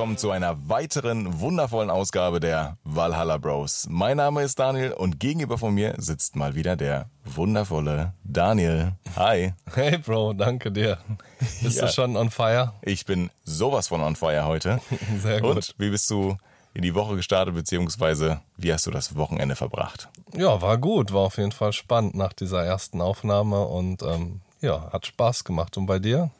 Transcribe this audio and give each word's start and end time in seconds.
willkommen 0.00 0.16
zu 0.16 0.30
einer 0.30 0.56
weiteren 0.66 1.40
wundervollen 1.40 1.90
Ausgabe 1.90 2.40
der 2.40 2.78
Valhalla 2.84 3.36
Bros. 3.36 3.86
Mein 3.90 4.16
Name 4.16 4.40
ist 4.44 4.58
Daniel 4.58 4.92
und 4.94 5.20
gegenüber 5.20 5.58
von 5.58 5.74
mir 5.74 5.94
sitzt 5.98 6.36
mal 6.36 6.54
wieder 6.54 6.74
der 6.74 7.10
wundervolle 7.26 8.14
Daniel. 8.24 8.92
Hi. 9.16 9.52
Hey 9.74 9.98
Bro, 9.98 10.32
danke 10.32 10.72
dir. 10.72 10.96
Bist 11.60 11.76
Ja. 11.76 11.84
du 11.84 11.92
schon 11.92 12.16
on 12.16 12.30
fire? 12.30 12.72
Ich 12.80 13.04
bin 13.04 13.28
sowas 13.44 13.88
von 13.88 14.00
on 14.00 14.16
fire 14.16 14.46
heute. 14.46 14.80
Sehr 15.22 15.42
gut. 15.42 15.56
Und 15.56 15.74
wie 15.76 15.90
bist 15.90 16.08
du 16.10 16.38
in 16.72 16.80
die 16.80 16.94
Woche 16.94 17.16
gestartet, 17.16 17.54
beziehungsweise 17.54 18.40
wie 18.56 18.72
hast 18.72 18.86
du 18.86 18.90
das 18.90 19.16
Wochenende 19.16 19.54
verbracht? 19.54 20.08
Ja, 20.34 20.62
war 20.62 20.78
gut, 20.78 21.12
war 21.12 21.26
auf 21.26 21.36
jeden 21.36 21.52
Fall 21.52 21.74
spannend 21.74 22.14
nach 22.14 22.32
dieser 22.32 22.64
ersten 22.64 23.02
Aufnahme 23.02 23.66
und 23.66 24.02
ähm, 24.02 24.40
ja, 24.62 24.90
hat 24.94 25.04
Spaß 25.04 25.44
gemacht. 25.44 25.76
Und 25.76 25.84
bei 25.84 25.98
dir? 25.98 26.30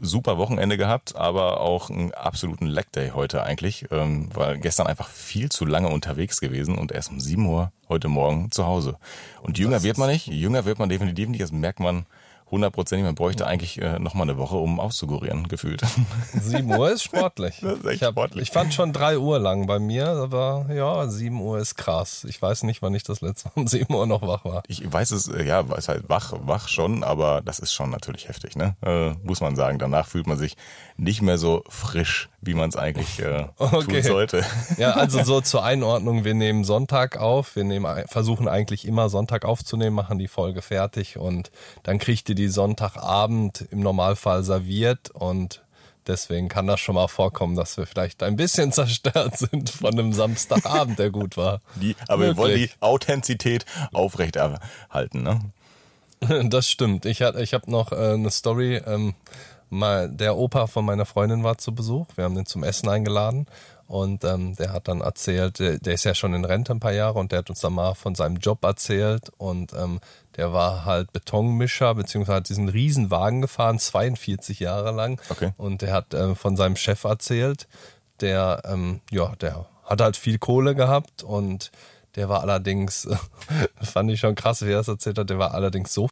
Super 0.00 0.38
Wochenende 0.38 0.78
gehabt, 0.78 1.14
aber 1.14 1.60
auch 1.60 1.90
einen 1.90 2.12
absoluten 2.12 2.66
Leg 2.66 2.90
Day 2.92 3.10
heute 3.10 3.42
eigentlich, 3.42 3.86
ähm, 3.90 4.30
weil 4.32 4.58
gestern 4.58 4.86
einfach 4.86 5.08
viel 5.08 5.50
zu 5.50 5.66
lange 5.66 5.88
unterwegs 5.88 6.40
gewesen 6.40 6.78
und 6.78 6.90
erst 6.90 7.10
um 7.10 7.20
7 7.20 7.44
Uhr 7.44 7.70
heute 7.88 8.08
Morgen 8.08 8.50
zu 8.50 8.66
Hause. 8.66 8.96
Und 9.42 9.58
jünger 9.58 9.82
wird 9.82 9.98
man 9.98 10.08
nicht, 10.08 10.26
jünger 10.26 10.64
wird 10.64 10.78
man 10.78 10.88
definitiv 10.88 11.28
nicht, 11.28 11.42
das 11.42 11.52
merkt 11.52 11.80
man 11.80 12.06
hundertprozentig, 12.52 13.04
man 13.04 13.14
bräuchte 13.16 13.46
eigentlich 13.46 13.80
äh, 13.82 13.98
nochmal 13.98 14.28
eine 14.28 14.38
Woche, 14.38 14.54
um 14.56 14.78
auszukurieren, 14.78 15.48
gefühlt. 15.48 15.82
7 16.34 16.70
Uhr 16.72 16.92
ist 16.92 17.02
sportlich. 17.02 17.58
Das 17.62 17.78
ist 17.78 17.84
echt 17.86 17.94
ich, 17.96 18.02
hab, 18.04 18.12
sportlich. 18.12 18.42
ich 18.44 18.50
fand 18.50 18.72
schon 18.74 18.92
3 18.92 19.18
Uhr 19.18 19.38
lang 19.40 19.66
bei 19.66 19.78
mir, 19.80 20.06
aber 20.08 20.66
ja, 20.72 21.08
7 21.08 21.40
Uhr 21.40 21.58
ist 21.58 21.74
krass. 21.76 22.24
Ich 22.28 22.40
weiß 22.40 22.62
nicht, 22.64 22.82
wann 22.82 22.94
ich 22.94 23.02
das 23.02 23.22
letzte 23.22 23.48
Mal 23.48 23.62
um 23.62 23.66
7 23.66 23.92
Uhr 23.92 24.06
noch 24.06 24.22
wach 24.22 24.44
war. 24.44 24.62
Ich 24.68 24.90
weiß 24.92 25.10
es, 25.12 25.26
äh, 25.28 25.44
ja, 25.44 25.68
weiß 25.68 25.88
halt 25.88 26.08
wach, 26.08 26.34
wach 26.42 26.68
schon, 26.68 27.02
aber 27.02 27.40
das 27.42 27.58
ist 27.58 27.72
schon 27.72 27.90
natürlich 27.90 28.28
heftig, 28.28 28.54
ne? 28.54 28.76
Äh, 28.84 29.14
muss 29.26 29.40
man 29.40 29.56
sagen. 29.56 29.78
Danach 29.78 30.06
fühlt 30.06 30.26
man 30.26 30.36
sich 30.38 30.56
nicht 30.98 31.22
mehr 31.22 31.38
so 31.38 31.64
frisch, 31.68 32.28
wie 32.42 32.54
man 32.54 32.68
es 32.68 32.76
eigentlich 32.76 33.18
äh, 33.18 33.46
tun 33.58 33.68
Okay. 33.72 34.02
sollte. 34.02 34.44
Ja, 34.76 34.92
also 34.92 35.22
so 35.22 35.40
zur 35.40 35.64
Einordnung, 35.64 36.24
wir 36.24 36.34
nehmen 36.34 36.64
Sonntag 36.64 37.16
auf, 37.16 37.56
wir 37.56 37.64
nehmen, 37.64 37.86
versuchen 38.06 38.46
eigentlich 38.48 38.86
immer 38.86 39.08
Sonntag 39.08 39.44
aufzunehmen, 39.44 39.94
machen 39.96 40.18
die 40.18 40.28
Folge 40.28 40.60
fertig 40.62 41.16
und 41.16 41.50
dann 41.82 41.98
kriegt 41.98 42.28
ihr 42.28 42.34
die 42.34 42.41
Sonntagabend 42.48 43.66
im 43.70 43.80
Normalfall 43.80 44.42
serviert 44.42 45.10
und 45.10 45.62
deswegen 46.06 46.48
kann 46.48 46.66
das 46.66 46.80
schon 46.80 46.94
mal 46.94 47.08
vorkommen, 47.08 47.56
dass 47.56 47.76
wir 47.76 47.86
vielleicht 47.86 48.22
ein 48.22 48.36
bisschen 48.36 48.72
zerstört 48.72 49.38
sind 49.38 49.70
von 49.70 49.92
einem 49.92 50.12
Samstagabend, 50.12 50.98
der 50.98 51.10
gut 51.10 51.36
war. 51.36 51.60
Die, 51.76 51.96
aber 52.08 52.22
wir 52.22 52.36
wollen 52.36 52.54
die 52.54 52.60
Möglich. 52.62 52.76
Authentizität 52.80 53.64
aufrechterhalten, 53.92 55.22
ne? 55.22 55.40
Das 56.44 56.68
stimmt. 56.68 57.04
Ich, 57.04 57.20
ich 57.20 57.54
habe 57.54 57.70
noch 57.70 57.92
äh, 57.92 58.14
eine 58.14 58.30
Story. 58.30 58.76
Ähm, 58.86 59.14
mal, 59.70 60.08
der 60.08 60.36
Opa 60.36 60.66
von 60.66 60.84
meiner 60.84 61.06
Freundin 61.06 61.42
war 61.42 61.58
zu 61.58 61.74
Besuch. 61.74 62.06
Wir 62.14 62.24
haben 62.24 62.34
den 62.34 62.46
zum 62.46 62.62
Essen 62.62 62.88
eingeladen. 62.88 63.46
Und 63.88 64.24
ähm, 64.24 64.54
der 64.56 64.72
hat 64.72 64.88
dann 64.88 65.00
erzählt, 65.00 65.58
der, 65.58 65.78
der 65.78 65.94
ist 65.94 66.04
ja 66.04 66.14
schon 66.14 66.32
in 66.32 66.44
Rente 66.44 66.72
ein 66.72 66.80
paar 66.80 66.92
Jahre 66.92 67.18
und 67.18 67.32
der 67.32 67.40
hat 67.40 67.50
uns 67.50 67.60
dann 67.60 67.74
mal 67.74 67.94
von 67.94 68.14
seinem 68.14 68.36
Job 68.36 68.64
erzählt. 68.64 69.30
Und 69.36 69.72
ähm, 69.74 70.00
der 70.36 70.52
war 70.52 70.84
halt 70.84 71.12
Betonmischer, 71.12 71.94
beziehungsweise 71.94 72.36
hat 72.36 72.48
diesen 72.48 72.68
Riesenwagen 72.68 73.42
gefahren, 73.42 73.78
42 73.78 74.60
Jahre 74.60 74.92
lang. 74.92 75.20
Okay. 75.28 75.52
Und 75.56 75.82
der 75.82 75.92
hat 75.92 76.14
ähm, 76.14 76.36
von 76.36 76.56
seinem 76.56 76.76
Chef 76.76 77.04
erzählt, 77.04 77.68
der, 78.20 78.62
ähm, 78.64 79.00
ja, 79.10 79.34
der 79.36 79.66
hat 79.84 80.00
halt 80.00 80.16
viel 80.16 80.38
Kohle 80.38 80.74
gehabt 80.74 81.22
und 81.22 81.70
der 82.16 82.28
war 82.28 82.40
allerdings, 82.40 83.08
fand 83.82 84.10
ich 84.10 84.20
schon 84.20 84.34
krass, 84.34 84.62
wie 84.62 84.70
er 84.70 84.78
das 84.78 84.88
erzählt 84.88 85.18
hat, 85.18 85.30
der 85.30 85.38
war 85.38 85.54
allerdings 85.54 85.92
so, 85.92 86.08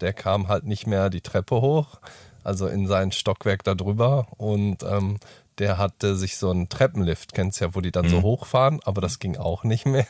der 0.00 0.12
kam 0.12 0.48
halt 0.48 0.64
nicht 0.64 0.86
mehr 0.86 1.10
die 1.10 1.20
Treppe 1.20 1.60
hoch, 1.60 2.00
also 2.42 2.66
in 2.66 2.86
sein 2.86 3.12
Stockwerk 3.12 3.64
da 3.64 3.74
drüber 3.74 4.26
und 4.36 4.82
ähm, 4.82 5.18
der 5.60 5.78
hatte 5.78 6.16
sich 6.16 6.38
so 6.38 6.50
einen 6.50 6.68
Treppenlift, 6.68 7.34
kennst 7.34 7.60
ja, 7.60 7.74
wo 7.74 7.80
die 7.80 7.92
dann 7.92 8.08
so 8.08 8.22
hochfahren, 8.22 8.80
aber 8.84 9.00
das 9.00 9.18
ging 9.18 9.36
auch 9.36 9.62
nicht 9.62 9.86
mehr. 9.86 10.06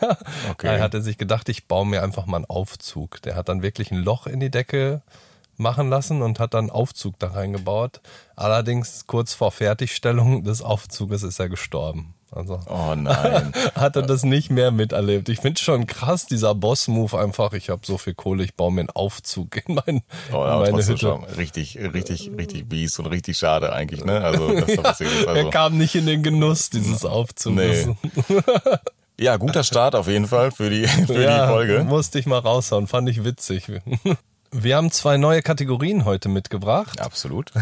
Okay. 0.51 0.69
Da 0.69 0.79
hat 0.79 0.95
er 0.95 1.03
sich 1.03 1.19
gedacht, 1.19 1.49
ich 1.49 1.67
baue 1.67 1.87
mir 1.87 2.03
einfach 2.03 2.27
mal 2.27 2.39
einen 2.39 2.45
Aufzug. 2.47 3.21
Der 3.23 3.35
hat 3.35 3.49
dann 3.49 3.63
wirklich 3.63 3.91
ein 3.91 3.99
Loch 3.99 4.27
in 4.27 4.41
die 4.41 4.51
Decke 4.51 5.03
machen 5.57 5.91
lassen 5.91 6.23
und 6.23 6.39
hat 6.39 6.55
dann 6.55 6.65
einen 6.65 6.71
Aufzug 6.71 7.19
da 7.19 7.29
reingebaut. 7.29 8.01
Allerdings 8.37 9.07
kurz 9.07 9.35
vor 9.35 9.51
Fertigstellung 9.51 10.45
des 10.45 10.63
Aufzuges 10.63 11.23
ist 11.23 11.39
er 11.39 11.49
gestorben. 11.49 12.15
Also 12.33 12.61
Oh 12.69 12.95
nein. 12.95 13.53
hat 13.75 13.97
er 13.97 14.03
das 14.03 14.23
nicht 14.23 14.51
mehr 14.51 14.71
miterlebt. 14.71 15.29
Ich 15.29 15.41
finde 15.41 15.61
schon 15.61 15.87
krass, 15.87 16.27
dieser 16.27 16.55
Boss-Move 16.55 17.19
einfach. 17.19 17.53
Ich 17.55 17.71
habe 17.71 17.81
so 17.85 17.99
viel 17.99 18.15
Kohle, 18.15 18.45
ich 18.45 18.55
baue 18.55 18.71
mir 18.73 18.83
einen 18.83 18.91
Aufzug 18.91 19.57
in, 19.67 19.75
mein, 19.75 20.03
Oh, 20.33 20.37
in 20.37 20.51
aber 20.51 20.71
meine 20.71 20.87
Hütte. 20.87 20.99
schon 20.99 21.25
richtig, 21.25 21.77
richtig, 21.79 22.31
richtig 22.37 22.69
bies 22.69 22.99
und 23.01 23.07
richtig 23.07 23.37
schade 23.39 23.73
eigentlich, 23.73 24.05
ne? 24.05 24.21
Also, 24.21 24.53
das 24.61 24.69
ist 24.69 24.83
passiert 24.83 25.11
ist. 25.13 25.25
Er 25.27 25.35
Also, 25.35 25.51
kam 25.51 25.77
nicht 25.77 25.95
in 25.97 26.07
den 26.07 26.23
Genuss 26.23 26.71
dieses 26.71 27.05
Aufzuges. 27.05 27.87
Nee. 27.87 28.41
ja, 29.19 29.37
guter 29.37 29.65
Start 29.65 29.95
auf 29.97 30.07
jeden 30.07 30.27
Fall 30.29 30.53
für 30.53 30.71
die, 30.71 30.87
für 30.87 31.21
ja, 31.23 31.47
die 31.47 31.53
Folge. 31.53 31.85
musste 31.85 32.19
ich 32.21 32.27
mal 32.27 32.39
raushauen, 32.39 32.87
fand 32.87 33.09
ich 33.09 33.25
witzig. 33.25 33.67
Wir 34.53 34.77
haben 34.77 34.91
zwei 34.91 35.17
neue 35.17 35.43
Kategorien 35.43 36.05
heute 36.05 36.29
mitgebracht. 36.29 37.01
Absolut. 37.01 37.53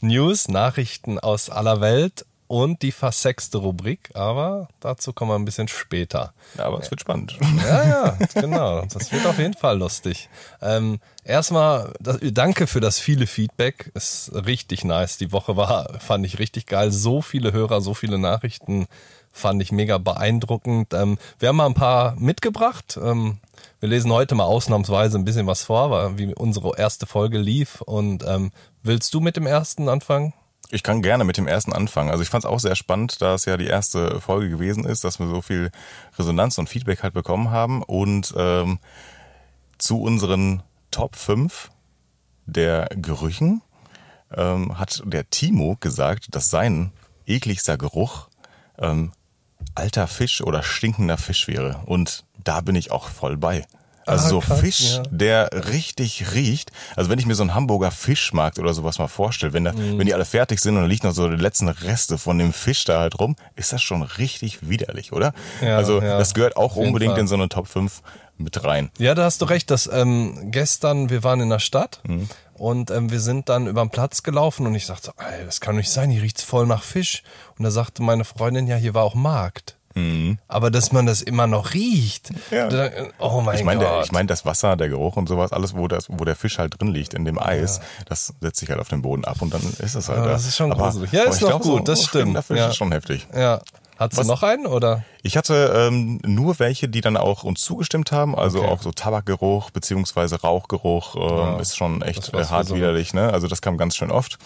News, 0.00 0.48
Nachrichten 0.48 1.18
aus 1.18 1.50
aller 1.50 1.80
Welt 1.80 2.24
und 2.52 2.82
die 2.82 2.92
versexte 2.92 3.56
Rubrik, 3.56 4.10
aber 4.12 4.68
dazu 4.80 5.14
kommen 5.14 5.30
wir 5.30 5.36
ein 5.36 5.46
bisschen 5.46 5.68
später. 5.68 6.34
Aber 6.58 6.80
es 6.80 6.90
wird 6.90 7.00
spannend. 7.00 7.34
Ja, 7.66 7.88
ja, 7.88 8.18
genau. 8.34 8.82
Das 8.92 9.10
wird 9.10 9.24
auf 9.24 9.38
jeden 9.38 9.54
Fall 9.54 9.78
lustig. 9.78 10.28
Ähm, 10.60 11.00
erstmal, 11.24 11.94
das, 11.98 12.18
danke 12.20 12.66
für 12.66 12.80
das 12.80 12.98
viele 12.98 13.26
Feedback. 13.26 13.90
Ist 13.94 14.32
richtig 14.34 14.84
nice. 14.84 15.16
Die 15.16 15.32
Woche 15.32 15.56
war, 15.56 15.98
fand 15.98 16.26
ich 16.26 16.38
richtig 16.38 16.66
geil. 16.66 16.92
So 16.92 17.22
viele 17.22 17.52
Hörer, 17.54 17.80
so 17.80 17.94
viele 17.94 18.18
Nachrichten 18.18 18.86
fand 19.32 19.62
ich 19.62 19.72
mega 19.72 19.96
beeindruckend. 19.96 20.92
Ähm, 20.92 21.16
wir 21.38 21.48
haben 21.48 21.56
mal 21.56 21.64
ein 21.64 21.72
paar 21.72 22.16
mitgebracht. 22.16 22.98
Ähm, 23.02 23.38
wir 23.80 23.88
lesen 23.88 24.12
heute 24.12 24.34
mal 24.34 24.44
ausnahmsweise 24.44 25.16
ein 25.16 25.24
bisschen 25.24 25.46
was 25.46 25.62
vor, 25.62 25.90
weil- 25.90 26.18
wie 26.18 26.34
unsere 26.34 26.76
erste 26.76 27.06
Folge 27.06 27.38
lief. 27.38 27.80
Und 27.80 28.24
ähm, 28.28 28.52
willst 28.82 29.14
du 29.14 29.20
mit 29.20 29.36
dem 29.38 29.46
ersten 29.46 29.88
anfangen? 29.88 30.34
Ich 30.74 30.82
kann 30.82 31.02
gerne 31.02 31.24
mit 31.24 31.36
dem 31.36 31.46
ersten 31.46 31.74
anfangen. 31.74 32.08
Also 32.08 32.22
ich 32.22 32.30
fand 32.30 32.44
es 32.44 32.50
auch 32.50 32.58
sehr 32.58 32.76
spannend, 32.76 33.20
da 33.20 33.34
es 33.34 33.44
ja 33.44 33.58
die 33.58 33.66
erste 33.66 34.22
Folge 34.22 34.48
gewesen 34.48 34.86
ist, 34.86 35.04
dass 35.04 35.18
wir 35.18 35.28
so 35.28 35.42
viel 35.42 35.70
Resonanz 36.18 36.56
und 36.56 36.66
Feedback 36.66 37.02
halt 37.02 37.12
bekommen 37.12 37.50
haben. 37.50 37.82
Und 37.82 38.32
ähm, 38.38 38.78
zu 39.76 40.00
unseren 40.00 40.62
Top 40.90 41.16
5 41.16 41.70
der 42.46 42.88
Gerüchen 42.96 43.60
ähm, 44.34 44.78
hat 44.78 45.02
der 45.04 45.28
Timo 45.28 45.76
gesagt, 45.78 46.34
dass 46.34 46.48
sein 46.48 46.90
ekligster 47.26 47.76
Geruch 47.76 48.28
ähm, 48.78 49.12
alter 49.74 50.06
Fisch 50.06 50.40
oder 50.40 50.62
stinkender 50.62 51.18
Fisch 51.18 51.48
wäre. 51.48 51.82
Und 51.84 52.24
da 52.42 52.62
bin 52.62 52.76
ich 52.76 52.90
auch 52.90 53.08
voll 53.08 53.36
bei. 53.36 53.66
Also 54.06 54.24
Ah, 54.26 54.28
so 54.28 54.40
krass, 54.40 54.60
Fisch, 54.60 54.94
ja. 54.96 55.02
der 55.10 55.50
richtig 55.70 56.34
riecht. 56.34 56.72
Also 56.96 57.10
wenn 57.10 57.18
ich 57.18 57.26
mir 57.26 57.34
so 57.34 57.42
einen 57.42 57.54
Hamburger 57.54 57.90
Fischmarkt 57.90 58.58
oder 58.58 58.74
sowas 58.74 58.98
mal 58.98 59.08
vorstelle, 59.08 59.52
wenn, 59.52 59.64
da, 59.64 59.72
Mhm. 59.72 59.98
wenn 59.98 60.06
die 60.06 60.14
alle 60.14 60.24
fertig 60.24 60.60
sind 60.60 60.76
und 60.76 60.82
da 60.82 60.88
liegen 60.88 61.06
noch 61.06 61.14
so 61.14 61.28
die 61.28 61.36
letzten 61.36 61.68
Reste 61.68 62.18
von 62.18 62.38
dem 62.38 62.52
Fisch 62.52 62.84
da 62.84 63.00
halt 63.00 63.18
rum, 63.18 63.36
ist 63.56 63.72
das 63.72 63.82
schon 63.82 64.02
richtig 64.02 64.68
widerlich, 64.68 65.12
oder? 65.12 65.32
Ja, 65.60 65.76
also 65.76 66.00
ja, 66.02 66.18
das 66.18 66.34
gehört 66.34 66.56
auch 66.56 66.76
unbedingt 66.76 67.16
in 67.18 67.26
so 67.28 67.34
eine 67.34 67.48
Top 67.48 67.68
5 67.68 68.02
mit 68.38 68.64
rein. 68.64 68.90
Ja, 68.98 69.14
da 69.14 69.24
hast 69.24 69.40
du 69.42 69.44
recht, 69.44 69.70
dass 69.70 69.88
ähm, 69.92 70.50
gestern, 70.50 71.10
wir 71.10 71.22
waren 71.22 71.40
in 71.40 71.50
der 71.50 71.58
Stadt 71.60 72.00
und 72.54 72.90
ähm, 72.90 73.10
wir 73.10 73.20
sind 73.20 73.48
dann 73.48 73.66
über 73.66 73.82
den 73.84 73.90
Platz 73.90 74.22
gelaufen 74.22 74.66
und 74.66 74.74
ich 74.74 74.86
sagte, 74.86 75.06
so, 75.16 75.22
ey, 75.22 75.44
das 75.44 75.60
kann 75.60 75.74
doch 75.74 75.78
nicht 75.78 75.90
sein, 75.90 76.10
hier 76.10 76.22
riecht's 76.22 76.42
voll 76.42 76.66
nach 76.66 76.82
Fisch. 76.82 77.22
Und 77.58 77.64
da 77.64 77.70
sagte 77.70 78.02
meine 78.02 78.24
Freundin, 78.24 78.66
ja, 78.66 78.76
hier 78.76 78.94
war 78.94 79.04
auch 79.04 79.14
Markt. 79.14 79.76
Aber 80.48 80.70
dass 80.70 80.92
man 80.92 81.06
das 81.06 81.22
immer 81.22 81.46
noch 81.46 81.74
riecht. 81.74 82.30
Ja. 82.50 82.68
Da, 82.68 82.90
oh 83.18 83.40
mein 83.40 83.58
Ich 83.58 83.64
meine, 83.64 83.80
der- 83.80 83.88
Gott. 83.90 84.04
ich 84.06 84.12
meine, 84.12 84.26
das 84.26 84.44
Wasser, 84.46 84.76
der 84.76 84.88
Geruch 84.88 85.16
und 85.16 85.28
sowas, 85.28 85.52
alles, 85.52 85.74
wo, 85.76 85.88
das, 85.88 86.06
wo 86.08 86.24
der 86.24 86.36
Fisch 86.36 86.58
halt 86.58 86.80
drin 86.80 86.88
liegt, 86.88 87.14
in 87.14 87.24
dem 87.24 87.38
Eis, 87.38 87.80
das 88.08 88.32
setzt 88.40 88.60
sich 88.60 88.70
halt 88.70 88.80
auf 88.80 88.88
den 88.88 89.02
Boden 89.02 89.24
ab 89.24 89.42
und 89.42 89.52
dann 89.52 89.62
ist 89.78 89.94
es 89.94 90.08
halt 90.08 90.18
Ja, 90.18 90.24
da. 90.24 90.30
das 90.32 90.46
ist 90.46 90.56
schon 90.56 90.72
Aber- 90.72 90.84
gruselig. 90.84 91.12
Ja, 91.12 91.24
ist 91.24 91.40
noch 91.42 91.48
glaub, 91.48 91.62
gut, 91.62 91.88
das 91.88 92.00
so 92.00 92.04
stimmt. 92.08 92.10
stinkender 92.22 92.42
Fisch 92.42 92.58
Ja. 92.58 92.68
ist 92.68 92.76
schon 92.76 92.92
heftig. 92.92 93.26
ja. 93.34 93.60
Hast 93.98 94.16
Was- 94.16 94.26
du 94.26 94.32
noch 94.32 94.42
einen 94.42 94.66
oder? 94.66 95.04
Ich 95.22 95.36
hatte 95.36 95.72
ähm, 95.76 96.18
nur 96.24 96.58
welche, 96.58 96.88
die 96.88 97.02
dann 97.02 97.16
auch 97.16 97.44
uns 97.44 97.60
zugestimmt 97.60 98.10
haben, 98.10 98.34
also 98.34 98.60
Okay. 98.60 98.68
auch 98.68 98.82
so 98.82 98.90
Tabakgeruch 98.90 99.70
beziehungsweise 99.70 100.40
Rauchgeruch 100.40 101.14
ähm, 101.54 101.60
ist 101.60 101.76
schon 101.76 102.02
echt 102.02 102.32
äh, 102.34 102.44
hart 102.46 102.66
so- 102.66 102.74
widerlich, 102.74 103.14
ne? 103.14 103.32
Also 103.32 103.46
das 103.46 103.60
kam 103.62 103.76
ganz 103.76 103.94
schön 103.94 104.10
oft. 104.10 104.38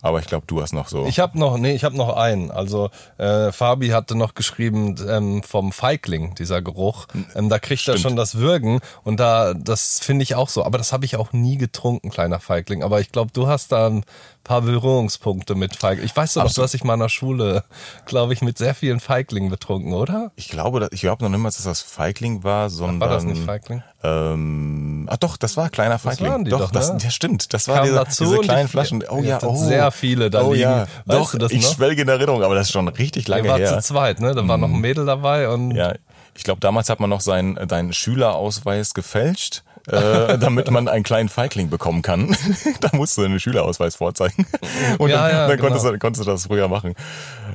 Aber 0.00 0.20
ich 0.20 0.26
glaube, 0.26 0.46
du 0.46 0.62
hast 0.62 0.72
noch 0.72 0.88
so. 0.88 1.06
Ich 1.06 1.18
habe 1.18 1.38
noch, 1.38 1.58
nee, 1.58 1.72
ich 1.72 1.84
habe 1.84 1.96
noch 1.96 2.16
einen. 2.16 2.50
Also 2.50 2.90
äh, 3.16 3.50
Fabi 3.50 3.88
hatte 3.88 4.16
noch 4.16 4.34
geschrieben 4.34 4.94
ähm, 5.08 5.42
vom 5.42 5.72
Feigling, 5.72 6.34
dieser 6.36 6.62
Geruch. 6.62 7.06
Ähm, 7.34 7.48
da 7.48 7.58
kriegt 7.58 7.80
er 7.80 7.94
Stimmt. 7.94 8.00
schon 8.00 8.16
das 8.16 8.36
Würgen 8.36 8.80
und 9.02 9.18
da, 9.18 9.54
das 9.54 9.98
finde 9.98 10.22
ich 10.22 10.34
auch 10.36 10.48
so. 10.48 10.64
Aber 10.64 10.78
das 10.78 10.92
habe 10.92 11.04
ich 11.04 11.16
auch 11.16 11.32
nie 11.32 11.58
getrunken, 11.58 12.10
kleiner 12.10 12.38
Feigling. 12.38 12.82
Aber 12.82 13.00
ich 13.00 13.10
glaube, 13.10 13.30
du 13.32 13.48
hast 13.48 13.72
da 13.72 13.88
ein 13.88 14.04
paar 14.48 14.62
Berührungspunkte 14.62 15.54
mit 15.54 15.76
Feigling. 15.76 16.06
Ich 16.06 16.16
weiß 16.16 16.34
doch 16.34 16.44
noch, 16.44 16.52
du 16.52 16.62
hast 16.62 16.72
dich 16.72 16.82
mal 16.82 16.94
in 16.94 17.00
der 17.00 17.10
Schule, 17.10 17.64
glaube 18.06 18.32
ich, 18.32 18.40
mit 18.40 18.56
sehr 18.56 18.74
vielen 18.74 18.98
Feiglingen 18.98 19.50
betrunken, 19.50 19.92
oder? 19.92 20.32
Ich 20.36 20.48
glaube, 20.48 20.88
ich 20.90 21.02
glaube 21.02 21.22
noch 21.22 21.30
niemals, 21.30 21.56
dass 21.56 21.66
das 21.66 21.82
Feigling 21.82 22.42
war, 22.44 22.70
sondern. 22.70 23.00
War 23.00 23.08
das 23.10 23.24
nicht 23.24 23.44
Feigling? 23.44 23.82
Ähm, 24.02 25.06
ach 25.10 25.18
doch, 25.18 25.36
das 25.36 25.58
war 25.58 25.68
kleiner 25.68 25.98
Feigling. 25.98 26.30
waren 26.30 26.44
die 26.44 26.50
doch, 26.50 26.60
doch, 26.60 26.70
das, 26.70 26.92
ne? 26.92 26.98
ja, 27.02 27.10
stimmt. 27.10 27.52
Das 27.52 27.68
war 27.68 27.84
Kam 27.84 28.06
diese, 28.06 28.24
diese 28.24 28.38
kleinen 28.38 28.68
Flaschen. 28.68 29.04
Oh 29.10 29.20
ja, 29.22 29.38
oh. 29.42 29.54
sehr 29.54 29.90
viele 29.90 30.30
da 30.30 30.44
oh, 30.44 30.52
liegen. 30.52 30.62
Ja. 30.62 30.86
Doch, 31.04 31.36
das 31.36 31.52
ich 31.52 31.66
schwelge 31.66 32.02
in 32.02 32.08
Erinnerung, 32.08 32.42
aber 32.42 32.54
das 32.54 32.68
ist 32.68 32.72
schon 32.72 32.88
richtig 32.88 33.28
lange 33.28 33.44
Wir 33.44 33.50
waren 33.50 33.60
her. 33.60 33.78
zu 33.78 33.86
zweit, 33.86 34.20
ne? 34.20 34.34
Da 34.34 34.48
war 34.48 34.56
noch 34.56 34.68
ein 34.68 34.80
Mädel 34.80 35.04
dabei 35.04 35.50
und 35.50 35.72
Ja, 35.72 35.92
ich 36.34 36.44
glaube, 36.44 36.60
damals 36.60 36.88
hat 36.88 37.00
man 37.00 37.10
noch 37.10 37.20
seinen, 37.20 37.68
seinen 37.68 37.92
Schülerausweis 37.92 38.94
gefälscht, 38.94 39.62
äh, 39.90 40.38
damit 40.38 40.70
man 40.70 40.88
einen 40.88 41.04
kleinen 41.04 41.28
Feigling 41.28 41.70
bekommen 41.70 42.02
kann. 42.02 42.36
da 42.80 42.90
musst 42.92 43.16
du 43.16 43.22
einen 43.22 43.40
Schülerausweis 43.40 43.96
vorzeigen. 43.96 44.46
Und 44.98 45.10
Ja, 45.10 45.22
dann, 45.22 45.30
ja, 45.30 45.48
dann 45.48 45.58
konntest, 45.58 45.84
genau. 45.84 45.92
du, 45.94 45.98
konntest 45.98 46.26
du 46.26 46.30
das 46.30 46.46
früher 46.46 46.68
machen. 46.68 46.94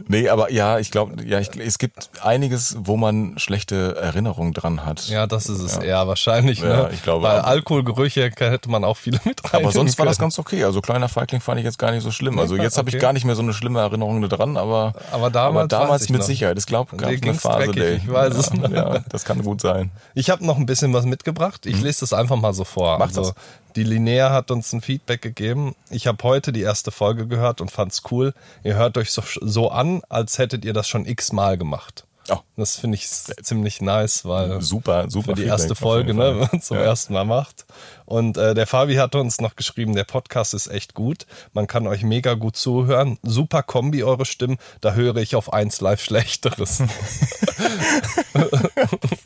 Nee, 0.07 0.29
aber 0.29 0.51
ja, 0.51 0.79
ich 0.79 0.91
glaube, 0.91 1.23
ja, 1.23 1.39
ich, 1.39 1.49
es 1.57 1.77
gibt 1.77 2.09
einiges, 2.21 2.75
wo 2.79 2.97
man 2.97 3.37
schlechte 3.37 3.95
Erinnerungen 3.95 4.53
dran 4.53 4.85
hat. 4.85 5.07
ja, 5.07 5.27
das 5.27 5.47
ist 5.47 5.59
es 5.61 5.77
eher 5.77 6.07
wahrscheinlich, 6.07 6.59
Ja, 6.59 6.83
ne? 6.83 6.89
ich 6.93 7.03
glaube 7.03 7.27
Weil. 7.27 7.39
Alkoholgerüche 7.41 8.31
hätte 8.37 8.69
man 8.69 8.83
auch 8.83 8.97
viele 8.97 9.19
mit. 9.25 9.41
Aber 9.53 9.71
sonst 9.71 9.97
war 9.99 10.05
das 10.05 10.17
ganz 10.17 10.39
okay. 10.39 10.63
Also 10.63 10.81
kleiner 10.81 11.09
Feigling 11.09 11.41
fand 11.41 11.59
ich 11.59 11.65
jetzt 11.65 11.77
gar 11.79 11.91
nicht 11.91 12.03
so 12.03 12.11
schlimm. 12.11 12.39
Also 12.39 12.55
jetzt 12.55 12.77
habe 12.77 12.89
ich 12.89 12.95
okay. 12.95 13.01
gar 13.01 13.13
nicht 13.13 13.25
mehr 13.25 13.35
so 13.35 13.41
eine 13.41 13.53
schlimme 13.53 13.79
Erinnerung 13.79 14.21
dran, 14.27 14.57
aber, 14.57 14.93
Aber 15.11 15.29
damals 15.29 15.71
weiß 15.71 15.79
damals 15.79 16.09
mit 16.09 16.19
noch. 16.21 16.25
Sicherheit. 16.27 16.57
Ich 16.57 16.65
glaube, 16.65 16.95
gab 16.97 17.09
eine 17.09 17.33
Phase, 17.33 17.71
dreckig, 17.71 18.03
ich 18.03 18.11
weiß 18.11 18.33
ja, 18.33 18.39
es. 18.39 18.71
Ja, 18.71 18.99
das 19.09 19.25
kann 19.25 19.41
gut 19.43 19.61
sein. 19.61 19.91
Ich 20.13 20.29
habe 20.29 20.45
noch 20.45 20.57
ein 20.57 20.65
bisschen 20.65 20.93
was 20.93 21.05
mitgebracht. 21.05 21.65
Ich 21.65 21.81
lese 21.81 22.01
das 22.01 22.13
einfach 22.23 22.37
mal 22.37 22.53
so 22.53 22.63
vor. 22.63 22.97
Mach 22.97 23.07
also, 23.07 23.21
das. 23.21 23.35
die 23.75 23.83
Linnea 23.83 24.31
hat 24.31 24.51
uns 24.51 24.73
ein 24.73 24.81
Feedback 24.81 25.21
gegeben. 25.21 25.75
Ich 25.89 26.07
habe 26.07 26.21
heute 26.23 26.51
die 26.51 26.61
erste 26.61 26.91
Folge 26.91 27.27
gehört 27.27 27.61
und 27.61 27.71
fand's 27.71 28.01
cool. 28.11 28.33
Ihr 28.63 28.75
hört 28.75 28.97
euch 28.97 29.11
so, 29.11 29.21
so 29.41 29.69
an, 29.69 30.01
als 30.09 30.37
hättet 30.37 30.65
ihr 30.65 30.73
das 30.73 30.87
schon 30.87 31.05
x-mal 31.05 31.57
gemacht. 31.57 32.05
Oh. 32.29 32.37
Das 32.55 32.77
finde 32.77 32.95
ich 32.95 33.07
ziemlich 33.09 33.81
nice, 33.81 34.23
weil 34.25 34.61
Super, 34.61 35.09
super. 35.09 35.31
für 35.31 35.35
die 35.41 35.45
erste 35.47 35.75
Folge, 35.75 36.13
ne, 36.13 36.21
Fall. 36.21 36.39
wenn 36.39 36.47
man 36.51 36.61
zum 36.61 36.77
Ja. 36.77 36.83
ersten 36.83 37.13
Mal 37.13 37.25
macht. 37.25 37.65
Und 38.05 38.37
äh, 38.37 38.53
der 38.53 38.67
Fabi 38.67 38.95
hatte 38.95 39.19
uns 39.19 39.41
noch 39.41 39.55
geschrieben, 39.55 39.95
der 39.95 40.03
Podcast 40.05 40.53
ist 40.53 40.67
echt 40.67 40.93
gut. 40.93 41.25
Man 41.53 41.67
kann 41.67 41.87
euch 41.87 42.03
mega 42.03 42.35
gut 42.35 42.55
zuhören. 42.55 43.17
Super 43.23 43.63
Kombi, 43.63 44.03
eure 44.03 44.25
Stimmen. 44.25 44.57
Da 44.81 44.93
höre 44.93 45.17
ich 45.17 45.35
auf 45.35 45.51
eins 45.51 45.81
live 45.81 46.01
Schlechteres. 46.01 46.83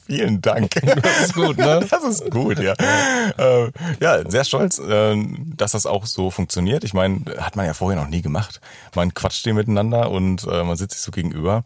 Vielen 0.05 0.41
Dank. 0.41 0.71
Das 1.01 1.21
ist 1.25 1.33
gut, 1.33 1.57
ne? 1.57 1.85
Das 1.89 2.03
ist 2.03 2.29
gut, 2.31 2.59
ja. 2.59 2.73
Äh, 3.37 3.71
ja, 3.99 4.29
sehr 4.29 4.43
stolz, 4.43 4.79
äh, 4.79 5.15
dass 5.55 5.71
das 5.73 5.85
auch 5.85 6.05
so 6.05 6.31
funktioniert. 6.31 6.83
Ich 6.83 6.93
meine, 6.93 7.21
hat 7.39 7.55
man 7.55 7.65
ja 7.65 7.73
vorher 7.73 8.01
noch 8.01 8.09
nie 8.09 8.21
gemacht. 8.21 8.61
Man 8.95 9.13
quatscht 9.13 9.43
hier 9.43 9.53
miteinander 9.53 10.09
und 10.11 10.43
äh, 10.49 10.63
man 10.63 10.77
sitzt 10.77 10.95
sich 10.95 11.01
so 11.03 11.11
gegenüber. 11.11 11.63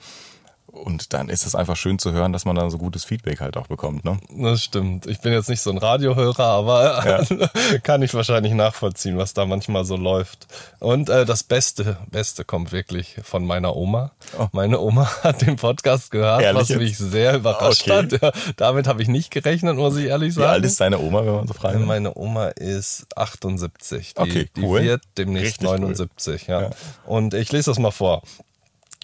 Und 0.71 1.11
dann 1.11 1.27
ist 1.27 1.45
es 1.45 1.53
einfach 1.53 1.75
schön 1.75 1.99
zu 1.99 2.13
hören, 2.13 2.31
dass 2.31 2.45
man 2.45 2.55
dann 2.55 2.69
so 2.69 2.77
gutes 2.77 3.03
Feedback 3.03 3.41
halt 3.41 3.57
auch 3.57 3.67
bekommt. 3.67 4.05
Ne? 4.05 4.19
Das 4.37 4.63
stimmt. 4.63 5.05
Ich 5.05 5.19
bin 5.19 5.33
jetzt 5.33 5.49
nicht 5.49 5.59
so 5.61 5.69
ein 5.69 5.77
Radiohörer, 5.77 6.45
aber 6.45 7.25
kann 7.83 8.01
ich 8.01 8.13
wahrscheinlich 8.13 8.53
nachvollziehen, 8.53 9.17
was 9.17 9.33
da 9.33 9.45
manchmal 9.45 9.83
so 9.83 9.97
läuft. 9.97 10.47
Und 10.79 11.09
äh, 11.09 11.25
das 11.25 11.43
Beste, 11.43 11.97
Beste 12.09 12.45
kommt 12.45 12.71
wirklich 12.71 13.17
von 13.21 13.45
meiner 13.45 13.75
Oma. 13.75 14.11
Oh. 14.39 14.47
Meine 14.53 14.79
Oma 14.79 15.11
hat 15.23 15.41
den 15.41 15.57
Podcast 15.57 16.09
gehört, 16.11 16.41
Ehrlich 16.41 16.61
was 16.61 16.69
jetzt? 16.69 16.79
mich 16.79 16.97
sehr 16.97 17.35
überrascht 17.35 17.89
Okay. 17.89 17.91
hat. 18.17 18.21
Ja, 18.21 18.31
damit 18.55 18.87
habe 18.87 19.01
ich 19.01 19.09
nicht 19.09 19.29
gerechnet, 19.29 19.75
muss 19.75 19.97
ich 19.97 20.05
ehrlich 20.05 20.29
Wie 20.29 20.39
sagen. 20.39 20.51
alt 20.51 20.65
ist 20.65 20.79
deine 20.79 20.99
Oma, 20.99 21.25
wenn 21.25 21.33
man 21.35 21.47
so 21.47 21.53
darf? 21.53 21.75
Meine 21.79 22.15
Oma 22.15 22.47
ist 22.47 23.05
78. 23.17 24.13
Die, 24.13 24.21
Okay, 24.21 24.49
cool. 24.57 24.79
Die 24.81 24.87
wird 24.87 25.03
demnächst 25.17 25.61
Richtig 25.61 25.67
cool. 25.67 25.79
79, 25.79 26.47
ja. 26.47 26.61
Ja. 26.61 26.69
Und 27.05 27.33
ich 27.33 27.51
lese 27.51 27.71
das 27.71 27.77
mal 27.79 27.91
vor. 27.91 28.21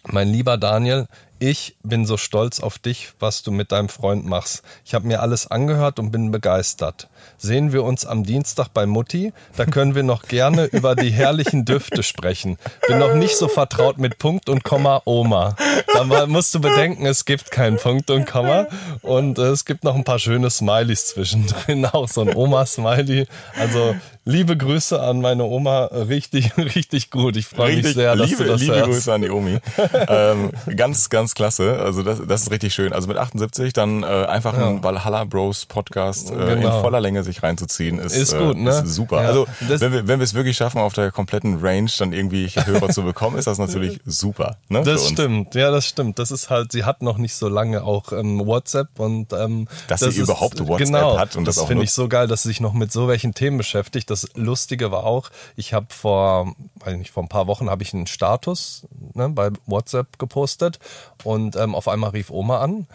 Mein 0.10 0.30
lieber 0.30 0.58
Daniel, 0.58 1.08
ich 1.40 1.76
bin 1.84 2.06
so 2.06 2.18
stolz 2.18 2.60
auf 2.60 2.80
dich, 2.80 3.10
was 3.20 3.44
du 3.44 3.52
mit 3.52 3.72
deinem 3.72 3.90
Freund 3.90 4.26
machst. 4.26 4.64
Ich 4.86 4.94
habe 4.94 5.08
mir 5.08 5.22
alles 5.22 5.48
angehört 5.48 6.00
und 6.00 6.12
bin 6.12 6.32
begeistert. 6.32 7.10
Sehen 7.38 7.72
wir 7.72 7.84
uns 7.84 8.06
am 8.06 8.24
Dienstag 8.24 8.70
bei 8.74 8.86
Mutti? 8.86 9.34
Da 9.56 9.66
können 9.66 9.96
wir 9.96 10.04
noch 10.04 10.24
gerne 10.24 10.66
über 10.72 10.96
die 10.96 11.12
herrlichen 11.12 11.66
Düfte 11.66 12.04
sprechen. 12.04 12.58
Bin 12.88 12.98
noch 13.00 13.14
nicht 13.14 13.38
so 13.38 13.48
vertraut 13.48 13.98
mit 14.00 14.18
Punkt 14.18 14.50
und 14.50 14.64
Komma 14.64 15.02
Oma. 15.06 15.56
Da 15.94 16.26
musst 16.26 16.56
du 16.56 16.60
bedenken, 16.60 17.06
es 17.06 17.26
gibt 17.26 17.52
keinen 17.52 17.78
Punkt 17.78 18.10
und 18.10 18.26
Komma. 18.26 18.68
Und 19.02 19.38
äh, 19.38 19.50
es 19.50 19.66
gibt 19.66 19.84
noch 19.84 19.96
ein 19.96 20.04
paar 20.04 20.20
schöne 20.20 20.50
Smileys 20.50 21.08
zwischendrin. 21.08 21.86
Auch 21.98 22.08
so 22.08 22.22
ein 22.22 22.36
Oma-Smiley. 22.36 23.28
Also 23.60 23.96
liebe 24.26 24.58
Grüße 24.58 25.00
an 25.00 25.22
meine 25.22 25.44
Oma. 25.44 25.86
Richtig, 25.86 26.58
richtig 26.76 27.12
gut. 27.12 27.38
Ich 27.38 27.46
freue 27.46 27.78
mich 27.78 27.94
sehr, 27.94 28.16
dass 28.16 28.30
liebe, 28.30 28.44
du 28.44 28.50
das 28.52 28.62
liebe 28.62 28.76
hörst. 28.76 28.90
Grüße 28.90 29.14
an 29.14 29.22
die 29.22 29.30
Omi. 29.30 29.60
ähm, 30.08 30.52
ganz, 30.76 31.10
ganz 31.10 31.27
klasse. 31.36 31.80
Also 31.80 32.04
das, 32.04 32.22
das 32.28 32.44
ist 32.44 32.52
richtig 32.52 32.74
schön. 32.74 32.94
Also 32.94 33.08
mit 33.08 33.18
78 33.18 33.74
dann 33.74 34.04
äh, 34.04 34.06
einfach 34.06 34.54
einen 34.58 34.84
Valhalla 34.84 35.24
Bros 35.26 35.66
Podcast 35.66 36.30
äh, 36.32 36.54
in 36.54 36.62
Genau. 36.62 36.82
voller 36.82 37.00
Länge 37.02 37.24
sich 37.24 37.44
reinzuziehen, 37.44 38.00
ist, 38.00 38.16
Ist 38.16 38.38
gut, 38.38 38.56
äh, 38.56 38.60
ne? 38.60 38.70
ist 38.72 38.94
super. 38.96 39.22
Ja. 39.22 39.28
Also 39.30 39.48
Das- 39.68 39.82
wenn 39.82 39.92
wir, 39.94 40.08
wenn 40.08 40.20
wir 40.20 40.24
es 40.24 40.34
wirklich 40.34 40.58
schaffen, 40.58 40.80
auf 40.80 40.94
der 40.94 41.12
kompletten 41.12 41.60
Range 41.62 41.90
dann 42.00 42.14
irgendwie 42.14 42.48
Hörer 42.50 42.90
zu 42.90 43.04
bekommen, 43.04 43.38
ist 43.38 43.48
das 43.48 43.58
natürlich 43.58 44.00
super. 44.06 44.58
Ne, 44.70 44.84
Das 44.84 45.08
stimmt, 45.08 45.56
ja, 45.56 45.72
das 45.72 45.86
stimmt. 45.86 46.20
Das 46.20 46.32
ist 46.32 46.50
halt, 46.50 46.72
sie 46.72 46.84
hat 46.84 47.02
noch 47.02 47.18
nicht 47.18 47.36
so 47.36 47.48
lange 47.48 47.84
auch 47.84 48.12
ähm, 48.12 48.46
WhatsApp 48.46 49.00
und 49.00 49.34
ähm, 49.34 49.68
Dass 49.88 50.00
das 50.02 50.14
sie 50.16 50.22
ist, 50.22 50.28
überhaupt 50.30 50.60
WhatsApp 50.68 50.88
genau, 50.88 51.18
hat 51.18 51.36
und 51.36 51.46
das 51.48 51.58
auch 51.58 51.68
finde 51.68 51.84
ich 51.84 51.92
so 51.92 52.08
geil, 52.08 52.28
dass 52.28 52.44
sie 52.44 52.50
sich 52.50 52.62
noch 52.62 52.74
mit 52.74 52.92
so 52.92 53.08
welchen 53.08 53.34
Themen 53.34 53.58
beschäftigt. 53.58 54.10
Das 54.10 54.28
Lustige 54.36 54.92
war 54.92 55.04
auch, 55.04 55.30
ich 55.56 55.74
habe 55.74 55.88
vor, 55.90 56.54
weiß 56.80 56.96
nicht, 56.98 57.12
vor 57.12 57.24
ein 57.24 57.30
paar 57.30 57.48
Wochen 57.48 57.70
habe 57.70 57.84
ich 57.84 57.94
einen 57.94 58.08
Status 58.08 58.86
ne, 59.14 59.30
bei 59.30 59.50
WhatsApp 59.66 60.18
gepostet 60.20 60.80
und 61.26 61.56
ähm, 61.56 61.76
auf 61.76 61.88
einmal 61.88 62.12
rief 62.12 62.30
Oma 62.30 62.62
an 62.62 62.88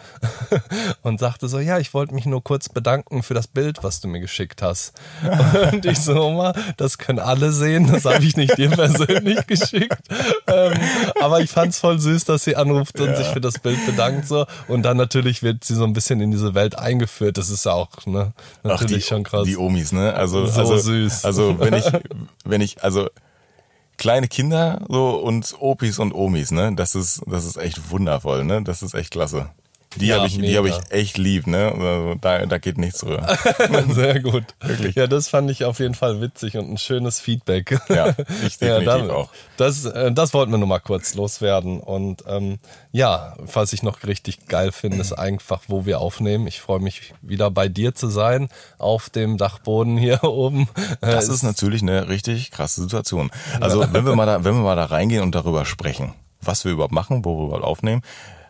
und 1.01 1.19
sagte 1.19 1.47
so, 1.47 1.59
ja, 1.59 1.79
ich 1.79 1.93
wollte 1.93 2.13
mich 2.13 2.25
nur 2.25 2.43
kurz 2.43 2.69
bedanken 2.69 3.23
für 3.23 3.33
das 3.33 3.47
Bild, 3.47 3.83
was 3.83 4.01
du 4.01 4.07
mir 4.07 4.19
geschickt 4.19 4.61
hast. 4.61 4.93
Und 5.71 5.85
ich 5.85 5.99
so, 5.99 6.21
Oma, 6.21 6.53
das 6.77 6.97
können 6.97 7.19
alle 7.19 7.51
sehen, 7.51 7.91
das 7.91 8.05
habe 8.05 8.23
ich 8.23 8.35
nicht 8.35 8.57
dir 8.57 8.69
persönlich 8.71 9.45
geschickt. 9.47 9.97
Ähm, 10.47 10.73
aber 11.21 11.41
ich 11.41 11.49
fand's 11.49 11.79
voll 11.79 11.99
süß, 11.99 12.25
dass 12.25 12.43
sie 12.43 12.55
anruft 12.55 12.99
und 12.99 13.15
sich 13.15 13.27
für 13.27 13.41
das 13.41 13.59
Bild 13.59 13.85
bedankt 13.85 14.27
so. 14.27 14.45
Und 14.67 14.83
dann 14.83 14.97
natürlich 14.97 15.43
wird 15.43 15.63
sie 15.63 15.75
so 15.75 15.83
ein 15.83 15.93
bisschen 15.93 16.19
in 16.21 16.31
diese 16.31 16.53
Welt 16.53 16.77
eingeführt. 16.77 17.37
Das 17.37 17.49
ist 17.49 17.65
ja 17.65 17.73
auch 17.73 18.05
ne, 18.05 18.33
Ach, 18.63 18.63
natürlich 18.63 19.03
die, 19.03 19.09
schon 19.09 19.23
krass. 19.23 19.45
Die 19.45 19.57
Omis, 19.57 19.91
ne? 19.91 20.13
Also, 20.13 20.45
So 20.45 20.59
also, 20.59 20.77
süß. 20.77 21.25
Also 21.25 21.59
wenn 21.59 21.73
ich, 21.73 21.85
wenn 22.45 22.61
ich, 22.61 22.83
also 22.83 23.09
kleine 23.97 24.27
Kinder 24.27 24.81
so 24.89 25.11
und 25.11 25.55
Opis 25.59 25.99
und 25.99 26.13
Omis, 26.13 26.51
ne? 26.51 26.73
Das 26.75 26.95
ist, 26.95 27.21
das 27.27 27.45
ist 27.45 27.57
echt 27.57 27.91
wundervoll, 27.91 28.43
ne? 28.43 28.63
Das 28.63 28.83
ist 28.83 28.93
echt 28.93 29.11
klasse. 29.11 29.49
Die 29.97 30.07
Ja, 30.07 30.17
habe 30.17 30.27
ich, 30.27 30.37
die 30.37 30.57
habe 30.57 30.69
ich 30.69 30.75
echt 30.89 31.17
lieb, 31.17 31.45
ne? 31.47 31.71
Also, 31.71 32.15
da, 32.19 32.45
da 32.45 32.57
geht 32.57 32.77
nichts 32.77 33.03
rüber. 33.05 33.27
Sehr 33.89 34.19
gut. 34.21 34.43
Wirklich. 34.61 34.95
Ja, 34.95 35.07
das 35.07 35.27
fand 35.29 35.49
ich 35.51 35.65
auf 35.65 35.79
jeden 35.79 35.93
Fall 35.95 36.19
witzig 36.21 36.57
und 36.57 36.71
ein 36.71 36.77
schönes 36.77 37.19
Feedback. 37.19 37.79
Ja, 37.89 38.09
ich 38.45 38.57
definitiv 38.57 39.07
da- 39.07 39.13
auch. 39.13 39.29
Das, 39.57 39.85
äh, 39.85 40.11
das 40.11 40.33
wollten 40.33 40.51
wir 40.51 40.57
nur 40.57 40.67
mal 40.67 40.79
kurz 40.79 41.13
loswerden. 41.13 41.79
Und 41.79 42.23
ähm, 42.27 42.59
ja, 42.91 43.35
was 43.37 43.71
ich 43.73 43.83
noch 43.83 44.03
richtig 44.03 44.47
geil 44.47 44.71
finde, 44.71 44.97
ist 44.97 45.13
einfach, 45.13 45.61
wo 45.67 45.85
wir 45.85 45.99
aufnehmen. 46.01 46.47
Ich 46.47 46.59
freue 46.59 46.79
mich 46.79 47.13
wieder 47.21 47.51
bei 47.51 47.67
dir 47.69 47.93
zu 47.93 48.07
sein, 48.09 48.49
auf 48.79 49.09
dem 49.09 49.37
Dachboden 49.37 49.97
hier 49.97 50.23
oben. 50.23 50.67
Äh, 51.01 51.11
Das 51.11 51.27
ist 51.29 51.43
natürlich 51.43 51.81
eine 51.83 52.07
richtig 52.09 52.51
krasse 52.51 52.81
Situation. 52.81 53.29
Also 53.61 53.85
wenn 53.93 54.05
wir 54.05 54.15
mal 54.15 54.25
da, 54.25 54.43
wenn 54.43 54.55
wir 54.55 54.63
mal 54.63 54.75
da 54.75 54.85
reingehen 54.85 55.21
und 55.21 55.35
darüber 55.35 55.65
sprechen, 55.65 56.13
was 56.41 56.65
wir 56.65 56.71
überhaupt 56.71 56.93
machen, 56.93 57.23
wo 57.23 57.37
wir 57.39 57.45
überhaupt 57.47 57.63
aufnehmen, 57.63 58.01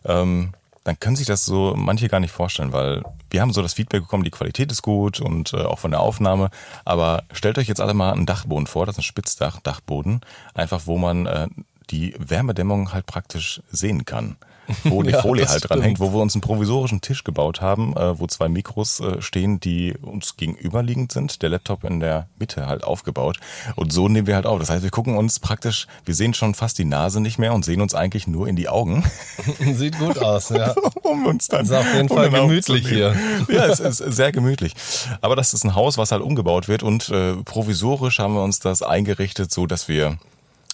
ähm, 0.06 0.54
dann 0.84 1.00
können 1.00 1.16
sich 1.16 1.28
das 1.28 1.46
so 1.46 1.74
manche 1.78 2.10
gar 2.10 2.20
nicht 2.20 2.32
vorstellen, 2.32 2.74
weil 2.74 3.04
wir 3.30 3.42
haben 3.42 3.54
so 3.54 3.62
das 3.62 3.74
Feedback 3.74 4.02
bekommen, 4.02 4.24
die 4.24 4.32
Qualität 4.32 4.72
ist 4.72 4.82
gut 4.82 5.20
und 5.20 5.54
äh, 5.54 5.58
auch 5.62 5.80
von 5.80 5.92
der 5.92 6.02
Aufnahme. 6.02 6.50
Aber 6.84 7.24
stellt 7.32 7.58
euch 7.58 7.68
jetzt 7.68 7.82
alle 7.82 7.94
mal 7.94 8.12
einen 8.12 8.26
Dachboden 8.26 8.68
vor, 8.68 8.86
das 8.86 8.96
ist 8.96 9.00
ein 9.00 9.04
Spitzdach, 9.04 9.60
Dachboden, 9.62 10.22
einfach 10.54 10.82
wo 10.86 10.98
man 10.98 11.26
äh, 11.26 11.48
die 11.90 12.16
Wärmedämmung 12.20 12.94
halt 12.94 13.06
praktisch 13.06 13.62
sehen 13.72 14.06
kann. 14.06 14.38
Wo 14.86 15.04
die 15.04 15.12
Ja, 15.12 15.22
Folie 15.22 15.46
halt 15.48 15.64
dran 15.64 15.80
stimmt. 15.80 15.84
hängt, 15.84 16.00
wo 16.00 16.14
wir 16.14 16.22
uns 16.22 16.36
einen 16.36 16.42
provisorischen 16.42 17.02
Tisch 17.02 17.24
gebaut 17.24 17.62
haben, 17.62 17.96
äh, 17.98 18.20
wo 18.20 18.28
zwei 18.28 18.48
Mikros 18.48 19.00
äh, 19.02 19.22
stehen, 19.22 19.60
die 19.60 19.94
uns 20.02 20.38
gegenüberliegend 20.38 21.12
sind, 21.12 21.42
der 21.42 21.50
Laptop 21.50 21.84
in 21.84 22.00
der 22.00 22.28
Mitte 22.40 22.66
halt 22.68 22.84
aufgebaut. 22.84 23.40
Und 23.76 23.92
so 23.92 24.08
nehmen 24.08 24.28
wir 24.28 24.36
halt 24.36 24.46
auf. 24.46 24.60
Das 24.60 24.70
heißt, 24.70 24.84
wir 24.84 24.90
gucken 24.92 25.18
uns 25.18 25.40
praktisch, 25.40 25.88
wir 26.06 26.16
sehen 26.16 26.34
schon 26.34 26.54
fast 26.56 26.78
die 26.80 26.86
Nase 26.86 27.20
nicht 27.20 27.38
mehr 27.40 27.54
und 27.54 27.66
sehen 27.66 27.82
uns 27.82 27.94
eigentlich 27.94 28.28
nur 28.28 28.48
in 28.48 28.56
die 28.56 28.70
Augen, 28.70 29.04
Sieht 29.74 30.00
gut 30.00 30.18
aus, 30.20 30.50
ja. 30.50 30.74
um 31.04 31.26
uns 31.26 31.48
dann. 31.48 31.66
Ist 31.66 31.72
auf 31.74 31.94
jeden 31.94 32.10
Fall 32.10 32.30
gemütlich 32.30 32.86
aufzunehmen. 32.86 33.46
Ja, 33.50 33.66
es 33.66 33.80
ist 33.82 33.98
sehr 33.98 34.32
gemütlich. 34.32 34.74
Aber 35.22 35.36
das 35.36 35.54
ist 35.54 35.64
ein 35.66 35.76
Haus, 35.76 35.98
was 35.98 36.12
halt 36.12 36.22
umgebaut 36.22 36.68
wird 36.68 36.84
und 36.84 37.10
äh, 37.10 37.34
provisorisch 37.44 38.20
haben 38.20 38.34
wir 38.36 38.44
uns 38.44 38.60
das 38.60 38.82
eingerichtet, 38.82 39.52
so 39.52 39.66
dass 39.68 39.88
wir 39.88 40.18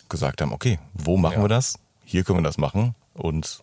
gesagt 0.09 0.41
haben, 0.41 0.51
okay, 0.53 0.79
wo 0.93 1.17
machen 1.17 1.41
wir 1.41 1.49
das? 1.49 1.75
Hier 2.05 2.23
können 2.23 2.39
wir 2.39 2.43
das 2.43 2.57
machen 2.57 2.95
und 3.13 3.59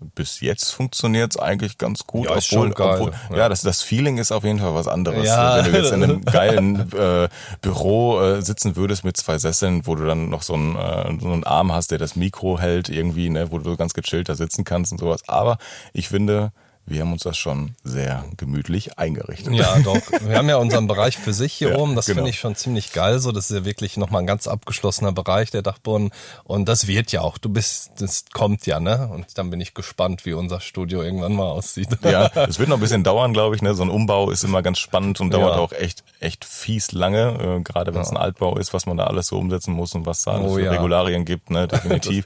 bis 0.00 0.40
jetzt 0.40 0.70
funktioniert 0.70 1.32
es 1.32 1.40
eigentlich 1.40 1.78
ganz 1.78 2.06
gut. 2.06 2.26
Ja, 2.26 2.36
ist 2.36 2.46
schon 2.46 2.72
geil. 2.72 3.10
ja, 3.30 3.36
ja, 3.36 3.48
das, 3.48 3.62
das 3.62 3.82
Feeling 3.82 4.18
ist 4.18 4.30
auf 4.30 4.44
jeden 4.44 4.60
Fall 4.60 4.74
was 4.74 4.86
anderes. 4.86 5.26
Ja. 5.26 5.64
Wenn 5.64 5.72
du 5.72 5.78
jetzt 5.78 5.92
in 5.92 6.02
einem 6.02 6.24
geilen 6.24 6.92
äh, 6.92 7.28
Büro 7.60 8.20
äh, 8.20 8.42
sitzen 8.42 8.76
würdest 8.76 9.04
mit 9.04 9.16
zwei 9.16 9.38
Sesseln, 9.38 9.86
wo 9.86 9.96
du 9.96 10.06
dann 10.06 10.30
noch 10.30 10.42
so 10.42 10.54
einen, 10.54 10.76
äh, 10.76 11.18
so 11.20 11.30
einen 11.30 11.44
Arm 11.44 11.72
hast, 11.72 11.90
der 11.90 11.98
das 11.98 12.16
Mikro 12.16 12.58
hält 12.58 12.88
irgendwie, 12.88 13.28
ne, 13.28 13.50
wo 13.50 13.58
du 13.58 13.76
ganz 13.76 13.92
gechillt 13.92 14.28
da 14.28 14.34
sitzen 14.34 14.64
kannst 14.64 14.92
und 14.92 14.98
sowas. 14.98 15.22
Aber 15.26 15.58
ich 15.92 16.08
finde, 16.08 16.52
wir 16.88 17.00
haben 17.02 17.12
uns 17.12 17.22
das 17.22 17.36
schon 17.36 17.74
sehr 17.84 18.24
gemütlich 18.36 18.98
eingerichtet. 18.98 19.52
Ja, 19.54 19.78
doch. 19.80 20.00
Wir 20.22 20.36
haben 20.38 20.48
ja 20.48 20.56
unseren 20.56 20.86
Bereich 20.86 21.18
für 21.18 21.32
sich 21.32 21.52
hier 21.52 21.70
Ja, 21.70 21.76
oben. 21.76 21.94
Das 21.94 22.06
genau. 22.06 22.16
finde 22.18 22.30
ich 22.30 22.38
schon 22.38 22.54
ziemlich 22.56 22.92
geil. 22.92 23.18
So, 23.18 23.30
das 23.32 23.50
ist 23.50 23.56
ja 23.56 23.64
wirklich 23.64 23.96
nochmal 23.96 24.22
ein 24.22 24.26
ganz 24.26 24.48
abgeschlossener 24.48 25.12
Bereich, 25.12 25.50
der 25.50 25.62
Dachboden. 25.62 26.10
Und 26.44 26.68
das 26.68 26.86
wird 26.86 27.12
ja 27.12 27.20
auch. 27.20 27.38
Du 27.38 27.48
bist, 27.50 27.90
das 27.98 28.24
kommt 28.32 28.66
ja, 28.66 28.80
ne? 28.80 29.08
Und 29.12 29.26
dann 29.36 29.50
bin 29.50 29.60
ich 29.60 29.74
gespannt, 29.74 30.24
wie 30.24 30.32
unser 30.32 30.60
Studio 30.60 31.02
irgendwann 31.02 31.34
mal 31.34 31.46
aussieht. 31.50 31.88
Ja, 32.02 32.26
es 32.48 32.58
wird 32.58 32.68
noch 32.68 32.76
ein 32.78 32.80
bisschen 32.80 33.04
dauern, 33.04 33.32
glaube 33.32 33.54
ich. 33.54 33.62
Ne? 33.62 33.74
So 33.74 33.82
ein 33.82 33.90
Umbau 33.90 34.30
ist 34.30 34.44
immer 34.44 34.62
ganz 34.62 34.78
spannend 34.78 35.20
und 35.20 35.30
dauert 35.32 35.56
Ja. 35.56 35.60
auch 35.60 35.72
echt, 35.72 36.04
echt 36.20 36.44
fies 36.44 36.92
lange. 36.92 37.58
Äh, 37.58 37.62
gerade 37.62 37.94
wenn 37.94 38.00
es 38.02 38.10
ein 38.10 38.16
Altbau 38.16 38.56
ist, 38.56 38.72
was 38.72 38.86
man 38.86 38.96
da 38.96 39.04
alles 39.04 39.26
so 39.28 39.38
umsetzen 39.38 39.72
muss 39.74 39.94
und 39.94 40.06
was 40.06 40.22
da 40.22 40.32
alles 40.32 40.52
Oh 40.52 40.54
für 40.54 40.64
ja. 40.64 40.70
Regularien 40.70 41.24
gibt, 41.24 41.50
ne? 41.50 41.68
definitiv. 41.68 42.24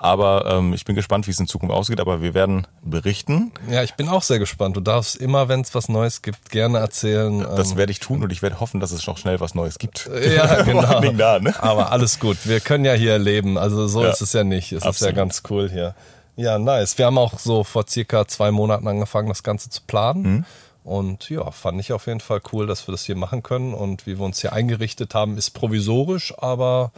Aber 0.00 0.46
ähm, 0.46 0.72
ich 0.72 0.84
bin 0.84 0.94
gespannt, 0.94 1.26
wie 1.26 1.32
es 1.32 1.40
in 1.40 1.48
Zukunft 1.48 1.74
ausgeht. 1.74 1.98
Aber 2.00 2.22
wir 2.22 2.32
werden 2.32 2.66
berichten. 2.82 3.50
Ja, 3.68 3.82
ich 3.82 3.94
bin 3.94 4.08
auch 4.08 4.22
sehr 4.22 4.38
gespannt. 4.38 4.76
Du 4.76 4.80
darfst 4.80 5.16
immer, 5.16 5.48
wenn 5.48 5.60
es 5.62 5.74
was 5.74 5.88
Neues 5.88 6.22
gibt, 6.22 6.50
gerne 6.50 6.78
erzählen. 6.78 7.40
Das 7.40 7.72
ähm, 7.72 7.76
werde 7.78 7.90
ich 7.90 7.98
tun 7.98 8.22
und 8.22 8.30
ich 8.32 8.40
werde 8.40 8.60
hoffen, 8.60 8.78
dass 8.78 8.92
es 8.92 9.06
noch 9.08 9.18
schnell 9.18 9.40
was 9.40 9.56
Neues 9.56 9.78
gibt. 9.78 10.08
Ja, 10.24 10.62
genau. 10.62 11.00
da, 11.16 11.40
ne? 11.40 11.52
Aber 11.60 11.90
alles 11.90 12.20
gut. 12.20 12.36
Wir 12.44 12.60
können 12.60 12.84
ja 12.84 12.92
hier 12.92 13.18
leben. 13.18 13.58
Also 13.58 13.88
so 13.88 14.04
Ja. 14.04 14.10
ist 14.10 14.20
es 14.20 14.32
ja 14.32 14.44
nicht. 14.44 14.70
Es 14.72 14.78
ist 14.78 14.84
ja 14.84 14.88
Absolut. 14.90 15.14
ganz 15.16 15.42
cool 15.50 15.68
hier. 15.68 15.94
Ja, 16.36 16.58
nice. 16.60 16.96
Wir 16.96 17.06
haben 17.06 17.18
auch 17.18 17.36
so 17.40 17.64
vor 17.64 17.84
circa 17.88 18.28
zwei 18.28 18.52
Monaten 18.52 18.86
angefangen, 18.86 19.28
das 19.28 19.42
Ganze 19.42 19.68
zu 19.70 19.82
planen. 19.84 20.22
Mhm. 20.22 20.44
Und 20.84 21.28
ja, 21.28 21.50
fand 21.50 21.80
ich 21.80 21.92
auf 21.92 22.06
jeden 22.06 22.20
Fall 22.20 22.40
cool, 22.52 22.68
dass 22.68 22.86
wir 22.86 22.92
das 22.92 23.04
hier 23.04 23.16
machen 23.16 23.42
können. 23.42 23.74
Und 23.74 24.06
wie 24.06 24.16
wir 24.18 24.24
uns 24.24 24.40
hier 24.40 24.52
eingerichtet 24.52 25.14
haben, 25.14 25.36
ist 25.36 25.50
provisorisch, 25.50 26.32
aber 26.38 26.92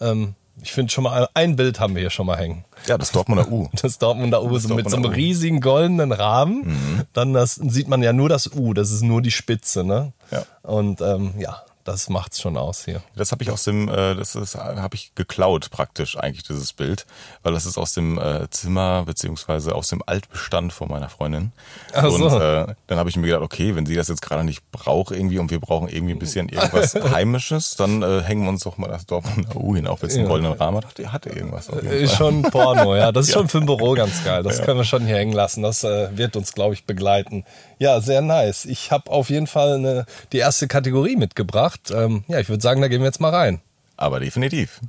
ähm, 0.00 0.34
ich 0.60 0.72
finde 0.72 0.92
schon 0.92 1.04
mal, 1.04 1.28
ein 1.34 1.56
Bild 1.56 1.80
haben 1.80 1.94
wir 1.94 2.00
hier 2.00 2.10
schon 2.10 2.26
mal 2.26 2.36
hängen. 2.36 2.64
Ja, 2.86 2.98
das 2.98 3.12
Dortmunder 3.12 3.50
U. 3.50 3.68
Das 3.82 3.98
Dortmunder 3.98 4.42
U 4.42 4.50
Das 4.50 4.64
so 4.64 4.74
mit 4.74 4.88
so 4.88 4.96
einem 4.96 5.02
Dortmunder 5.04 5.08
U. 5.08 5.12
riesigen 5.12 5.60
goldenen 5.60 6.12
Rahmen. 6.12 6.66
Mhm. 6.66 7.02
Dann 7.12 7.32
das, 7.32 7.54
sieht 7.54 7.88
man 7.88 8.02
ja 8.02 8.12
nur 8.12 8.28
das 8.28 8.52
U, 8.54 8.74
das 8.74 8.90
ist 8.90 9.02
nur 9.02 9.22
die 9.22 9.30
Spitze, 9.30 9.84
ne? 9.84 10.12
Ja. 10.30 10.44
Und 10.62 11.00
ähm, 11.00 11.34
ja, 11.38 11.62
das 11.84 12.08
macht's 12.08 12.40
schon 12.40 12.56
aus 12.56 12.84
hier. 12.84 13.02
Das 13.16 13.32
habe 13.32 13.42
ich 13.42 13.50
aus 13.50 13.64
dem, 13.64 13.88
äh, 13.88 14.14
das 14.14 14.34
ist, 14.34 14.54
habe 14.54 14.94
ich 14.94 15.14
geklaut 15.14 15.70
praktisch 15.70 16.16
eigentlich 16.16 16.44
dieses 16.44 16.72
Bild, 16.72 17.06
weil 17.42 17.52
das 17.52 17.66
ist 17.66 17.78
aus 17.78 17.92
dem 17.94 18.18
äh, 18.18 18.48
Zimmer 18.50 19.02
beziehungsweise 19.04 19.74
aus 19.74 19.88
dem 19.88 20.02
Altbestand 20.06 20.72
von 20.72 20.88
meiner 20.88 21.08
Freundin. 21.08 21.52
Ach 21.92 22.08
so. 22.08 22.14
Und 22.26 22.40
äh, 22.40 22.74
dann 22.86 22.98
habe 22.98 23.10
ich 23.10 23.16
mir 23.16 23.26
gedacht, 23.26 23.42
okay, 23.42 23.74
wenn 23.74 23.86
sie 23.86 23.94
das 23.96 24.08
jetzt 24.08 24.22
gerade 24.22 24.44
nicht 24.44 24.62
braucht 24.70 25.10
irgendwie 25.12 25.38
und 25.38 25.50
wir 25.50 25.60
brauchen 25.60 25.88
irgendwie 25.88 26.12
ein 26.14 26.18
bisschen 26.18 26.48
irgendwas 26.48 26.94
Heimisches, 27.12 27.76
dann 27.76 28.02
äh, 28.02 28.22
hängen 28.22 28.42
wir 28.44 28.50
uns 28.50 28.62
doch 28.62 28.78
mal 28.78 28.88
das 28.88 29.06
Dortmunder 29.06 29.56
U 29.56 29.74
hin, 29.74 29.86
auch 29.86 30.00
wenn 30.02 30.08
es 30.08 30.14
einen 30.14 30.24
Ja. 30.24 30.28
goldenen 30.30 30.52
Rahmen 30.54 30.76
hat. 30.84 30.98
Der 30.98 31.12
hatte 31.12 31.30
irgendwas. 31.30 31.68
Auf 31.68 31.82
jeden 31.82 31.92
Ist 31.94 32.14
Fall. 32.14 32.18
schon 32.18 32.42
Porno, 32.42 32.94
ja. 32.96 33.12
Das 33.12 33.26
ist 33.28 33.32
schon 33.34 33.48
für 33.48 33.58
ein 33.58 33.66
Büro 33.66 33.92
ganz 33.94 34.22
geil. 34.24 34.42
Das 34.42 34.62
können 34.62 34.78
wir 34.78 34.84
schon 34.84 35.04
hier 35.06 35.16
hängen 35.16 35.32
lassen. 35.32 35.62
Das 35.62 35.82
äh, 35.84 36.16
wird 36.16 36.36
uns, 36.36 36.52
glaube 36.52 36.74
ich, 36.74 36.84
begleiten. 36.84 37.44
Ja, 37.82 38.00
sehr 38.00 38.22
nice. 38.22 38.64
Ich 38.64 38.92
habe 38.92 39.10
auf 39.10 39.28
jeden 39.28 39.48
Fall 39.48 39.74
eine, 39.74 40.06
die 40.30 40.38
erste 40.38 40.68
Kategorie 40.68 41.16
mitgebracht. 41.16 41.90
Ähm, 41.92 42.22
ja, 42.28 42.38
ich 42.38 42.48
würde 42.48 42.62
sagen, 42.62 42.80
da 42.80 42.86
gehen 42.86 43.00
wir 43.00 43.06
jetzt 43.06 43.20
mal 43.20 43.34
rein. 43.34 43.60
Aber 43.96 44.20
definitiv. 44.20 44.80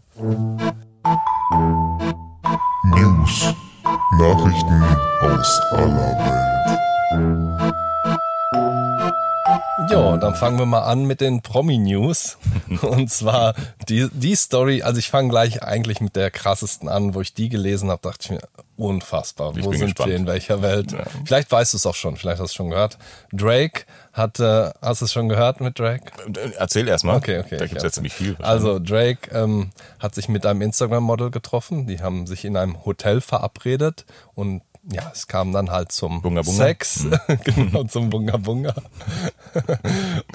News. 2.83 3.55
Nachrichten 4.19 4.83
aus 5.21 5.59
aller 5.71 6.13
Welt. 6.19 7.73
Jo, 9.89 10.18
dann 10.18 10.36
fangen 10.36 10.60
wir 10.60 10.68
mal 10.68 10.84
an 10.84 11.06
mit 11.06 11.20
den 11.20 11.42
Promi-News. 11.42 12.38
Und 12.82 13.10
zwar 13.10 13.56
die, 13.89 14.08
die 14.12 14.36
Story, 14.36 14.84
also 14.84 15.00
ich 15.00 15.10
fange 15.10 15.30
gleich 15.30 15.63
eigentlich 15.63 16.00
mit 16.00 16.15
der 16.15 16.30
krassesten 16.30 16.88
an, 16.88 17.15
wo 17.15 17.22
ich 17.22 17.34
die 17.34 17.50
gelesen 17.50 17.89
habe, 17.89 18.01
dachte 18.03 18.20
ich 18.22 18.30
mir, 18.32 18.42
unfassbar. 18.77 19.56
Ich 19.58 19.65
wo 19.65 19.72
sind 19.72 19.86
gespannt. 19.86 20.10
wir, 20.10 20.15
in 20.15 20.27
welcher 20.27 20.62
Welt? 20.62 20.96
Vielleicht 21.25 21.51
weißt 21.51 21.74
du 21.74 21.77
es 21.77 21.86
auch 21.88 21.96
schon, 21.96 22.18
vielleicht 22.18 22.39
hast 22.39 22.51
du 22.51 22.51
es 22.51 22.53
schon 22.53 22.70
gehört. 22.70 23.00
Drake 23.32 23.86
hatte, 24.13 24.74
hast 24.82 25.01
du 25.01 25.06
es 25.06 25.13
schon 25.13 25.27
gehört 25.27 25.60
mit 25.60 25.80
Drake? 25.80 26.03
Erzähl 26.58 26.88
erst 26.88 27.03
mal. 27.03 27.15
Okay, 27.18 27.39
okay. 27.39 27.58
Da 27.58 27.65
gibt 27.65 27.77
es 27.77 27.84
ja 27.84 27.92
ziemlich 27.92 28.13
viel. 28.13 28.36
Also 28.42 28.77
Drake 28.77 29.32
ähm, 29.32 29.72
hat 30.00 30.13
sich 30.13 30.30
mit 30.30 30.46
einem 30.46 30.62
Instagram-Model 30.62 31.32
getroffen. 31.32 31.88
Die 31.88 32.01
haben 32.01 32.27
sich 32.27 32.46
in 32.46 32.58
einem 32.58 32.86
Hotel 32.86 33.22
verabredet 33.22 34.06
und 34.36 34.62
ja, 34.92 35.10
es 35.13 35.28
kam 35.28 35.54
dann 35.54 35.72
halt 35.72 35.92
zum 35.92 36.22
Bunga 36.22 36.42
Bunga? 36.42 36.58
Sex, 36.66 37.06
genau 37.46 37.86
zum 37.86 38.10
Bunga 38.10 38.38
Bunga. 38.38 38.74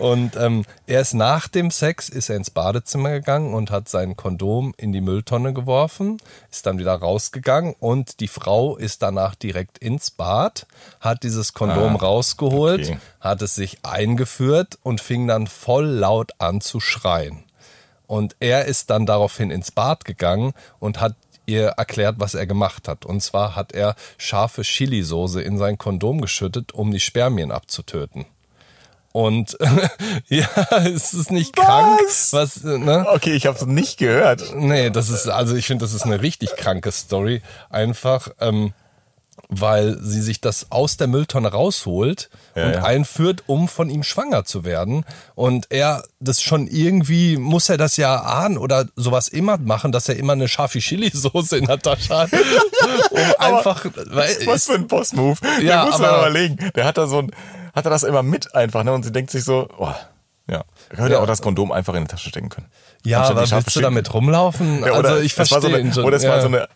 und 0.01 0.37
ähm, 0.37 0.65
erst 0.87 1.15
nach 1.15 1.49
dem 1.49 1.71
Sex 1.71 2.09
ist 2.09 2.31
er 2.31 2.37
ins 2.37 2.51
Badezimmer 2.51 3.11
gegangen 3.11 3.53
und 3.55 3.71
hat 3.71 3.89
sein 3.89 4.17
Kondom 4.17 4.75
in 4.77 4.93
die 4.93 5.01
Mülltonne 5.01 5.53
geworfen, 5.53 6.19
ist 6.51 6.67
dann 6.67 6.79
wieder 6.79 6.95
rausgegangen 6.95 7.75
und 7.79 8.21
die 8.21 8.29
Frau 8.29 8.77
ist 8.77 9.03
danach 9.03 9.35
direkt 9.35 9.79
ins 9.79 10.11
Bad, 10.11 10.67
hat 11.01 11.23
dieses 11.25 11.53
Kondom 11.53 11.97
Ah, 11.97 12.01
rausgeholt, 12.01 12.87
okay. 12.89 12.99
hat 13.21 13.43
es 13.43 13.55
sich 13.55 13.85
eingeführt 13.85 14.79
und 14.83 15.01
fing 15.01 15.27
dann 15.27 15.47
voll 15.47 15.87
laut 15.87 16.33
an 16.39 16.61
zu 16.61 16.81
schreien. 16.81 17.45
Und 18.07 18.37
er 18.41 18.65
ist 18.65 18.89
dann 18.89 19.05
daraufhin 19.05 19.51
ins 19.51 19.71
Bad 19.71 20.07
gegangen 20.07 20.55
und 20.79 20.99
hat 21.03 21.15
ihr 21.49 21.69
erklärt, 21.69 22.17
was 22.19 22.35
er 22.35 22.47
gemacht 22.47 22.89
hat. 22.89 23.05
Und 23.05 23.21
zwar 23.23 23.57
hat 23.57 23.73
er 23.73 23.97
scharfe 24.19 24.63
Chilisoße 24.63 25.43
in 25.43 25.59
sein 25.59 25.79
Kondom 25.79 26.21
geschüttet, 26.21 26.73
um 26.73 26.91
die 26.91 27.01
Spermien 27.01 27.51
abzutöten. 27.51 28.27
Und 29.13 29.57
ja, 30.29 30.47
ist 30.85 31.15
es 31.15 31.31
nicht 31.31 31.57
krank? 31.57 32.01
Was, 32.31 32.63
ne? 32.63 33.07
Okay, 33.09 33.33
ich 33.33 33.47
habe 33.47 33.57
es 33.57 33.67
nicht 33.67 33.99
gehört. 33.99 34.55
Nee, 34.55 34.91
das 34.91 35.09
ist, 35.09 35.29
also 35.29 35.57
ich 35.57 35.67
finde, 35.67 35.85
das 35.85 35.95
ist 35.95 36.05
eine 36.05 36.23
richtig 36.23 36.55
kranke 36.57 36.93
Story. 36.93 37.43
Einfach, 37.71 38.29
ähm, 38.41 38.75
weil 39.49 39.99
sie 40.01 40.21
sich 40.21 40.41
das 40.41 40.67
aus 40.71 40.97
der 40.97 41.07
Mülltonne 41.07 41.49
rausholt 41.49 42.29
Ja, 42.55 42.67
und 42.67 42.73
ja. 42.75 42.83
einführt, 42.85 43.45
um 43.47 43.69
von 43.69 43.89
ihm 43.91 44.03
schwanger 44.03 44.45
zu 44.45 44.65
werden. 44.65 45.05
Und 45.35 45.67
er 45.71 46.03
das 46.21 46.43
schon 46.43 46.67
irgendwie, 46.67 47.37
muss 47.37 47.69
er 47.69 47.77
das 47.77 47.97
ja 47.97 48.17
ahnen 48.23 48.59
oder 48.59 48.87
sowas 48.97 49.29
immer 49.29 49.57
machen, 49.59 49.93
dass 49.93 50.09
er 50.09 50.17
immer 50.17 50.35
eine 50.35 50.49
scharfe 50.49 50.79
Chili-Soße 50.81 51.57
in 51.57 51.67
der 51.67 51.79
Tasche 51.79 52.17
hat. 52.19 52.31
um 52.33 53.19
einfach, 53.39 53.85
weil, 54.07 54.37
Was 54.47 54.65
für 54.67 54.75
ein 54.75 54.87
Boss-Move. 54.87 55.39
Ja, 55.63 55.83
der 55.85 55.91
muss 55.91 55.99
man 56.01 56.15
überlegen. 56.17 56.57
Der 56.75 56.85
hat 56.85 56.99
da 56.99 57.07
so 57.07 57.19
ein, 57.21 57.31
hat 57.75 57.85
er 57.87 57.91
das 57.91 58.03
immer 58.03 58.23
mit 58.23 58.55
einfach, 58.55 58.83
ne? 58.85 58.93
Und 58.93 59.05
sie 59.05 59.13
denkt 59.13 59.31
sich 59.31 59.45
so, 59.45 59.69
oh, 59.79 59.93
ja. 60.51 60.65
Er 60.91 61.05
hätte 61.05 61.13
Ja. 61.15 61.21
auch 61.21 61.27
das 61.27 61.43
Kondom 61.43 61.73
einfach 61.73 61.95
in 61.95 62.05
die 62.05 62.09
Tasche 62.09 62.31
stecken 62.31 62.49
können. 62.49 62.67
ja, 63.05 63.23
aber 63.23 63.49
willst 63.51 63.77
du 63.77 63.81
damit 63.81 64.13
rumlaufen? 64.15 64.83
Ja, 64.85 64.99
oder 64.99 65.11
also 65.11 65.23
ich 65.23 65.37
war 65.39 65.45
so 65.47 65.61
verstehe 65.61 65.77
eine, 65.77 65.93
schon. 65.93 66.05
Oder 66.05 66.17
es 66.17 66.23
ja. 66.23 66.31
war 66.31 66.41
so 66.41 66.47
eine, 66.49 66.69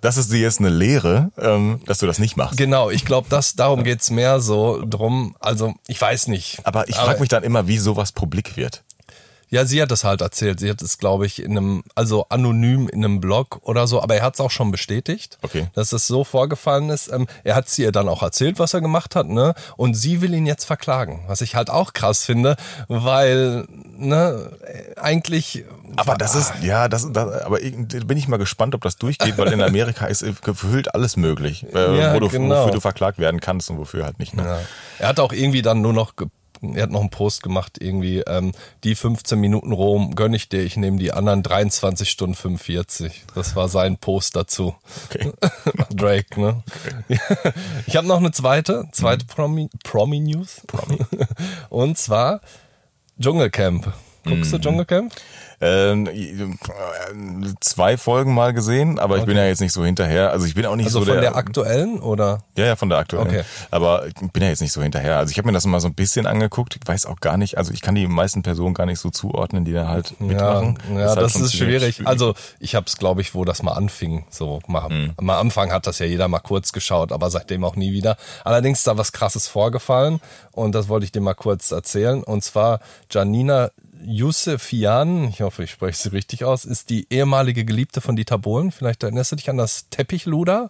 das 0.00 0.16
ist 0.16 0.32
dir 0.32 0.40
jetzt 0.40 0.60
eine 0.60 0.70
Lehre, 0.70 1.30
ähm, 1.38 1.80
dass 1.86 1.98
du 1.98 2.06
das 2.06 2.18
nicht 2.18 2.36
machst. 2.36 2.56
Genau, 2.56 2.90
ich 2.90 3.04
glaube, 3.04 3.28
das 3.30 3.54
darum 3.54 3.84
geht's 3.84 4.10
mehr 4.10 4.40
so 4.40 4.82
drum. 4.84 5.36
Also 5.40 5.74
ich 5.86 6.00
weiß 6.00 6.28
nicht. 6.28 6.60
Aber 6.64 6.88
ich 6.88 6.96
frage 6.96 7.20
mich 7.20 7.28
dann 7.28 7.42
immer, 7.42 7.68
wie 7.68 7.78
sowas 7.78 8.12
publik 8.12 8.56
wird. 8.56 8.82
Ja, 9.52 9.66
sie 9.66 9.82
hat 9.82 9.90
das 9.90 10.02
halt 10.02 10.22
erzählt. 10.22 10.60
Sie 10.60 10.70
hat 10.70 10.80
es, 10.80 10.96
glaube 10.96 11.26
ich, 11.26 11.42
in 11.42 11.50
einem, 11.58 11.84
also 11.94 12.24
anonym 12.30 12.88
in 12.88 13.04
einem 13.04 13.20
Blog 13.20 13.60
oder 13.64 13.86
so, 13.86 14.02
aber 14.02 14.14
er 14.16 14.22
hat 14.22 14.32
es 14.32 14.40
auch 14.40 14.50
schon 14.50 14.70
bestätigt, 14.70 15.36
Okay. 15.42 15.66
dass 15.74 15.92
es 15.92 16.06
so 16.06 16.24
vorgefallen 16.24 16.88
ist. 16.88 17.12
Ähm, 17.12 17.26
er 17.44 17.54
hat 17.54 17.68
sie 17.68 17.82
ihr 17.82 17.92
dann 17.92 18.08
auch 18.08 18.22
erzählt, 18.22 18.58
was 18.58 18.72
er 18.72 18.80
gemacht 18.80 19.14
hat, 19.14 19.28
ne? 19.28 19.52
Und 19.76 19.92
sie 19.92 20.22
will 20.22 20.32
ihn 20.32 20.46
jetzt 20.46 20.64
verklagen, 20.64 21.24
was 21.26 21.42
ich 21.42 21.54
halt 21.54 21.68
auch 21.68 21.92
krass 21.92 22.24
finde, 22.24 22.56
weil, 22.88 23.66
ne, 23.98 24.52
eigentlich. 24.96 25.66
Aber 25.96 26.14
das 26.14 26.34
ist, 26.34 26.54
ja, 26.62 26.88
das, 26.88 27.06
das 27.12 27.42
aber 27.42 27.60
ich, 27.60 27.76
bin 28.06 28.16
ich 28.16 28.26
mal 28.28 28.38
gespannt, 28.38 28.74
ob 28.74 28.80
das 28.80 28.96
durchgeht, 28.96 29.36
weil 29.36 29.52
in 29.52 29.60
Amerika 29.60 30.06
ist 30.06 30.24
gefühlt 30.42 30.94
alles 30.94 31.18
möglich, 31.18 31.66
äh, 31.74 31.98
Ja, 32.00 32.14
wo 32.14 32.20
du, 32.20 32.30
genau. 32.30 32.60
wofür 32.62 32.72
du 32.72 32.80
verklagt 32.80 33.18
werden 33.18 33.40
kannst 33.40 33.68
und 33.68 33.76
wofür 33.76 34.06
halt 34.06 34.18
nicht. 34.18 34.32
Ne? 34.34 34.44
Ja. 34.44 34.58
Er 34.98 35.08
hat 35.08 35.20
auch 35.20 35.34
irgendwie 35.34 35.60
dann 35.60 35.82
nur 35.82 35.92
noch, 35.92 36.14
er 36.62 36.84
hat 36.84 36.90
noch 36.90 37.00
einen 37.00 37.10
Post 37.10 37.42
gemacht, 37.42 37.78
irgendwie, 37.80 38.20
ähm, 38.20 38.52
die 38.84 38.94
15 38.94 39.38
Minuten 39.38 39.72
Rom 39.72 40.14
gönn 40.14 40.32
ich 40.34 40.48
dir, 40.48 40.62
ich 40.62 40.76
nehme 40.76 40.98
die 40.98 41.12
anderen 41.12 41.42
23 41.42 42.08
Stunden 42.08 42.34
45. 42.34 43.24
Das 43.34 43.56
war 43.56 43.68
sein 43.68 43.98
Post 43.98 44.36
dazu. 44.36 44.74
Okay. 45.06 45.32
Drake, 45.90 46.40
ne? 46.40 46.62
Ich 47.86 47.96
habe 47.96 48.06
noch 48.06 48.18
eine 48.18 48.32
zweite, 48.32 48.88
zweite 48.92 49.26
Promi, 49.26 49.68
Promi 49.82 50.20
News. 50.20 50.62
Und 51.68 51.98
zwar 51.98 52.40
Dschungelcamp. 53.20 53.92
Guckst 54.24 54.52
du 54.52 54.58
Dschungelcamp? 54.58 55.12
Ähm, 55.64 56.08
zwei 57.60 57.96
Folgen 57.96 58.34
mal 58.34 58.52
gesehen, 58.52 58.98
aber 58.98 59.18
ich 59.18 59.24
bin 59.24 59.36
ja 59.36 59.46
jetzt 59.46 59.60
nicht 59.60 59.72
so 59.72 59.84
hinterher. 59.84 60.30
Also 60.32 60.44
ich 60.46 60.54
bin 60.54 60.66
auch 60.66 60.74
nicht 60.74 60.86
Also 60.86 61.00
so 61.00 61.04
von 61.06 61.14
der, 61.14 61.20
der 61.22 61.36
aktuellen 61.36 62.00
oder? 62.00 62.42
Ja, 62.56 62.66
ja, 62.66 62.76
von 62.76 62.88
der 62.88 62.98
aktuellen. 62.98 63.28
Okay. 63.28 63.42
Aber 63.70 64.06
ich 64.08 64.14
bin 64.14 64.42
ja 64.42 64.48
jetzt 64.48 64.60
nicht 64.60 64.72
so 64.72 64.82
hinterher. 64.82 65.18
Also 65.18 65.30
ich 65.30 65.38
habe 65.38 65.46
mir 65.46 65.52
das 65.52 65.64
mal 65.64 65.78
so 65.78 65.86
ein 65.86 65.94
bisschen 65.94 66.26
angeguckt. 66.26 66.76
Ich 66.80 66.86
weiß 66.86 67.06
auch 67.06 67.20
gar 67.20 67.36
nicht, 67.36 67.58
also 67.58 67.72
ich 67.72 67.80
kann 67.80 67.94
die 67.94 68.08
meisten 68.08 68.42
Personen 68.42 68.74
gar 68.74 68.86
nicht 68.86 68.98
so 68.98 69.10
zuordnen, 69.10 69.64
die 69.64 69.72
da 69.72 69.86
halt 69.86 70.20
mitmachen. 70.20 70.78
Ja, 70.94 71.00
ja 71.00 71.06
halt 71.10 71.18
das 71.18 71.36
ist 71.36 71.50
ziemlich 71.50 71.80
schwierig. 71.80 72.06
Also 72.08 72.34
ich 72.58 72.74
habe 72.74 72.86
es, 72.86 72.96
glaube 72.96 73.20
ich, 73.20 73.34
wo 73.34 73.44
das 73.44 73.62
mal 73.62 73.72
anfing. 73.72 74.24
So 74.30 74.60
mal, 74.66 74.88
Mhm. 74.88 75.12
am 75.16 75.30
Anfang 75.30 75.70
hat 75.72 75.86
das 75.86 76.00
ja 76.00 76.06
jeder 76.06 76.26
mal 76.26 76.40
kurz 76.40 76.72
geschaut, 76.72 77.12
aber 77.12 77.30
seitdem 77.30 77.64
auch 77.64 77.76
nie 77.76 77.92
wieder. 77.92 78.16
Allerdings 78.44 78.78
ist 78.78 78.86
da 78.88 78.98
was 78.98 79.12
Krasses 79.12 79.46
vorgefallen 79.46 80.20
und 80.50 80.74
das 80.74 80.88
wollte 80.88 81.04
ich 81.04 81.12
dir 81.12 81.20
mal 81.20 81.34
kurz 81.34 81.70
erzählen. 81.70 82.24
Und 82.24 82.42
zwar 82.42 82.80
Janina 83.10 83.70
Yusefian, 84.04 85.28
ich 85.28 85.40
hoffe, 85.42 85.64
ich 85.64 85.70
spreche 85.70 85.96
sie 85.98 86.08
richtig 86.12 86.44
aus, 86.44 86.64
ist 86.64 86.90
die 86.90 87.06
ehemalige 87.10 87.64
Geliebte 87.64 88.00
von 88.00 88.16
Dieter 88.16 88.38
Bohlen. 88.38 88.72
Vielleicht 88.72 89.02
erinnerst 89.02 89.32
du 89.32 89.36
dich 89.36 89.48
an 89.50 89.56
das 89.56 89.88
Teppichluder? 89.90 90.68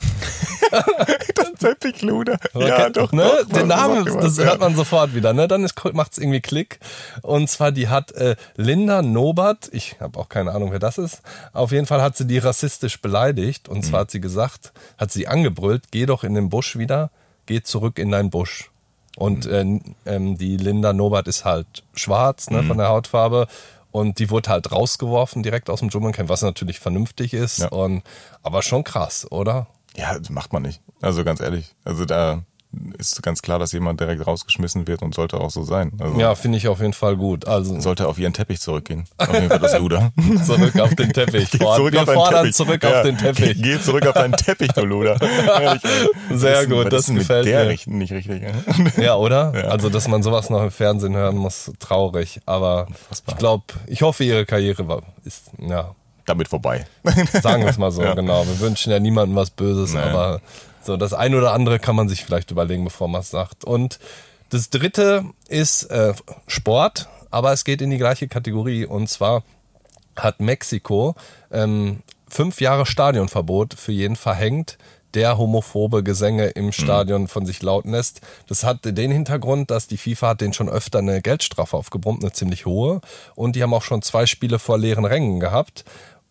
das 1.35 1.53
Teppichluder. 1.59 2.39
Ja, 2.55 2.85
Okay, 2.85 2.93
doch, 2.93 3.13
ne? 3.13 3.23
doch, 3.49 3.49
Den 3.59 3.69
Namen, 3.69 4.05
das 4.05 4.39
hört 4.39 4.61
man 4.61 4.75
sofort 4.77 5.15
wieder, 5.15 5.33
ne? 5.33 5.49
Dann 5.49 5.67
macht 5.93 6.13
es 6.13 6.19
irgendwie 6.19 6.41
Klick. 6.41 6.79
Und 7.23 7.49
zwar, 7.49 7.73
die 7.73 7.89
hat 7.89 8.13
äh, 8.13 8.37
Linda 8.57 9.03
Nobert, 9.03 9.69
ich 9.73 9.97
habe 10.01 10.19
auch 10.19 10.29
keine 10.29 10.53
Ahnung, 10.53 10.71
wer 10.73 10.79
das 10.79 10.99
ist. 10.99 11.23
Auf 11.53 11.73
jeden 11.73 11.87
Fall 11.87 12.03
hat 12.03 12.17
sie 12.17 12.27
die 12.27 12.39
rassistisch 12.39 13.01
beleidigt. 13.01 13.69
Und 13.69 13.79
Mhm. 13.79 13.83
zwar 13.85 14.01
hat 14.01 14.11
sie 14.11 14.21
gesagt, 14.21 14.73
hat 14.99 15.11
sie 15.13 15.29
angebrüllt, 15.29 15.85
geh 15.91 16.07
doch 16.07 16.25
in 16.25 16.35
den 16.35 16.49
Busch 16.51 16.77
wieder, 16.77 17.11
geh 17.47 17.63
zurück 17.63 17.99
in 17.99 18.11
deinen 18.11 18.31
Busch. 18.31 18.71
Und 19.17 19.45
Mhm. 19.47 19.83
äh, 20.07 20.15
ähm, 20.15 20.39
die 20.39 20.57
Linda 20.57 20.93
Nobert 20.93 21.29
ist 21.29 21.45
halt 21.45 21.85
schwarz, 21.95 22.51
ne, 22.51 22.63
von 22.63 22.79
der 22.79 22.89
Hautfarbe. 22.89 23.47
Und 23.91 24.19
die 24.19 24.31
wurde 24.31 24.49
halt 24.49 24.73
rausgeworfen 24.73 25.43
direkt 25.43 25.69
aus 25.69 25.81
dem 25.81 25.91
Dschungelcamp, 25.91 26.31
was 26.31 26.41
natürlich 26.43 26.81
vernünftig 26.81 27.35
ist. 27.35 27.59
Ja. 27.59 27.69
Und, 27.69 28.03
aber 28.43 28.63
schon 28.63 28.85
krass, 28.85 29.27
oder? 29.31 29.67
Ja, 29.95 30.19
das 30.19 30.31
macht 30.31 30.55
man 30.55 30.63
nicht. 30.63 30.81
Also 31.03 31.25
ganz 31.25 31.41
ehrlich. 31.41 31.75
Also 31.85 32.07
da 32.07 32.43
ist 32.99 33.23
ganz 33.23 33.43
klar, 33.43 33.59
dass 33.59 33.73
jemand 33.73 34.01
direkt 34.01 34.27
rausgeschmissen 34.27 34.87
wird 34.87 35.03
und 35.03 35.15
sollte 35.15 35.39
auch 35.41 35.51
so 35.51 35.63
sein. 35.63 35.93
Also 35.99 36.19
Ja, 36.19 36.35
finde 36.35 36.59
ich 36.59 36.69
auf 36.69 36.81
jeden 36.81 36.93
Fall 36.93 37.17
gut. 37.17 37.47
Also 37.47 37.79
sollte 37.81 38.09
auf 38.09 38.19
ihren 38.19 38.33
Teppich 38.33 38.61
zurückgehen. 38.61 39.05
Auf 39.19 39.33
jeden 39.33 39.49
Fall 39.49 39.59
das 39.59 39.79
Luder. 39.79 40.13
zurück 40.47 40.79
auf 40.81 40.95
den 40.95 41.13
Teppich. 41.13 41.51
Geh 41.51 41.59
zurück 41.59 41.93
Wir 41.93 42.03
auf 42.03 42.13
fordern 42.13 42.41
Teppich. 42.43 42.55
zurück 42.57 42.83
Ja, 42.83 42.97
auf 42.99 43.03
den 43.03 43.19
Teppich. 43.19 43.63
Geh 43.63 43.81
zurück 43.81 44.07
auf 44.07 44.15
deinen 44.15 44.33
Teppich, 44.33 44.73
du 44.73 44.85
Luder. 44.85 45.17
Ehrlich. 45.21 45.83
Sehr 46.33 46.67
gut, 46.67 46.93
das 46.93 47.07
denn 47.07 47.17
gefällt 47.17 47.45
mit 47.45 47.53
der 47.55 47.65
mir. 47.65 47.71
Richten 47.71 47.99
nicht 47.99 48.13
richtig. 48.13 48.43
ey? 48.43 49.05
Ja, 49.05 49.17
oder? 49.17 49.53
Also, 49.73 49.89
dass 49.91 50.09
man 50.09 50.23
sowas 50.23 50.51
noch 50.51 50.63
im 50.63 50.71
Fernsehen 50.71 51.15
hören 51.15 51.37
muss, 51.37 51.73
traurig. 51.79 52.41
Aber 52.47 52.89
ich 53.27 53.37
glaube, 53.37 53.65
ich 53.87 54.03
hoffe, 54.03 54.25
ihre 54.25 54.45
Karriere 54.45 54.87
war, 54.89 55.03
ist, 55.25 55.51
ja, 55.59 55.95
Damit 56.27 56.49
vorbei. 56.49 56.87
sagen 57.43 57.63
wir 57.65 57.71
es 57.71 57.79
mal 57.79 57.91
so, 57.91 58.03
Ja. 58.05 58.15
genau. 58.15 58.47
Wir 58.47 58.61
wünschen 58.61 58.93
ja 58.93 59.01
niemandem 59.01 59.37
was 59.37 59.51
Böses, 59.51 59.93
Nee. 59.95 60.01
aber 60.01 60.41
so 60.83 60.97
das 60.97 61.13
ein 61.13 61.35
oder 61.35 61.53
andere 61.53 61.79
kann 61.79 61.97
man 61.97 62.09
sich 62.09 62.25
vielleicht 62.25 62.51
überlegen, 62.51 62.85
bevor 62.85 63.09
man 63.09 63.21
es 63.21 63.31
sagt. 63.31 63.65
Und 63.65 63.99
das 64.51 64.71
dritte 64.71 65.25
ist 65.49 65.85
äh, 65.85 66.15
Sport, 66.47 67.09
aber 67.31 67.53
es 67.53 67.65
geht 67.65 67.81
in 67.83 67.91
die 67.91 67.99
gleiche 67.99 68.29
Kategorie. 68.29 68.85
Und 68.85 69.09
zwar 69.09 69.43
hat 70.17 70.41
Mexiko 70.41 71.15
ähm, 71.51 72.01
fünf 72.29 72.61
Jahre 72.61 72.85
Stadionverbot 72.87 73.75
für 73.75 73.93
jeden 73.93 74.17
verhängt, 74.17 74.77
der 75.15 75.37
homophobe 75.37 76.03
Gesänge 76.03 76.47
im 76.49 76.73
Stadion 76.73 77.29
von 77.29 77.45
sich 77.45 77.63
lauten 77.63 77.91
lässt. 77.93 78.23
Das 78.49 78.65
hat 78.65 78.79
den 78.85 79.11
Hintergrund, 79.11 79.71
dass 79.71 79.87
die 79.87 79.99
FIFA 79.99 80.29
hat 80.29 80.41
den 80.41 80.55
schon 80.55 80.71
öfter 80.71 81.01
eine 81.01 81.21
Geldstrafe 81.21 81.77
aufgebrummt, 81.77 82.23
eine 82.23 82.33
ziemlich 82.33 82.65
hohe. 82.65 83.03
Und 83.35 83.55
die 83.55 83.63
haben 83.63 83.75
auch 83.75 83.83
schon 83.83 84.01
zwei 84.01 84.25
Spiele 84.25 84.59
vor 84.59 84.79
leeren 84.79 85.05
Rängen 85.05 85.39
gehabt. 85.39 85.85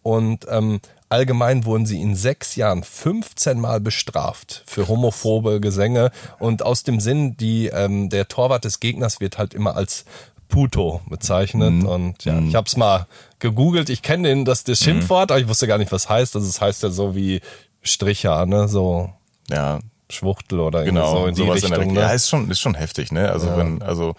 Und 0.04 0.48
ähm, 0.50 0.80
allgemein 1.10 1.66
wurden 1.66 1.86
sie 1.86 2.02
in 2.02 2.16
sechs 2.16 2.56
Jahren 2.56 2.84
15 2.84 3.60
Mal 3.60 3.80
bestraft 3.80 4.64
für 4.66 4.88
homophobe 4.88 5.60
Gesänge. 5.60 6.12
Und 6.40 6.64
aus 6.64 6.84
dem 6.84 7.00
Sinn, 7.00 7.38
die, 7.38 7.68
ähm, 7.68 8.10
der 8.10 8.28
Torwart 8.28 8.66
des 8.66 8.80
Gegners 8.80 9.20
wird 9.20 9.38
halt 9.38 9.54
immer 9.54 9.76
als 9.76 10.06
Puto 10.48 11.02
bezeichnet. 11.10 11.84
Und 11.86 12.26
ja, 12.26 12.40
ich 12.40 12.56
habe 12.56 12.68
es 12.68 12.76
mal 12.78 13.08
gegoogelt. 13.40 13.90
Ich 13.90 14.02
kenne 14.02 14.28
den, 14.28 14.46
das, 14.46 14.64
das 14.64 14.80
Schimpfwort, 14.80 15.32
aber 15.32 15.40
ich 15.40 15.48
wusste 15.48 15.68
gar 15.68 15.78
nicht, 15.78 15.92
was 15.92 16.10
heißt. 16.10 16.36
Also 16.36 16.48
es 16.48 16.60
heißt 16.60 16.84
ja 16.84 16.90
so 16.90 17.16
wie 17.16 17.42
Stricher, 17.84 18.46
ne? 18.46 18.68
So 18.68 19.10
Ja, 19.50 19.80
Schwuchtel 20.10 20.60
oder 20.60 20.80
irgendwie 20.84 21.00
genau. 21.00 21.22
so 21.22 21.26
in 21.28 21.36
die 21.36 21.42
sowas 21.42 21.56
Richtung. 21.56 21.72
in 21.72 21.72
der 21.72 21.80
Richtung. 21.80 21.94
ne? 21.96 22.02
Ja, 22.02 22.10
ist 22.12 22.30
schon, 22.30 22.50
ist 22.52 22.60
schon 22.60 22.76
heftig, 22.76 23.12
ne? 23.14 23.32
Also 23.32 23.56
wenn, 23.56 23.82
also 23.82 24.16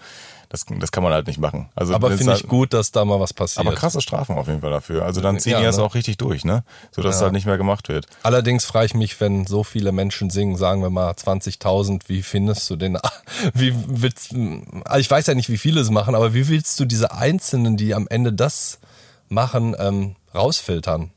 das, 0.53 0.65
das 0.79 0.91
kann 0.91 1.01
man 1.01 1.11
halt 1.11 1.25
nicht 1.25 1.39
machen. 1.39 1.67
Also 1.73 1.95
aber 1.95 2.09
finde 2.09 2.21
ist 2.21 2.27
ich 2.27 2.43
halt- 2.43 2.47
gut, 2.47 2.73
dass 2.73 2.91
da 2.91 3.03
mal 3.05 3.19
was 3.19 3.33
passiert. 3.33 3.65
Aber 3.65 3.75
krasse 3.75 4.01
Strafen 4.01 4.37
auf 4.37 4.47
jeden 4.47 4.61
Fall 4.61 4.69
dafür. 4.69 5.03
Also 5.03 5.19
dann 5.19 5.39
ziehen 5.39 5.53
Ja, 5.53 5.59
die 5.59 5.65
das 5.65 5.77
ne? 5.77 5.83
auch 5.83 5.95
richtig 5.95 6.17
durch, 6.17 6.45
ne? 6.45 6.63
So 6.91 7.01
dass 7.01 7.15
es 7.15 7.21
halt 7.23 7.33
nicht 7.33 7.47
mehr 7.47 7.57
gemacht 7.57 7.89
wird. 7.89 8.05
Allerdings 8.21 8.63
frage 8.63 8.85
ich 8.85 8.93
mich, 8.93 9.19
wenn 9.19 9.47
so 9.47 9.63
viele 9.63 9.91
Menschen 9.91 10.29
singen, 10.29 10.55
sagen 10.55 10.83
wir 10.83 10.91
mal 10.91 11.09
20.000, 11.11 12.03
wie 12.07 12.21
findest 12.21 12.69
du 12.69 12.75
den, 12.75 12.99
wie 13.55 13.73
willst, 13.87 14.35
also 14.85 14.99
ich 14.99 15.09
weiß 15.09 15.25
ja 15.25 15.33
nicht, 15.33 15.49
wie 15.49 15.57
viele 15.57 15.81
es 15.81 15.89
machen, 15.89 16.13
aber 16.13 16.35
wie 16.35 16.47
willst 16.47 16.79
du 16.79 16.85
diese 16.85 17.11
Einzelnen, 17.11 17.75
die 17.75 17.95
am 17.95 18.07
Ende 18.07 18.31
das 18.31 18.79
machen, 19.29 19.75
ähm, 19.79 20.15
rausfiltern? 20.35 21.09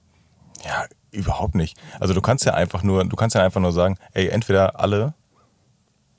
Ja, 0.65 0.87
überhaupt 1.11 1.55
nicht. 1.57 1.77
Also 2.01 2.15
du 2.15 2.23
kannst 2.23 2.47
ja 2.47 2.55
einfach 2.55 2.83
nur, 2.83 3.05
du 3.05 3.17
kannst 3.17 3.37
ja 3.37 3.43
einfach 3.45 3.61
nur 3.61 3.73
sagen, 3.73 3.99
ey, 4.15 4.29
entweder 4.29 4.81
alle, 4.81 5.13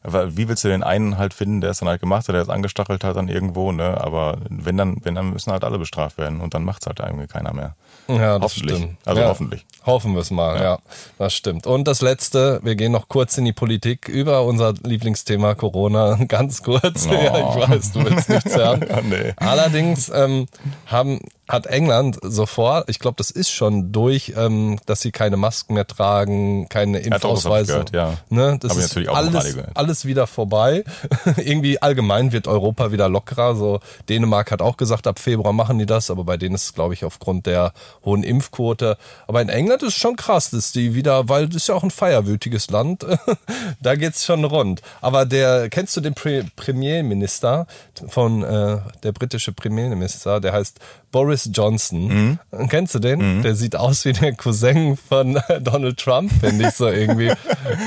aber 0.08 0.38
wie 0.38 0.48
willst 0.48 0.64
du 0.64 0.70
den 0.70 0.84
einen 0.84 1.18
halt 1.18 1.34
finden, 1.34 1.60
der 1.60 1.72
es 1.72 1.80
dann 1.80 1.90
halt 1.90 2.00
gemacht 2.00 2.28
hat, 2.28 2.34
der 2.34 2.42
es 2.42 2.48
angestachelt 2.48 3.04
hat 3.04 3.18
dann 3.18 3.28
irgendwo, 3.28 3.74
ne? 3.74 4.00
Aber 4.00 4.38
wenn 4.50 4.78
dann, 4.78 4.98
wenn 5.04 5.16
dann 5.16 5.32
müssen 5.32 5.52
halt 5.52 5.66
alle 5.66 5.78
bestraft 5.78 6.18
werden 6.18 6.40
und 6.40 6.54
dann 6.54 6.64
macht's 6.64 6.88
halt 6.88 7.02
irgendwie 7.02 7.28
keiner 7.28 7.54
mehr. 7.54 7.76
Ja, 8.08 8.40
das 8.40 8.54
Hoffentlich. 8.54 8.78
stimmt. 8.78 8.98
Also 9.06 9.22
ja. 9.22 9.28
hoffentlich. 9.28 9.66
Hoffen 9.86 10.14
wir 10.14 10.22
es 10.22 10.32
mal, 10.32 10.62
ja. 10.62 10.80
Das 11.18 11.34
stimmt. 11.34 11.68
Und 11.68 11.90
das 11.90 12.02
letzte, 12.02 12.62
wir 12.64 12.76
gehen 12.76 12.94
noch 12.94 13.10
kurz 13.10 13.38
in 13.38 13.44
die 13.44 13.52
Politik 13.52 14.08
über 14.08 14.44
unser 14.44 14.74
Lieblingsthema 14.82 15.56
Corona. 15.56 16.18
Ganz 16.28 16.64
kurz. 16.64 17.06
Oh. 17.10 17.14
Ja, 17.14 17.38
ich 17.38 17.70
weiß, 17.70 17.92
du 17.92 18.06
willst 18.06 18.30
nichts 18.30 18.56
hören. 18.56 18.86
Ja, 18.88 19.02
nee. 19.04 19.34
Allerdings 19.36 20.10
ähm, 20.10 20.48
haben, 20.86 21.20
hat 21.48 21.66
England 21.66 22.18
sofort, 22.22 22.90
ich 22.90 23.00
glaube, 23.00 23.16
das 23.18 23.32
ist 23.32 23.50
schon 23.50 23.92
durch, 23.94 24.34
ähm, 24.36 24.80
dass 24.86 25.02
sie 25.02 25.12
keine 25.12 25.38
Masken 25.38 25.76
mehr 25.76 25.88
tragen, 25.88 26.68
keine 26.68 27.00
Impfausweise. 27.00 27.72
gehört, 27.72 27.94
ja. 27.94 28.18
ne? 28.30 28.58
Das 28.60 28.72
Hab 28.72 28.78
ist 28.78 28.90
natürlich 28.90 29.10
auch 29.10 29.16
alles, 29.16 29.58
alles 29.74 30.06
wieder 30.06 30.28
vorbei. 30.28 30.84
Irgendwie 31.38 31.82
allgemein 31.82 32.34
wird 32.34 32.48
Europa 32.48 32.92
wieder 32.92 33.08
lockerer. 33.08 33.56
So 33.56 33.80
Dänemark 34.10 34.52
hat 34.52 34.62
auch 34.62 34.76
gesagt, 34.76 35.08
ab 35.08 35.20
Februar 35.20 35.54
machen 35.54 35.80
die 35.80 35.86
das, 35.86 36.12
aber 36.12 36.26
bei 36.26 36.36
denen 36.36 36.56
ist 36.56 36.64
es, 36.64 36.74
glaube 36.74 36.94
ich, 36.94 37.06
aufgrund 37.06 37.46
der 37.46 37.72
hohen 38.04 38.24
Impfquote. 38.24 38.98
Aber 39.26 39.42
in 39.42 39.50
England 39.50 39.84
ist 39.84 39.96
schon 39.96 40.18
krass, 40.18 40.50
dass 40.50 40.74
die 40.74 40.96
wieder, 40.96 41.30
weil 41.30 41.48
das 41.48 41.58
ist 41.58 41.68
ja 41.68 41.76
auch 41.76 41.84
ein 41.84 41.92
feierwütiges 41.92 42.70
Land, 42.72 43.06
da 43.82 43.96
geht's 43.96 44.26
schon 44.26 44.44
rund. 44.44 44.82
Aber 45.00 45.26
der, 45.26 45.70
kennst 45.70 45.96
du 45.96 46.02
den 46.02 46.14
Pre 46.14 46.44
Premierminister 46.56 47.68
von 48.10 48.44
äh, 48.44 48.80
der 49.04 49.12
britische 49.14 49.54
Premierminister, 49.54 50.40
der 50.42 50.54
heißt 50.54 50.80
Boris 51.12 51.37
Johnson. 51.46 52.08
Mhm. 52.52 52.70
Kennst 52.70 52.96
du 52.96 53.00
den? 53.00 53.42
Der 53.44 53.56
sieht 53.56 53.76
aus 53.76 54.06
wie 54.06 54.14
der 54.14 54.34
Cousin 54.34 54.98
von 54.98 55.40
Donald 55.62 55.98
Trump, 55.98 56.32
finde 56.40 56.68
ich 56.68 56.76
so 56.76 56.88
irgendwie. 56.88 57.32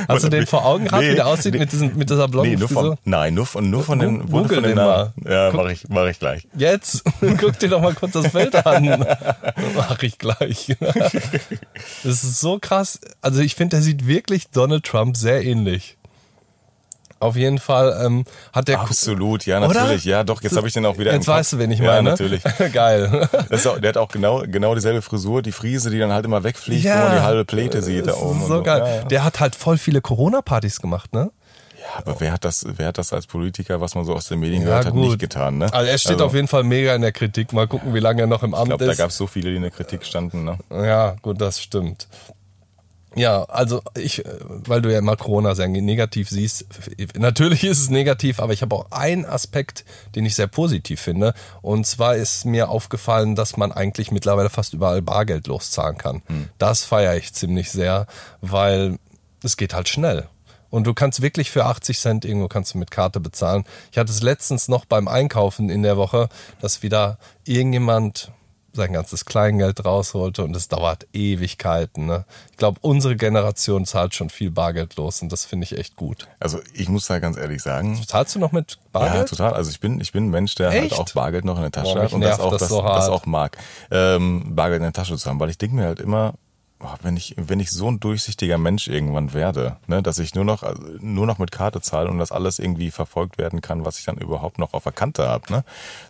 Hast 0.09 0.25
du 0.25 0.29
den 0.29 0.47
vor 0.47 0.65
Augen 0.65 0.85
gehabt, 0.85 1.03
Nee, 1.03 1.13
wie 1.13 1.15
der 1.17 1.27
aussieht 1.27 1.55
nee. 1.55 1.61
mit, 1.61 1.73
diesem, 1.73 1.97
mit 1.97 2.11
dieser 2.11 2.29
blonden 2.29 2.53
Nee, 2.53 2.59
nur 2.59 2.69
von, 2.69 2.97
nein, 3.05 3.35
nur 3.35 3.47
von, 3.47 3.71
nur 3.71 3.83
von 3.83 3.99
den, 3.99 4.27
google 4.27 4.55
von 4.57 4.63
den 4.63 4.77
den 4.77 4.77
mal. 4.77 5.13
Ja, 5.25 5.51
Guck. 5.51 5.63
mach 5.63 5.71
ich, 5.71 5.89
mach 5.89 6.07
ich 6.07 6.19
gleich. 6.19 6.47
Jetzt, 6.57 7.03
guck 7.41 7.59
dir 7.59 7.69
doch 7.69 7.81
mal 7.81 7.95
kurz 7.95 8.13
das 8.13 8.33
Bild 8.33 8.55
an. 8.67 8.81
Mach 9.77 10.03
ich 10.03 10.19
gleich. 10.19 10.77
Das 12.03 12.25
ist 12.25 12.41
so 12.41 12.59
krass. 12.59 13.01
Also 13.21 13.41
ich 13.41 13.55
finde, 13.55 13.77
der 13.77 13.83
sieht 13.83 14.07
wirklich 14.07 14.49
Donald 14.51 14.85
Trump 14.85 15.17
sehr 15.17 15.45
ähnlich. 15.45 15.97
Auf 17.21 17.37
jeden 17.37 17.59
Fall 17.59 18.01
ähm, 18.05 18.25
hat 18.53 18.67
der 18.69 18.81
Absolut, 18.81 19.45
ja, 19.47 19.59
Oder? 19.59 19.69
natürlich. 19.69 20.05
Ja, 20.07 20.25
doch, 20.25 20.43
jetzt 20.43 20.57
habe 20.57 20.67
ich 20.67 20.73
den 20.73 20.87
auch 20.87 20.97
wieder 20.99 21.13
Jetzt 21.13 21.29
weißt 21.29 21.53
du, 21.53 21.59
wen 21.59 21.71
ich 21.71 21.79
ja, 21.79 21.85
meine. 21.87 22.11
natürlich. 22.11 22.43
Geil. 22.73 23.29
Ist 23.51 23.67
auch, 23.67 23.79
der 23.79 23.91
hat 23.91 23.97
auch 23.99 24.09
genau, 24.09 24.43
genau 24.47 24.75
dieselbe 24.75 25.03
Frisur, 25.03 25.43
die 25.43 25.53
Friese, 25.53 25.91
die 25.91 25.99
dann 25.99 26.13
halt 26.13 26.25
immer 26.25 26.43
wegfliegt, 26.45 26.85
wo 26.85 26.89
man 26.89 27.13
die 27.17 27.21
halbe 27.23 27.45
Pläte 27.45 27.83
sieht 27.83 28.07
da 28.07 28.13
das 28.13 28.17
ist 28.17 28.23
oben. 28.23 28.47
So 28.47 28.63
geil. 28.63 28.79
Ja, 28.85 28.95
ja. 28.97 29.05
Der 29.05 29.25
hat 29.25 29.39
halt 29.39 29.55
voll 29.55 29.77
viele 29.77 30.01
Corona-Partys 30.01 30.81
gemacht, 30.81 31.13
ne? 31.13 31.31
Ja, 31.79 31.99
aber 31.99 32.21
wer 32.21 32.33
hat 32.33 32.45
das, 32.45 32.65
wer 32.67 32.87
hat 32.89 32.99
das 32.99 33.13
als 33.13 33.27
Politiker, 33.27 33.81
was 33.83 33.95
man 33.95 34.05
so 34.05 34.15
aus 34.15 34.29
den 34.29 34.41
Medien 34.41 34.63
Ja, 34.63 34.69
gehört 34.69 34.87
hat, 34.87 34.93
gut. 34.95 35.03
nicht 35.09 35.19
getan, 35.19 35.59
ne? 35.59 35.73
Also 35.73 35.91
er 35.91 35.99
steht 35.99 36.23
auf 36.23 36.35
jeden 36.35 36.49
Fall 36.49 36.63
mega 36.63 36.95
in 36.95 37.03
der 37.03 37.13
Kritik. 37.13 37.53
Mal 37.53 37.67
gucken, 37.69 37.93
wie 37.95 38.01
lange 38.01 38.23
er 38.23 38.27
noch 38.27 38.43
im 38.43 38.51
Ich 38.53 38.57
Amt 38.57 38.69
glaube, 38.69 38.85
da 38.87 38.93
ist. 38.93 38.99
gab 38.99 39.11
es 39.11 39.17
so 39.17 39.27
viele, 39.27 39.51
die 39.51 39.57
in 39.57 39.63
der 39.63 39.71
Kritik 39.71 40.05
standen, 40.07 40.45
ne? 40.45 40.59
Ja, 40.71 41.17
gut, 41.23 41.41
das 41.41 41.61
stimmt. 41.61 42.07
Ja, 43.17 43.43
also 43.45 43.83
ich, 43.97 44.25
äh, 44.25 44.39
weil 44.41 44.83
du 44.83 44.93
ja 44.93 44.99
immer 44.99 45.17
Corona 45.17 45.55
sehr 45.55 45.69
negativ 45.69 46.31
siehst, 46.31 46.67
natürlich 47.17 47.65
ist 47.65 47.81
es 47.81 47.91
negativ, 47.91 48.39
aber 48.39 48.53
ich 48.53 48.63
habe 48.63 48.77
auch 48.77 48.91
einen 48.93 49.25
Aspekt, 49.25 49.85
den 50.15 50.25
ich 50.25 50.37
sehr 50.37 50.47
positiv 50.47 51.01
finde. 51.01 51.35
Und 51.61 51.87
zwar 51.87 52.15
ist 52.17 52.45
mir 52.45 52.69
aufgefallen, 52.69 53.35
dass 53.35 53.57
man 53.57 53.73
eigentlich 53.73 54.13
mittlerweile 54.13 54.51
fast 54.51 54.75
überall 54.75 55.03
Bargeld 55.03 55.49
loszahlen 55.49 55.99
kann. 55.99 56.23
Das 56.59 56.85
feiere 56.85 57.17
ich 57.17 57.33
ziemlich 57.33 57.71
sehr, 57.71 58.07
weil 58.41 58.99
es 59.43 59.57
geht 59.57 59.75
halt 59.75 59.89
schnell. 59.89 60.29
Und 60.71 60.87
du 60.87 60.95
kannst 60.95 61.21
wirklich 61.21 61.51
für 61.51 61.67
80 61.67 61.99
Cent 61.99 62.25
irgendwo 62.25 62.47
kannst 62.47 62.75
du 62.75 62.79
mit 62.79 62.93
Karte 62.93 63.19
bezahlen. 63.19 63.65
Ich 63.91 63.99
hatte 63.99 64.13
es 64.13 64.23
letztens 64.23 64.69
noch 64.69 64.85
beim 64.85 65.09
Einkaufen 65.09 65.69
in 65.69 65.83
der 65.83 65.97
Woche, 65.97 66.29
dass 66.61 66.85
wieder 66.85 67.19
irgendjemand 67.45 68.31
sein 68.73 68.93
ganzes 68.93 69.25
Kleingeld 69.25 69.85
rausholte 69.85 70.45
und 70.45 70.55
es 70.55 70.69
dauert 70.69 71.07
Ewigkeiten. 71.13 72.07
Ne? 72.07 72.25
Ich 72.53 72.57
glaube, 72.57 72.79
unsere 72.83 73.17
Generation 73.17 73.85
zahlt 73.85 74.15
schon 74.15 74.31
viel 74.31 74.51
Bargeld 74.51 74.97
los 74.97 75.23
und 75.23 75.33
das 75.33 75.45
finde 75.45 75.65
ich 75.65 75.77
echt 75.77 75.97
gut. 75.97 76.29
Also 76.39 76.61
ich 76.75 76.89
muss 76.89 77.07
da 77.07 77.19
ganz 77.19 77.37
ehrlich 77.37 77.63
sagen. 77.63 78.01
Zahlst 78.07 78.35
du 78.35 78.39
noch 78.39 78.53
mit 78.53 78.73
Ja, 78.73 78.79
Bargeld? 78.93 79.29
total. 79.29 79.55
Also 79.55 79.71
ich 79.71 79.81
bin, 79.81 80.01
ich 80.01 80.13
bin 80.13 80.27
ein 80.27 80.31
Mensch, 80.31 80.55
der 80.55 80.71
Echt? 80.71 80.93
halt 80.97 81.09
auch 81.09 81.13
Bargeld 81.13 81.45
noch 81.45 81.57
in 81.57 81.63
der 81.63 81.73
Tasche 81.73 81.95
Boah, 81.95 82.03
hat 82.05 82.13
und 82.13 82.21
das 82.21 82.39
auch, 82.41 82.51
das 82.51 82.61
das, 82.61 82.69
so 82.69 82.83
das 82.83 83.09
auch 83.09 83.27
mag, 83.27 83.57
ähm, 83.91 84.55
Bargeld 84.55 84.79
in 84.79 84.85
der 84.85 84.93
Tasche 84.93 85.17
zu 85.17 85.29
haben, 85.29 85.41
weil 85.41 85.51
ich 85.51 85.59
denke 85.59 85.77
mir 85.77 85.87
halt 85.87 86.01
immer, 86.01 86.35
wenn 87.03 87.17
ich, 87.17 87.35
wenn 87.37 87.61
ich 87.61 87.71
so 87.71 87.91
ein 87.91 88.01
durchsichtiger 88.01 88.57
Mensch 88.57 88.89
irgendwann 88.89 89.35
werde, 89.35 89.77
ne, 89.87 90.03
dass 90.03 90.19
ich 90.19 90.35
nur 90.35 90.45
noch, 90.47 90.63
also 90.63 90.81
nur 91.01 91.27
noch 91.27 91.37
mit 91.39 91.51
Karte 91.53 91.83
zahle 91.83 92.09
und 92.09 92.19
das 92.19 92.33
alles 92.33 92.59
irgendwie 92.59 92.91
verfolgt 92.91 93.37
werden 93.37 93.61
kann, 93.61 93.85
was 93.85 93.99
ich 93.99 94.07
dann 94.07 94.17
überhaupt 94.17 94.59
noch 94.59 94.73
auf 94.73 94.85
der 94.85 94.93
Kante 94.93 95.29
habe, 95.29 95.53
ne, 95.53 95.65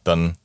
dann, 0.05 0.37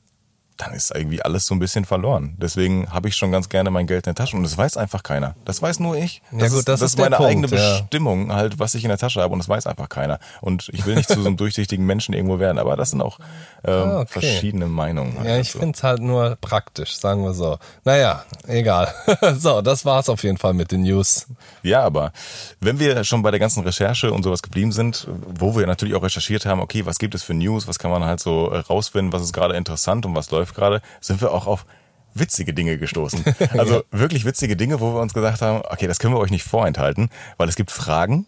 dann 0.56 0.72
ist 0.72 0.94
irgendwie 0.94 1.22
alles 1.22 1.46
so 1.46 1.54
ein 1.54 1.58
bisschen 1.58 1.84
verloren. 1.84 2.34
Deswegen 2.38 2.90
habe 2.90 3.08
ich 3.08 3.16
schon 3.16 3.30
ganz 3.32 3.48
gerne 3.48 3.70
mein 3.70 3.86
Geld 3.86 4.06
in 4.06 4.14
der 4.14 4.24
Tasche 4.24 4.36
und 4.36 4.42
das 4.42 4.56
weiß 4.56 4.76
einfach 4.76 5.02
keiner. 5.02 5.34
Das 5.44 5.60
weiß 5.62 5.80
nur 5.80 5.96
ich. 5.96 6.22
Ja 6.32 6.48
gut, 6.48 6.58
das 6.58 6.64
das 6.64 6.82
ist 6.82 6.92
ist 6.94 6.98
meine 6.98 7.16
Punkt, 7.16 7.30
eigene 7.30 7.46
ja. 7.48 7.80
Bestimmung, 7.80 8.32
halt, 8.32 8.58
was 8.58 8.74
ich 8.74 8.84
in 8.84 8.88
der 8.88 8.98
Tasche 8.98 9.20
habe 9.20 9.32
und 9.32 9.38
das 9.38 9.48
weiß 9.48 9.66
einfach 9.66 9.88
keiner. 9.88 10.18
Und 10.40 10.68
ich 10.72 10.86
will 10.86 10.94
nicht 10.94 11.08
zu 11.08 11.20
so 11.20 11.26
einem 11.26 11.36
durchsichtigen 11.36 11.84
Menschen 11.84 12.14
irgendwo 12.14 12.38
werden, 12.38 12.58
aber 12.58 12.76
das 12.76 12.90
sind 12.90 13.02
auch 13.02 13.18
ähm, 13.64 13.74
Ah, 13.74 14.00
okay. 14.00 14.20
verschiedene 14.20 14.66
Meinungen. 14.66 15.18
halt 15.18 15.28
Ja, 15.28 15.38
ich 15.38 15.48
dazu. 15.48 15.58
finde 15.58 15.76
es 15.76 15.82
halt 15.82 16.00
nur 16.00 16.36
praktisch, 16.40 16.96
sagen 16.96 17.22
wir 17.24 17.34
so. 17.34 17.58
Naja, 17.84 18.24
egal. 18.46 18.94
so, 19.38 19.60
das 19.62 19.84
war's 19.84 20.08
auf 20.08 20.22
jeden 20.22 20.38
Fall 20.38 20.54
mit 20.54 20.72
den 20.72 20.82
News. 20.82 21.26
Ja, 21.62 21.82
aber 21.82 22.12
wenn 22.60 22.78
wir 22.78 23.04
schon 23.04 23.22
bei 23.22 23.30
der 23.30 23.40
ganzen 23.40 23.62
Recherche 23.62 24.12
und 24.12 24.22
sowas 24.22 24.42
geblieben 24.42 24.72
sind, 24.72 25.06
wo 25.26 25.56
wir 25.56 25.66
natürlich 25.66 25.94
auch 25.94 26.02
recherchiert 26.02 26.46
haben, 26.46 26.60
okay, 26.60 26.86
was 26.86 26.98
gibt 26.98 27.14
es 27.14 27.22
für 27.22 27.34
News, 27.34 27.66
was 27.68 27.78
kann 27.78 27.90
man 27.90 28.04
halt 28.04 28.20
so 28.20 28.50
äh, 28.50 28.58
rausfinden, 28.58 29.12
was 29.12 29.22
ist 29.22 29.32
gerade 29.32 29.54
interessant 29.56 30.06
und 30.06 30.14
was 30.14 30.30
läuft 30.30 30.45
gerade, 30.54 30.82
sind 31.00 31.20
wir 31.20 31.32
auch 31.32 31.46
auf 31.46 31.66
witzige 32.14 32.54
Dinge 32.54 32.78
gestoßen. 32.78 33.24
Also 33.56 33.84
wirklich 33.90 34.24
witzige 34.24 34.56
Dinge, 34.56 34.80
wo 34.80 34.94
wir 34.94 35.00
uns 35.00 35.14
gesagt 35.14 35.42
haben, 35.42 35.62
okay, 35.70 35.86
das 35.86 35.98
können 35.98 36.14
wir 36.14 36.20
euch 36.20 36.30
nicht 36.30 36.44
vorenthalten, 36.44 37.10
weil 37.36 37.48
es 37.48 37.56
gibt 37.56 37.70
Fragen, 37.70 38.26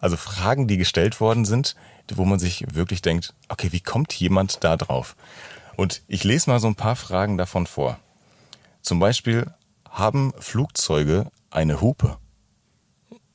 also 0.00 0.16
Fragen, 0.16 0.68
die 0.68 0.76
gestellt 0.76 1.20
worden 1.20 1.44
sind, 1.44 1.76
wo 2.14 2.24
man 2.24 2.38
sich 2.38 2.64
wirklich 2.74 3.02
denkt, 3.02 3.34
okay, 3.48 3.72
wie 3.72 3.80
kommt 3.80 4.12
jemand 4.14 4.62
da 4.62 4.76
drauf? 4.76 5.16
Und 5.76 6.02
ich 6.06 6.24
lese 6.24 6.50
mal 6.50 6.60
so 6.60 6.68
ein 6.68 6.74
paar 6.74 6.96
Fragen 6.96 7.38
davon 7.38 7.66
vor. 7.66 7.98
Zum 8.82 9.00
Beispiel, 9.00 9.46
haben 9.90 10.32
Flugzeuge 10.38 11.28
eine 11.50 11.80
Hupe? 11.80 12.18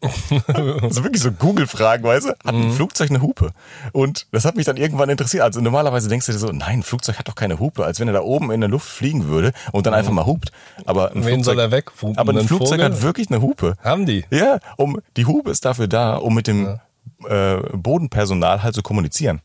Also 0.82 1.04
wirklich 1.04 1.22
so 1.22 1.32
Google-Fragen, 1.32 2.04
weißt 2.04 2.28
du? 2.28 2.30
Hat 2.30 2.54
ein 2.56 2.72
Flugzeug 2.72 3.10
eine 3.10 3.22
Hupe? 3.22 3.52
Und 3.92 4.28
das 4.32 4.46
hat 4.46 4.56
mich 4.56 4.66
dann 4.66 4.78
irgendwann 4.78 5.10
interessiert. 5.10 5.44
Also 5.44 5.60
normalerweise 5.62 6.08
denkst 6.10 6.26
du 6.28 6.32
dir 6.32 6.38
so, 6.38 6.48
nein, 6.52 6.80
ein 6.80 6.84
Flugzeug 6.84 7.20
hat 7.20 7.28
doch 7.28 7.36
keine 7.36 7.60
Hupe, 7.60 7.84
als 7.86 8.00
wenn 8.00 8.08
er 8.08 8.14
da 8.14 8.22
oben 8.22 8.52
in 8.52 8.62
der 8.62 8.70
Luft 8.70 8.88
fliegen 8.88 9.28
würde 9.28 9.52
und 9.72 9.86
dann 9.86 9.94
einfach 9.94 10.12
mal 10.12 10.26
hupt. 10.26 10.52
Aber 10.86 11.10
ein 11.12 11.16
Wen 11.18 11.24
Flugzeug, 11.36 11.46
soll 11.46 11.60
er 11.60 11.72
weghupen? 11.72 12.18
Aber 12.18 12.32
ein 12.34 12.48
Flugzeug 12.48 12.80
Vogel? 12.80 12.86
hat 12.86 13.02
wirklich 13.02 13.30
eine 13.30 13.42
Hupe. 13.42 13.76
Haben 13.84 14.06
die? 14.06 14.26
Ja, 14.32 14.60
um 14.78 15.02
die 15.18 15.26
Hupe 15.26 15.52
ist 15.52 15.66
dafür 15.66 15.88
da, 15.88 16.16
um 16.16 16.34
mit 16.34 16.48
dem 16.48 16.80
äh, 17.28 17.58
Bodenpersonal 17.74 18.64
halt 18.64 18.76
zu 18.76 18.82
kommunizieren. 18.82 19.42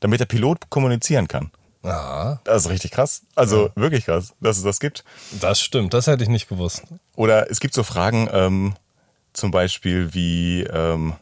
Damit 0.00 0.20
der 0.20 0.26
Pilot 0.26 0.70
kommunizieren 0.70 1.26
kann. 1.28 1.50
Ah, 1.82 2.38
Das 2.44 2.64
ist 2.66 2.70
richtig 2.70 2.90
krass. 2.92 3.22
Also 3.34 3.70
wirklich 3.74 4.04
krass, 4.04 4.34
dass 4.40 4.58
es 4.58 4.62
das 4.64 4.80
gibt. 4.80 5.02
das 5.40 5.60
stimmt. 5.60 5.94
Das 5.94 6.06
hätte 6.06 6.22
ich 6.22 6.28
nicht 6.28 6.48
gewusst. 6.48 6.82
Oder 7.16 7.50
es 7.50 7.58
gibt 7.58 7.74
so 7.74 7.82
Fragen, 7.82 8.28
ähm, 8.32 8.74
zum 9.32 9.50
Beispiel, 9.50 10.14
wie 10.14 10.62
ähm, 10.62 11.14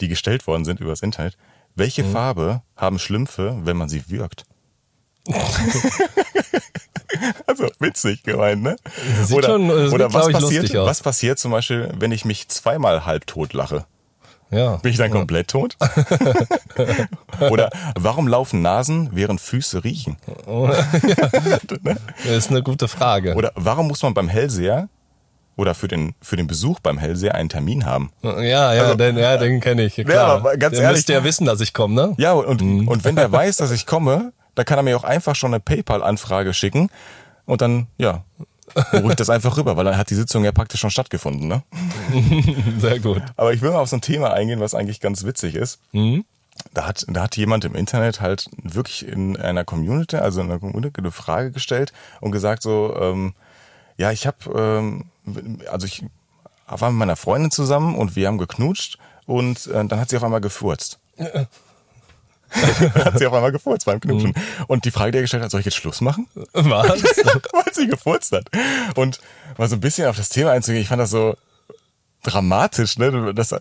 die 0.00 0.08
gestellt 0.08 0.46
worden 0.46 0.64
sind 0.64 0.80
übers 0.80 1.02
Internet. 1.02 1.36
Welche 1.76 2.04
Farbe 2.04 2.62
haben 2.76 2.98
Schlümpfe, 2.98 3.58
wenn 3.64 3.76
man 3.76 3.88
sie 3.88 4.08
würgt? 4.08 4.44
also 7.46 7.68
witzig 7.80 8.22
gemeint, 8.22 8.62
ne? 8.62 8.76
Das 9.18 9.32
oder 9.32 9.48
schon- 9.48 9.68
das 9.68 9.92
oder 9.92 10.12
was, 10.12 10.30
passiert, 10.30 10.72
was 10.74 11.02
passiert 11.02 11.38
zum 11.38 11.50
Beispiel, 11.50 11.90
wenn 11.98 12.12
ich 12.12 12.24
mich 12.24 12.48
zweimal 12.48 13.06
halbtot 13.06 13.52
lache? 13.54 13.86
Ja. 14.50 14.76
Bin 14.76 14.92
ich 14.92 14.98
dann 14.98 15.10
komplett 15.10 15.48
tot? 15.48 15.76
oder 17.50 17.70
warum 17.96 18.28
laufen 18.28 18.62
Nasen, 18.62 19.10
während 19.12 19.40
Füße 19.40 19.82
riechen? 19.84 20.16
Das 22.24 22.36
ist 22.36 22.50
eine 22.50 22.62
gute 22.62 22.88
Frage. 22.88 23.34
Oder 23.34 23.52
warum 23.56 23.88
muss 23.88 24.02
man 24.02 24.14
beim 24.14 24.28
Hellseher 24.28 24.88
oder 25.56 25.74
für 25.74 25.88
den, 25.88 26.14
für 26.20 26.36
den 26.36 26.46
Besuch 26.46 26.80
beim 26.80 26.98
Hellseher 26.98 27.34
einen 27.34 27.48
Termin 27.48 27.86
haben? 27.86 28.10
ja, 28.22 28.38
ja, 28.74 28.82
Also- 28.82 28.94
den, 28.96 29.16
ja, 29.16 29.36
den 29.36 29.60
kenne 29.60 29.84
ich. 29.84 29.94
Klar. 29.94 30.36
aber 30.36 30.56
ganz 30.56 30.74
Der 30.76 30.84
ehrlich- 30.84 30.98
müsste 30.98 31.12
ja 31.12 31.24
wissen, 31.24 31.46
dass 31.46 31.60
ich 31.60 31.72
komme, 31.74 31.94
ne? 31.94 32.14
Ja, 32.18 32.32
und, 32.32 32.60
und 32.88 33.04
wenn 33.04 33.16
der 33.16 33.30
weiß, 33.32 33.56
dass 33.58 33.70
ich 33.70 33.86
komme, 33.86 34.32
dann 34.54 34.64
kann 34.64 34.78
er 34.78 34.82
mir 34.82 34.96
auch 34.96 35.04
einfach 35.04 35.34
schon 35.36 35.52
eine 35.52 35.60
PayPal-Anfrage 35.60 36.54
schicken 36.54 36.90
und 37.46 37.60
dann, 37.60 37.86
ja, 37.98 38.24
ich 38.92 39.14
das 39.16 39.30
einfach 39.30 39.56
rüber, 39.56 39.76
weil 39.76 39.84
dann 39.84 39.96
hat 39.96 40.10
die 40.10 40.14
Sitzung 40.14 40.42
ja 40.44 40.50
praktisch 40.50 40.80
schon 40.80 40.90
stattgefunden, 40.90 41.46
ne? 41.48 41.62
Sehr 42.78 42.98
gut. 42.98 43.22
Aber 43.36 43.52
ich 43.52 43.60
will 43.62 43.70
mal 43.70 43.78
auf 43.78 43.88
so 43.88 43.96
ein 43.96 44.00
Thema 44.00 44.32
eingehen, 44.32 44.60
was 44.60 44.74
eigentlich 44.74 45.00
ganz 45.00 45.24
witzig 45.24 45.54
ist. 45.54 45.78
Da 46.72 46.86
hat, 46.86 47.04
da 47.08 47.22
hat 47.22 47.36
jemand 47.36 47.64
im 47.64 47.74
Internet 47.74 48.20
halt 48.20 48.48
wirklich 48.62 49.06
in 49.06 49.36
einer 49.36 49.64
Community, 49.64 50.16
also 50.16 50.40
in 50.40 50.50
einer 50.50 50.58
Community 50.60 51.00
eine 51.00 51.10
Frage 51.10 51.50
gestellt 51.50 51.92
und 52.20 52.32
gesagt 52.32 52.62
so, 52.62 52.96
ähm, 53.00 53.34
ja, 53.96 54.10
ich 54.12 54.26
habe, 54.26 54.36
ähm, 54.56 55.04
also 55.70 55.86
ich 55.86 56.04
war 56.66 56.90
mit 56.90 56.98
meiner 56.98 57.16
Freundin 57.16 57.50
zusammen 57.50 57.94
und 57.94 58.16
wir 58.16 58.26
haben 58.28 58.38
geknutscht 58.38 58.98
und 59.26 59.66
äh, 59.66 59.84
dann 59.84 60.00
hat 60.00 60.10
sie 60.10 60.16
auf 60.16 60.24
einmal 60.24 60.40
gefurzt. 60.40 60.98
hat 62.50 63.18
sie 63.18 63.26
auf 63.26 63.32
einmal 63.32 63.52
gefurzt 63.52 63.86
beim 63.86 64.00
Knutschen. 64.00 64.34
Und 64.66 64.84
die 64.84 64.90
Frage, 64.90 65.12
die 65.12 65.18
er 65.18 65.22
gestellt 65.22 65.42
hat, 65.42 65.50
soll 65.50 65.60
ich 65.60 65.66
jetzt 65.66 65.76
Schluss 65.76 66.00
machen? 66.00 66.28
Was? 66.52 67.02
Weil 67.52 67.72
sie 67.74 67.88
gefurzt 67.88 68.32
hat. 68.32 68.50
Und 68.96 69.20
mal 69.58 69.68
so 69.68 69.76
ein 69.76 69.80
bisschen 69.80 70.08
auf 70.08 70.16
das 70.16 70.28
Thema 70.28 70.52
einzugehen, 70.52 70.82
ich 70.82 70.88
fand 70.88 71.00
das 71.00 71.10
so 71.10 71.36
dramatisch, 72.22 72.98
ne? 72.98 73.34
Das, 73.34 73.54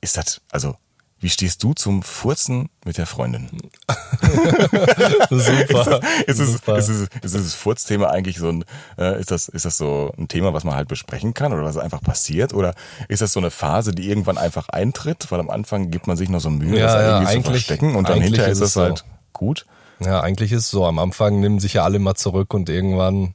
ist 0.00 0.16
das, 0.16 0.40
also, 0.50 0.76
wie 1.22 1.30
stehst 1.30 1.62
du 1.62 1.72
zum 1.72 2.02
Furzen 2.02 2.68
mit 2.84 2.98
der 2.98 3.06
Freundin? 3.06 3.48
Super. 5.30 6.00
Ist 6.26 6.38
es, 6.40 6.52
Super. 6.52 6.78
ist 6.78 6.88
es, 6.88 7.00
ist 7.02 7.08
dieses 7.22 7.54
Furzthema 7.54 8.08
eigentlich 8.08 8.38
so 8.38 8.48
ein, 8.48 8.64
äh, 8.98 9.20
ist 9.20 9.30
das, 9.30 9.48
ist 9.48 9.64
das 9.64 9.76
so 9.76 10.12
ein 10.18 10.28
Thema, 10.28 10.52
was 10.52 10.64
man 10.64 10.74
halt 10.74 10.88
besprechen 10.88 11.34
kann 11.34 11.52
oder 11.52 11.64
was 11.64 11.76
einfach 11.76 12.02
passiert? 12.02 12.52
Oder 12.54 12.74
ist 13.08 13.22
das 13.22 13.32
so 13.32 13.40
eine 13.40 13.50
Phase, 13.50 13.92
die 13.92 14.08
irgendwann 14.08 14.38
einfach 14.38 14.68
eintritt? 14.68 15.26
Weil 15.30 15.40
am 15.40 15.50
Anfang 15.50 15.90
gibt 15.90 16.06
man 16.06 16.16
sich 16.16 16.28
noch 16.28 16.40
so 16.40 16.50
Mühe, 16.50 16.78
Ja, 16.78 16.86
das 16.86 16.94
ja, 16.94 17.00
irgendwie 17.00 17.24
zu 17.26 17.32
eigentlich- 17.32 17.44
verstecken 17.66 17.94
und 17.96 18.08
dann 18.08 18.20
hinterher 18.20 18.50
ist 18.50 18.58
ist 18.58 18.64
es 18.68 18.74
das 18.74 18.82
halt 18.82 18.98
so. 18.98 19.04
gut. 19.32 19.66
Ja, 20.00 20.20
eigentlich 20.20 20.50
ist 20.52 20.64
es 20.64 20.70
so. 20.70 20.84
Am 20.84 20.98
Anfang 20.98 21.38
nehmen 21.40 21.60
sich 21.60 21.74
ja 21.74 21.84
alle 21.84 21.98
mal 22.00 22.14
zurück 22.16 22.52
und 22.54 22.68
irgendwann 22.68 23.34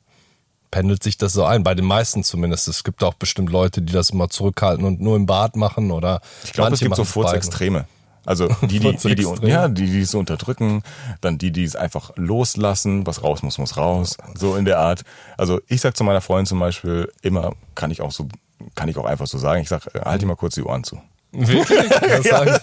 pendelt 0.72 1.04
sich 1.04 1.18
das 1.18 1.34
so 1.34 1.44
ein. 1.44 1.64
Bei 1.64 1.76
den 1.76 1.86
meisten 1.86 2.24
zumindest. 2.24 2.68
Es 2.68 2.84
gibt 2.84 3.04
auch 3.04 3.14
bestimmt 3.14 3.52
Leute, 3.52 3.82
die 3.82 3.94
das 3.94 4.10
immer 4.10 4.30
zurückhalten 4.30 4.86
und 4.86 5.02
nur 5.02 5.16
im 5.16 5.26
Bad 5.26 5.56
machen 5.56 5.92
oder 5.92 6.22
Ich 6.44 6.54
glaube, 6.54 6.74
es 6.74 6.80
gibt 6.80 6.96
so. 6.96 7.04
Furzextreme. 7.04 7.86
Also 8.28 8.48
die, 8.64 8.80
die, 8.80 8.98
die, 8.98 9.16
die, 9.16 9.48
ja, 9.48 9.70
die, 9.70 9.86
die 9.86 10.02
es 10.02 10.14
unterdrücken, 10.14 10.84
dann 11.22 11.38
die, 11.38 11.52
die 11.52 11.64
es 11.64 11.78
einfach 11.78 12.12
loslassen, 12.18 13.08
was 13.08 13.24
raus 13.24 13.42
muss, 13.42 13.58
muss 13.58 13.78
raus, 13.78 14.18
so 14.38 14.58
in 14.58 14.66
der 14.66 14.80
Art. 14.80 15.04
Also 15.38 15.62
ich 15.68 15.80
sag 15.80 15.96
zu 15.96 16.04
meiner 16.04 16.20
Freundin 16.20 16.46
zum 16.46 16.60
Beispiel 16.60 17.10
immer, 17.22 17.54
kann 17.74 17.90
ich 17.90 18.02
auch 18.02 18.12
so, 18.12 18.28
kann 18.76 18.90
ich 18.90 18.98
auch 18.98 19.06
einfach 19.06 19.28
so 19.28 19.38
sagen, 19.38 19.62
ich 19.62 19.70
sag, 19.70 19.88
äh, 19.96 20.02
halt 20.02 20.22
dir 20.22 20.26
mal 20.26 20.36
kurz 20.36 20.56
die 20.56 20.64
Ohren 20.64 20.84
zu. 20.84 21.02
Wirklich? 21.32 21.90
Das 22.02 22.24
sagen, 22.24 22.60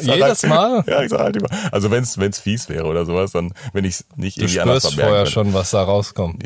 jedes 0.00 0.42
Mal? 0.44 0.84
Ja, 0.86 1.02
ich 1.02 1.10
sag 1.10 1.20
halt 1.20 1.36
immer. 1.36 1.48
Also 1.70 1.90
wenn's 1.90 2.18
wenn's 2.18 2.38
fies 2.38 2.68
wäre 2.68 2.84
oder 2.84 3.04
sowas, 3.04 3.32
dann 3.32 3.52
wenn 3.72 3.84
ich 3.84 4.04
nicht 4.16 4.36
Du 4.36 4.42
irgendwie 4.42 4.60
anders 4.60 4.82
spürst 4.82 4.94
verbergen 4.94 5.08
vorher 5.08 5.24
könnte. 5.24 5.32
schon, 5.32 5.54
was 5.54 5.70
da 5.70 5.82
rauskommt. 5.82 6.44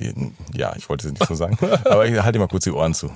Ja, 0.54 0.74
ich 0.76 0.88
wollte 0.88 1.06
es 1.06 1.12
nicht 1.12 1.26
so 1.26 1.34
sagen. 1.34 1.58
Aber 1.84 2.06
ich 2.06 2.20
halte 2.20 2.38
mal 2.38 2.48
kurz 2.48 2.64
die 2.64 2.72
Ohren 2.72 2.94
zu. 2.94 3.10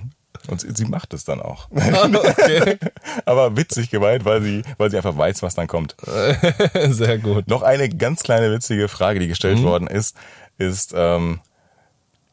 Und 0.49 0.61
sie, 0.61 0.69
sie 0.75 0.85
macht 0.85 1.12
es 1.12 1.25
dann 1.25 1.40
auch. 1.40 1.69
okay. 1.73 2.79
Aber 3.25 3.57
witzig 3.57 3.90
gemeint, 3.90 4.25
weil 4.25 4.43
sie, 4.43 4.62
weil 4.79 4.90
sie 4.90 4.97
einfach 4.97 5.16
weiß, 5.16 5.43
was 5.43 5.55
dann 5.55 5.66
kommt. 5.66 5.97
Sehr 6.88 7.19
gut. 7.19 7.47
Noch 7.49 7.62
eine 7.62 7.88
ganz 7.88 8.23
kleine 8.23 8.51
witzige 8.51 8.88
Frage, 8.88 9.21
die 9.21 9.29
gestellt 9.29 9.62
worden 9.62 9.87
ist, 9.87 10.16
ist, 10.57 10.95
ähm, 10.97 11.40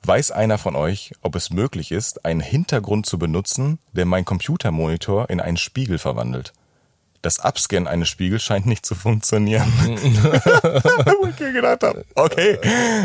weiß 0.04 0.32
einer 0.32 0.58
von 0.58 0.76
euch, 0.76 1.12
ob 1.22 1.36
es 1.36 1.50
möglich 1.50 1.92
ist, 1.92 2.26
einen 2.26 2.40
Hintergrund 2.40 3.06
zu 3.06 3.20
benutzen, 3.20 3.80
der 3.92 4.06
mein 4.06 4.26
Computermonitor 4.26 5.30
in 5.30 5.40
einen 5.40 5.58
Spiegel 5.58 5.98
verwandelt? 6.00 6.54
Das 7.28 7.42
Abscannen 7.42 7.88
eines 7.90 8.08
Spiegels 8.08 8.42
scheint 8.42 8.66
nicht 8.66 8.86
zu 8.86 8.96
funktionieren. 8.96 9.66
Wo 9.84 11.28
ich 11.28 11.38
mir 11.42 11.52
gedacht 11.52 11.84
habe, 11.84 12.06
okay, 12.16 12.58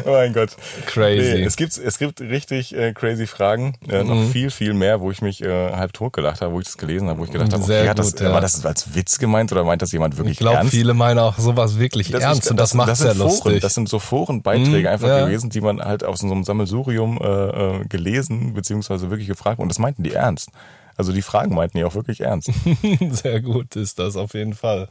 oh 0.07 0.11
mein 0.13 0.33
Gott. 0.33 0.51
Crazy. 0.87 1.39
Nee, 1.39 1.43
es 1.43 1.57
gibt 1.57 1.77
es 1.77 1.99
gibt 1.99 2.21
richtig 2.21 2.73
äh, 2.73 2.93
crazy 2.93 3.27
Fragen, 3.27 3.75
äh, 3.89 4.05
noch 4.05 4.31
viel 4.31 4.51
viel 4.53 4.75
mehr, 4.75 5.01
wo 5.01 5.11
ich 5.11 5.23
mich 5.23 5.43
äh, 5.43 5.73
halb 5.73 5.93
tot 5.93 6.13
gelacht 6.13 6.41
habe, 6.41 6.53
wo 6.55 6.61
ich 6.61 6.67
das 6.67 6.79
gelesen 6.79 7.09
habe, 7.09 7.19
wo 7.19 7.25
ich 7.25 7.33
gedacht 7.33 7.53
habe, 7.53 7.65
okay, 7.65 7.89
hat 7.89 7.99
das, 7.99 8.13
gut, 8.13 8.21
ja. 8.21 8.33
war 8.33 8.41
das 8.41 8.65
als 8.65 8.95
Witz 8.95 9.19
gemeint 9.19 9.51
oder 9.51 9.65
meint 9.65 9.83
das 9.83 9.91
jemand 9.91 10.17
wirklich 10.17 10.35
Ich 10.35 10.39
glaube, 10.39 10.59
ernst? 10.59 10.71
viele 10.71 10.95
meinen 10.95 11.19
auch 11.19 11.37
sowas 11.37 11.81
wirklich 11.81 12.13
Das 12.13 12.23
ernst 12.23 12.43
ist- 12.45 12.51
und 12.53 12.59
das, 12.59 12.75
macht 12.75 12.91
das 12.91 13.01
sehr 13.01 13.17
Foren, 13.17 13.29
lustig. 13.29 13.61
Das 13.61 13.75
sind 13.75 13.89
so 13.89 13.99
Forenbeiträge 13.99 14.79
Mhm, 14.83 14.87
einfach 14.87 15.09
ja. 15.09 15.25
gewesen, 15.27 15.51
die 15.51 15.61
man 15.61 15.81
halt 15.83 16.05
aus 16.05 16.21
so 16.21 16.31
einem 16.31 16.45
Sammelsurium 16.45 17.19
äh, 17.21 17.27
äh, 17.27 17.85
gelesen 17.89 18.55
beziehungsweise 18.55 19.11
wirklich 19.11 19.27
gefragt 19.27 19.59
und 19.59 19.69
das 19.69 19.81
meinten 19.81 20.05
die 20.05 20.13
ernst. 20.13 20.51
Also 20.97 21.13
die 21.13 21.23
Fragen 21.23 21.55
meinten 21.55 21.79
die 21.79 21.85
auch 21.85 21.95
wirklich 21.95 22.21
ernst. 22.21 22.51
Sehr 23.11 23.41
gut 23.41 23.77
ist 23.77 23.99
das 23.99 24.17
auf 24.17 24.35
jeden 24.35 24.55
Fall. 24.55 24.89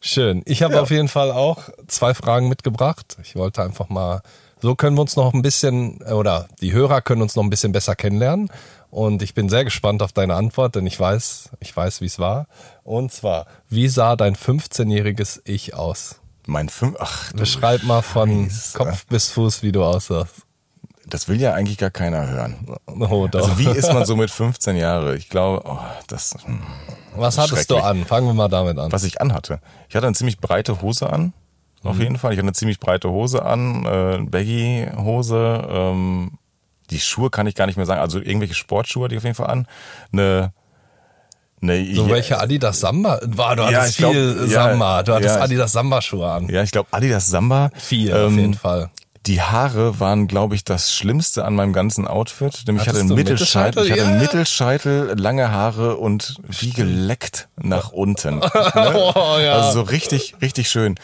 Schön. 0.00 0.42
Ich 0.44 0.62
habe 0.62 0.80
auf 0.80 0.90
jeden 0.90 1.08
Fall 1.08 1.32
auch 1.32 1.70
zwei 1.86 2.14
Fragen 2.14 2.48
mitgebracht. 2.48 3.16
Ich 3.22 3.36
wollte 3.36 3.62
einfach 3.62 3.88
mal, 3.88 4.22
so 4.60 4.74
können 4.74 4.96
wir 4.96 5.02
uns 5.02 5.16
noch 5.16 5.32
ein 5.32 5.42
bisschen, 5.42 6.02
oder 6.02 6.48
die 6.60 6.72
Hörer 6.72 7.00
können 7.00 7.22
uns 7.22 7.36
noch 7.36 7.42
ein 7.42 7.50
bisschen 7.50 7.72
besser 7.72 7.96
kennenlernen. 7.96 8.50
Und 8.90 9.22
ich 9.22 9.34
bin 9.34 9.48
sehr 9.48 9.64
gespannt 9.64 10.02
auf 10.02 10.12
deine 10.12 10.34
Antwort, 10.34 10.76
denn 10.76 10.86
ich 10.86 11.00
weiß, 11.00 11.50
ich 11.58 11.76
weiß, 11.76 12.00
wie 12.00 12.06
es 12.06 12.18
war. 12.18 12.46
Und 12.84 13.12
zwar, 13.12 13.46
wie 13.68 13.88
sah 13.88 14.14
dein 14.14 14.36
15-jähriges 14.36 15.40
Ich 15.46 15.74
aus? 15.74 16.20
Mein 16.46 16.68
fünf, 16.68 16.96
ach, 17.00 17.32
du 17.32 17.38
Beschreib 17.38 17.82
mal 17.84 18.02
von 18.02 18.50
Scheiße. 18.50 18.76
Kopf 18.78 19.06
bis 19.06 19.30
Fuß, 19.30 19.62
wie 19.62 19.72
du 19.72 19.82
aussahst. 19.82 20.43
Das 21.14 21.28
will 21.28 21.40
ja 21.40 21.52
eigentlich 21.54 21.78
gar 21.78 21.90
keiner 21.90 22.26
hören. 22.26 22.56
Oh. 22.86 23.28
Also 23.32 23.56
wie 23.56 23.68
ist 23.68 23.92
man 23.92 24.04
so 24.04 24.16
mit 24.16 24.32
15 24.32 24.74
Jahre? 24.74 25.14
Ich 25.14 25.28
glaube, 25.28 25.62
oh, 25.64 25.78
das, 26.08 26.34
hm. 26.44 26.58
Was 27.14 27.38
hattest 27.38 27.70
du 27.70 27.76
an? 27.76 28.04
Fangen 28.04 28.26
wir 28.26 28.34
mal 28.34 28.48
damit 28.48 28.76
an. 28.80 28.90
was 28.90 29.04
ich 29.04 29.20
anhatte. 29.20 29.60
Ich 29.88 29.94
hatte 29.94 30.08
eine 30.08 30.16
ziemlich 30.16 30.40
breite 30.40 30.82
Hose 30.82 31.08
an. 31.08 31.32
Auf 31.84 32.00
jeden 32.00 32.18
Fall. 32.18 32.32
Ich 32.32 32.38
hatte 32.38 32.46
eine 32.46 32.52
ziemlich 32.52 32.80
breite 32.80 33.10
Hose 33.10 33.44
an, 33.44 33.86
äh, 33.86 34.18
Baggy-Hose. 34.28 35.68
Ähm, 35.70 36.32
die 36.90 36.98
Schuhe 36.98 37.30
kann 37.30 37.46
ich 37.46 37.54
gar 37.54 37.66
nicht 37.66 37.76
mehr 37.76 37.86
sagen. 37.86 38.00
Also 38.00 38.18
irgendwelche 38.18 38.54
Sportschuhe 38.54 39.04
hatte 39.04 39.14
ich 39.14 39.18
auf 39.18 39.24
jeden 39.24 39.36
Fall 39.36 39.46
an. 39.50 39.68
Eine, 40.12 40.52
eine 41.62 41.94
So 41.94 42.08
welche 42.10 42.40
Adidas 42.40 42.80
Samba? 42.80 43.20
War, 43.22 43.54
du 43.54 43.62
Ja, 43.62 43.82
hattest 43.82 43.98
glaub, 43.98 44.10
viel 44.14 44.36
ja, 44.48 44.64
Samba. 44.64 45.04
Du 45.04 45.12
hattest 45.14 45.30
ja, 45.30 45.36
ich- 45.36 45.42
Adidas 45.44 45.70
Samba-Schuhe 45.70 46.28
an. 46.28 46.48
Ja, 46.48 46.64
ich 46.64 46.72
glaube 46.72 46.88
Adidas 46.90 47.28
Samba. 47.28 47.70
Viel, 47.76 48.12
auf 48.12 48.32
Ähm, 48.32 48.38
jeden 48.40 48.54
Fall. 48.54 48.90
Die 49.26 49.40
Haare 49.40 50.00
waren, 50.00 50.26
glaube 50.26 50.54
ich, 50.54 50.64
das 50.64 50.92
Schlimmste 50.92 51.46
an 51.46 51.54
meinem 51.54 51.72
ganzen 51.72 52.06
Outfit. 52.06 52.64
Nämlich 52.66 52.82
ich 52.82 52.88
hatte 52.88 52.98
Hattest 52.98 53.10
einen 53.10 53.14
Mittelscheitel, 53.14 53.84
ich 53.86 53.92
hatte 53.92 54.04
einen 54.04 54.18
Mittelscheitel? 54.20 55.14
Lange 55.18 55.50
Haare 55.50 55.96
und 55.96 56.36
wie 56.46 56.70
geleckt 56.70 57.48
nach 57.56 57.90
unten. 57.90 58.38
ne? 58.40 58.50
Oh, 59.14 59.38
ja. 59.38 59.54
Also 59.54 59.72
so 59.72 59.80
richtig, 59.82 60.34
richtig 60.42 60.68
schön. 60.68 60.96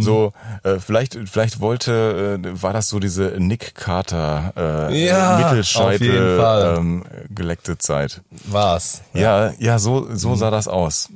So, 0.00 0.32
äh, 0.62 0.78
vielleicht, 0.78 1.18
vielleicht 1.30 1.60
wollte, 1.60 2.40
äh, 2.42 2.62
war 2.62 2.72
das 2.72 2.88
so 2.88 2.98
diese 2.98 3.34
Nick 3.38 3.74
Carter 3.74 4.54
äh, 4.56 5.06
Ja, 5.06 5.36
Mittelscheitel 5.36 6.40
ähm, 6.78 7.04
geleckte 7.34 7.76
Zeit. 7.76 8.22
War's. 8.46 9.02
Ja, 9.12 9.52
ja, 9.58 9.78
so, 9.78 10.08
so 10.14 10.30
Mhm. 10.30 10.36
sah 10.36 10.50
das 10.50 10.66
aus. 10.66 11.10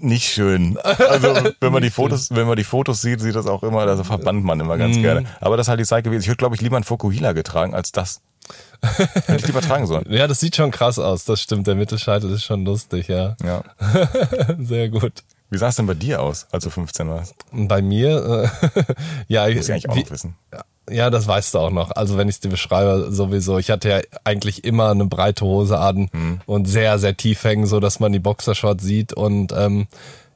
Nicht 0.00 0.24
schön. 0.32 0.78
Also, 0.82 1.34
wenn 1.60 1.72
man 1.72 1.82
die 1.82 1.90
Fotos, 1.90 2.30
wenn 2.30 2.46
man 2.46 2.56
die 2.56 2.64
Fotos 2.64 3.00
sieht, 3.00 3.20
sieht 3.20 3.34
das 3.36 3.46
auch 3.46 3.62
immer, 3.62 3.80
also 3.80 4.04
verbannt 4.04 4.44
man 4.44 4.58
immer 4.60 4.76
ganz 4.78 4.96
gerne. 4.96 5.24
Aber 5.40 5.56
das 5.56 5.66
ist 5.66 5.68
halt 5.70 5.80
die 5.80 5.84
Zeit 5.84 6.04
gewesen. 6.04 6.22
Ich 6.22 6.28
hätte, 6.28 6.36
glaube 6.38 6.54
ich, 6.54 6.60
lieber 6.60 6.76
einen 6.76 6.84
Fokuhila 6.84 7.32
getragen 7.32 7.74
als 7.74 7.92
das. 7.92 8.20
Hätte 8.80 9.36
ich 9.36 9.46
lieber 9.46 9.60
tragen 9.60 9.86
sollen. 9.86 10.04
Ja, 10.10 10.26
das 10.26 10.40
sieht 10.40 10.56
schon 10.56 10.70
krass 10.72 10.98
aus. 10.98 11.24
Das 11.24 11.40
stimmt. 11.40 11.66
Der 11.68 11.74
Mittelscheitel 11.76 12.30
ist 12.32 12.42
schon 12.44 12.64
lustig, 12.64 13.06
ja. 13.08 13.36
Ja. 13.44 13.62
Sehr 14.58 14.88
gut. 14.88 15.22
Wie 15.50 15.58
sah 15.58 15.68
es 15.68 15.76
denn 15.76 15.86
bei 15.86 15.94
dir 15.94 16.20
aus, 16.22 16.46
als 16.50 16.64
du 16.64 16.70
15 16.70 17.08
warst? 17.08 17.34
Bei 17.52 17.82
mir, 17.82 18.50
äh, 18.74 18.82
ja, 19.28 19.46
Muss 19.48 19.68
ich 19.68 19.72
eigentlich 19.72 19.88
auch 19.88 19.94
wie- 19.96 20.00
noch 20.02 20.10
wissen. 20.10 20.36
Ja, 20.90 21.10
das 21.10 21.26
weißt 21.28 21.54
du 21.54 21.58
auch 21.60 21.70
noch. 21.70 21.92
Also 21.92 22.16
wenn 22.16 22.28
ich 22.28 22.36
es 22.36 22.40
dir 22.40 22.48
beschreibe, 22.48 23.08
sowieso. 23.10 23.58
Ich 23.58 23.70
hatte 23.70 23.88
ja 23.88 24.00
eigentlich 24.24 24.64
immer 24.64 24.90
eine 24.90 25.06
breite 25.06 25.44
Hose 25.44 25.78
an 25.78 26.08
Hm. 26.12 26.40
und 26.46 26.66
sehr, 26.66 26.98
sehr 26.98 27.16
tief 27.16 27.44
hängen, 27.44 27.66
so 27.66 27.78
dass 27.80 28.00
man 28.00 28.12
die 28.12 28.18
Boxershorts 28.18 28.82
sieht. 28.82 29.12
Und 29.12 29.52
ähm, 29.56 29.86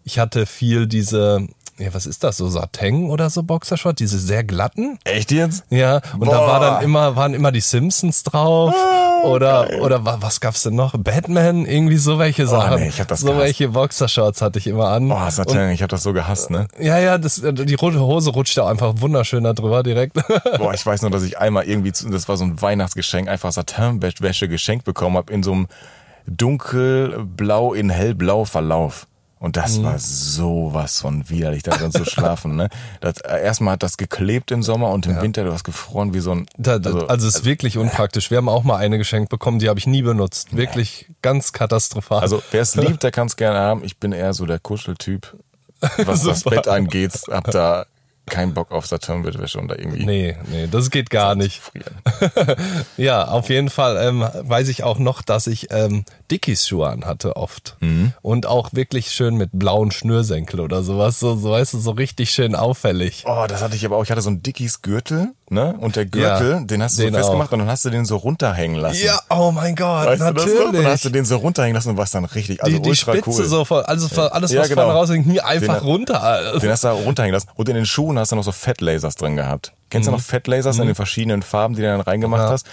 ich 0.04 0.18
hatte 0.20 0.46
viel 0.46 0.86
diese, 0.86 1.46
ja, 1.78 1.92
was 1.92 2.06
ist 2.06 2.24
das, 2.24 2.36
so 2.38 2.48
Sateng 2.48 3.10
oder 3.10 3.28
so 3.30 3.42
Boxershorts, 3.42 3.98
diese 3.98 4.18
sehr 4.18 4.44
glatten. 4.44 4.98
Echt 5.04 5.30
jetzt? 5.32 5.64
Ja, 5.70 5.96
und 6.18 6.26
da 6.30 6.38
Boah. 6.38 6.46
war 6.48 6.60
dann 6.60 6.82
immer, 6.84 7.16
waren 7.16 7.34
immer 7.34 7.52
die 7.52 7.60
Simpsons 7.60 8.22
drauf. 8.22 8.74
oder, 9.24 9.80
oder 9.80 10.04
wa- 10.04 10.18
was 10.20 10.40
gab's 10.40 10.62
denn 10.62 10.74
noch? 10.74 10.94
Batman, 10.96 11.64
irgendwie 11.66 11.96
so 11.96 12.18
welche 12.18 12.46
Sachen. 12.46 12.74
Oh, 12.74 12.78
nee, 12.78 12.88
ich 12.88 13.00
hab 13.00 13.08
das 13.08 13.20
so 13.20 13.26
gehasst. 13.28 13.42
welche 13.44 13.68
Boxershorts 13.68 14.40
hatte 14.42 14.58
ich 14.58 14.66
immer 14.66 14.88
an. 14.88 15.10
Oh, 15.10 15.30
Satan, 15.30 15.70
ich 15.70 15.82
habe 15.82 15.88
das 15.90 16.02
so 16.02 16.12
gehasst, 16.12 16.50
ne? 16.50 16.68
Ja, 16.78 16.98
ja, 16.98 17.18
das, 17.18 17.42
die 17.42 17.74
rote 17.74 18.00
Hose 18.00 18.30
rutscht 18.30 18.56
da 18.56 18.68
einfach 18.68 18.94
wunderschön 18.98 19.44
da 19.44 19.52
drüber 19.52 19.82
direkt. 19.82 20.14
Boah, 20.58 20.72
ich 20.74 20.84
weiß 20.84 21.02
nur, 21.02 21.10
dass 21.10 21.22
ich 21.24 21.38
einmal 21.38 21.64
irgendwie, 21.64 21.92
zu- 21.92 22.08
das 22.10 22.28
war 22.28 22.36
so 22.36 22.44
ein 22.44 22.60
Weihnachtsgeschenk, 22.62 23.28
einfach 23.28 23.52
Satinwäsche 23.52 24.48
geschenkt 24.48 24.84
bekommen 24.84 25.16
habe 25.16 25.32
in 25.32 25.42
so 25.42 25.52
einem 25.52 25.66
dunkelblau 26.26 27.72
in 27.74 27.90
hellblau 27.90 28.44
Verlauf. 28.44 29.06
Und 29.46 29.56
Mhm. 29.56 29.62
das 29.62 29.82
war 29.82 29.98
sowas 29.98 31.00
von 31.00 31.28
widerlich, 31.30 31.62
da 31.62 31.72
drin 31.76 31.90
zu 31.92 32.04
schlafen. 32.04 32.56
Ne? 32.56 32.68
Das, 33.00 33.18
äh, 33.22 33.42
erstmal 33.42 33.72
hat 33.72 33.82
das 33.82 33.96
geklebt 33.96 34.50
im 34.50 34.62
Sommer 34.62 34.90
und 34.90 35.06
im 35.06 35.20
Winter 35.22 35.44
du 35.44 35.52
hast 35.52 35.64
gefroren 35.64 36.12
wie 36.14 36.20
so 36.20 36.32
ein. 36.32 36.46
Da, 36.58 36.78
da, 36.78 37.06
also, 37.06 37.26
es 37.26 37.36
ist 37.36 37.44
wirklich 37.44 37.78
unpraktisch. 37.78 38.30
Wir 38.30 38.38
haben 38.38 38.48
auch 38.48 38.64
mal 38.64 38.76
eine 38.76 38.98
geschenkt 38.98 39.30
bekommen, 39.30 39.58
die 39.58 39.68
habe 39.68 39.78
ich 39.78 39.86
nie 39.86 40.02
benutzt. 40.02 40.56
Wirklich 40.56 41.06
ganz 41.22 41.52
katastrophal. 41.52 42.20
Also 42.20 42.42
wer 42.50 42.60
es 42.62 42.74
liebt, 42.76 43.02
der 43.02 43.10
kann 43.12 43.28
es 43.28 43.36
gerne 43.36 43.58
haben. 43.58 43.82
Ich 43.84 43.96
bin 43.98 44.12
eher 44.12 44.34
so 44.34 44.44
der 44.46 44.58
Kuscheltyp. 44.58 45.34
Was 46.04 46.22
das. 46.24 46.42
Bett 46.44 46.68
angeht, 46.68 47.12
hab 47.30 47.50
da 47.50 47.86
keinen 48.28 48.54
Bock 48.54 48.72
auf 48.72 48.86
Satinwäsche 48.86 49.60
und 49.60 49.68
da 49.68 49.76
irgendwie 49.76 50.04
nee, 50.04 50.36
nee, 50.50 50.66
das 50.68 50.90
geht 50.90 51.10
gar 51.10 51.36
nicht. 51.36 51.62
Ja, 52.96 53.28
auf 53.28 53.50
jeden 53.50 53.70
Fall 53.70 53.96
ähm, 53.98 54.26
weiß 54.40 54.66
ich 54.68 54.82
auch 54.82 54.98
noch, 54.98 55.22
dass 55.22 55.46
ich 55.46 55.68
ähm, 55.70 56.04
Dickies 56.30 56.66
Schuhe 56.66 56.88
anhatte 56.88 57.36
oft. 57.36 57.76
Mhm. 57.80 58.12
Und 58.22 58.46
auch 58.46 58.70
wirklich 58.72 59.10
schön 59.10 59.36
mit 59.36 59.50
blauen 59.52 59.90
Schnürsenkel 59.90 60.60
oder 60.60 60.82
sowas. 60.82 61.20
So, 61.20 61.36
so 61.36 61.50
weißt 61.50 61.74
du, 61.74 61.78
so 61.78 61.92
richtig 61.92 62.30
schön 62.30 62.54
auffällig. 62.54 63.24
Oh, 63.26 63.44
das 63.48 63.62
hatte 63.62 63.76
ich 63.76 63.84
aber 63.84 63.96
auch. 63.96 64.02
Ich 64.04 64.10
hatte 64.10 64.22
so 64.22 64.30
einen 64.30 64.42
Dickies 64.42 64.82
Gürtel, 64.82 65.28
ne? 65.50 65.74
Und 65.80 65.96
der 65.96 66.06
Gürtel, 66.06 66.50
Ja, 66.50 66.60
den 66.60 66.82
hast 66.82 66.98
du 66.98 67.02
den 67.02 67.12
so 67.14 67.18
festgemacht 67.18 67.48
auch. 67.48 67.52
und 67.52 67.58
dann 67.60 67.68
hast 67.68 67.84
du 67.84 67.90
den 67.90 68.04
so 68.04 68.16
runterhängen 68.16 68.76
lassen. 68.80 69.04
Ja, 69.04 69.20
oh 69.30 69.50
mein 69.52 69.74
Gott, 69.76 70.06
Weißt 70.06 70.20
du 70.20 70.32
das 70.32 70.46
noch? 70.46 70.52
natürlich. 70.54 70.72
Dann 70.82 70.92
hast 70.92 71.04
du 71.04 71.10
den 71.10 71.24
so 71.24 71.36
runterhängen 71.36 71.74
lassen 71.74 71.90
und 71.90 71.96
warst 71.96 72.14
dann 72.14 72.24
richtig, 72.24 72.62
also 72.62 72.76
die, 72.76 72.82
die 72.82 72.88
ultra 72.90 73.12
Spitze 73.12 73.30
cool. 73.30 73.44
so, 73.44 73.64
von, 73.64 73.84
also 73.84 74.08
von 74.08 74.28
alles, 74.28 74.50
Ja, 74.52 74.60
was 74.62 74.68
genau. 74.68 74.82
vorne 74.82 74.98
rausging, 74.98 75.26
nie 75.26 75.40
einfach 75.40 75.78
Den- 75.80 75.86
runter. 75.86 76.58
Den 76.60 76.70
hast 76.70 76.84
du 76.84 76.88
da 76.88 76.94
runterhängen 76.94 77.34
lassen. 77.34 77.48
Und 77.54 77.68
in 77.68 77.74
den 77.76 77.86
Schuhen 77.86 78.18
hast 78.18 78.32
du 78.32 78.36
noch 78.36 78.44
so 78.44 78.52
Fettlasers 78.52 79.14
drin 79.16 79.36
gehabt. 79.36 79.72
Kennst 79.88 80.08
du 80.08 80.12
noch 80.12 80.20
Fettlasers 80.20 80.78
in 80.78 80.86
den 80.86 80.94
verschiedenen 80.96 81.42
Farben, 81.42 81.74
die 81.76 81.82
du 81.82 81.86
dann 81.88 82.00
reingemacht 82.00 82.40
Mhm. 82.42 82.46
Ja. 82.46 82.52
hast? 82.52 82.66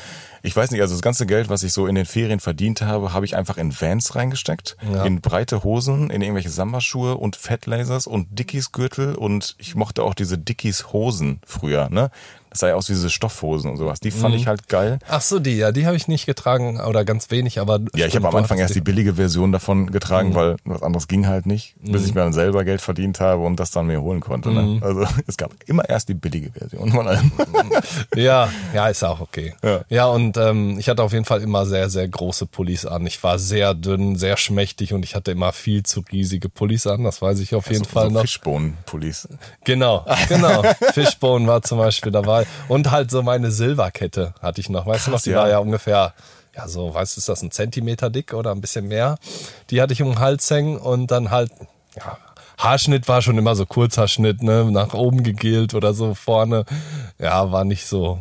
Ich 0.45 0.55
weiß 0.55 0.71
nicht, 0.71 0.81
also 0.81 0.93
das 0.93 1.01
ganze 1.01 1.25
Geld, 1.25 1.47
was 1.47 1.63
ich 1.63 1.71
so 1.71 1.87
in 1.87 1.95
den 1.95 2.05
Ferien 2.05 2.39
verdient 2.41 2.81
habe, 2.81 3.13
habe 3.13 3.25
ich 3.25 3.35
einfach 3.35 3.57
in 3.57 3.71
Vans 3.79 4.15
reingesteckt. 4.15 4.75
Ja. 4.91 5.03
In 5.05 5.21
breite 5.21 5.63
Hosen, 5.63 6.09
in 6.09 6.21
irgendwelche 6.21 6.49
Samba-Schuhe 6.49 7.15
und 7.15 7.35
Fettlasers 7.37 8.07
und 8.07 8.27
Dickies-Gürtel 8.37 9.15
und 9.15 9.55
ich 9.59 9.75
mochte 9.75 10.03
auch 10.03 10.13
diese 10.15 10.37
Dickies-Hosen 10.37 11.39
früher, 11.45 11.89
ne? 11.89 12.09
Das 12.53 12.59
sah 12.59 12.67
ja 12.69 12.75
aus 12.75 12.87
wie 12.89 12.93
diese 12.93 13.09
Stoffhosen 13.09 13.69
und 13.71 13.77
sowas. 13.77 13.99
Die 13.99 14.09
Mhm. 14.11 14.15
fand 14.15 14.35
ich 14.35 14.47
halt 14.47 14.67
geil. 14.69 14.99
Ach 15.09 15.21
so, 15.21 15.39
die, 15.39 15.57
ja, 15.57 15.71
die 15.71 15.85
habe 15.85 15.95
ich 15.95 16.07
nicht 16.07 16.25
getragen 16.25 16.79
oder 16.79 17.03
ganz 17.03 17.31
wenig, 17.31 17.59
aber. 17.59 17.79
Ja, 17.95 18.05
ich 18.05 18.15
habe 18.15 18.27
am 18.27 18.35
Anfang 18.35 18.59
erst 18.59 18.75
die 18.75 18.81
billige 18.81 19.15
Version 19.15 19.51
davon 19.51 19.91
getragen, 19.91 20.35
weil 20.35 20.55
was 20.65 20.83
anderes 20.83 21.07
ging 21.07 21.27
halt 21.27 21.45
nicht, 21.45 21.75
bis 21.81 22.05
ich 22.05 22.13
mir 22.13 22.21
dann 22.21 22.33
selber 22.33 22.63
Geld 22.63 22.79
verdient 22.81 23.19
habe 23.19 23.43
und 23.43 23.59
das 23.59 23.71
dann 23.71 23.87
mir 23.87 24.01
holen 24.01 24.19
konnte. 24.21 24.51
Ne? 24.51 24.79
Also 24.81 25.05
es 25.27 25.35
gab 25.37 25.51
immer 25.65 25.87
erst 25.89 26.09
die 26.09 26.13
billige 26.13 26.51
Version 26.51 26.91
von 26.91 27.07
allem. 27.07 27.31
Ja, 28.15 28.49
ja, 28.73 28.87
ist 28.87 29.03
auch 29.03 29.19
okay. 29.19 29.53
Ja. 29.63 29.81
Ja, 29.89 30.05
und 30.07 30.37
ähm, 30.37 30.77
ich 30.79 30.89
hatte 30.89 31.01
auf 31.03 31.13
jeden 31.13 31.25
Fall 31.25 31.41
immer 31.41 31.65
sehr, 31.65 31.89
sehr 31.89 32.07
große 32.07 32.45
Pullis 32.45 32.85
an. 32.85 33.05
Ich 33.07 33.23
war 33.23 33.39
sehr 33.39 33.73
dünn, 33.73 34.15
sehr 34.15 34.37
schmächtig 34.37 34.93
und 34.93 35.03
ich 35.03 35.15
hatte 35.15 35.31
immer 35.31 35.51
viel 35.51 35.83
zu 35.83 36.03
riesige 36.11 36.49
Pullis 36.49 36.85
an. 36.87 37.03
Das 37.03 37.21
weiß 37.21 37.39
ich 37.39 37.55
auf 37.55 37.69
jeden 37.69 37.83
so, 37.85 37.89
Fall 37.89 38.07
so 38.09 38.13
noch. 38.13 38.21
Fishbone-Pullis. 38.21 39.27
Genau, 39.63 40.05
genau. 40.29 40.63
Fishbone 40.93 41.47
war 41.47 41.61
zum 41.63 41.77
Beispiel 41.79 42.11
dabei. 42.45 42.73
Und 42.73 42.91
halt 42.91 43.11
so 43.11 43.21
meine 43.23 43.51
Silberkette 43.51 44.33
hatte 44.41 44.61
ich 44.61 44.69
noch. 44.69 44.85
Weißt 44.85 45.07
du 45.07 45.11
noch, 45.11 45.15
Krass, 45.17 45.23
die 45.23 45.31
ja. 45.31 45.37
war 45.37 45.49
ja 45.49 45.59
ungefähr, 45.59 46.13
ja 46.55 46.67
so, 46.67 46.93
weißt 46.93 47.15
du, 47.15 47.19
ist 47.19 47.29
das 47.29 47.41
ein 47.41 47.51
Zentimeter 47.51 48.09
dick 48.09 48.33
oder 48.33 48.51
ein 48.51 48.61
bisschen 48.61 48.87
mehr? 48.87 49.17
Die 49.69 49.81
hatte 49.81 49.93
ich 49.93 50.01
um 50.01 50.09
den 50.09 50.19
Hals 50.19 50.49
hängen 50.49 50.77
und 50.77 51.11
dann 51.11 51.31
halt, 51.31 51.51
ja, 51.95 52.17
Haarschnitt 52.57 53.07
war 53.07 53.21
schon 53.21 53.37
immer 53.37 53.55
so 53.55 53.65
Kurzhaarschnitt, 53.65 54.43
ne, 54.43 54.65
nach 54.71 54.93
oben 54.93 55.23
gegelt 55.23 55.73
oder 55.73 55.93
so 55.93 56.13
vorne. 56.13 56.65
Ja, 57.19 57.51
war 57.51 57.65
nicht 57.65 57.85
so, 57.87 58.19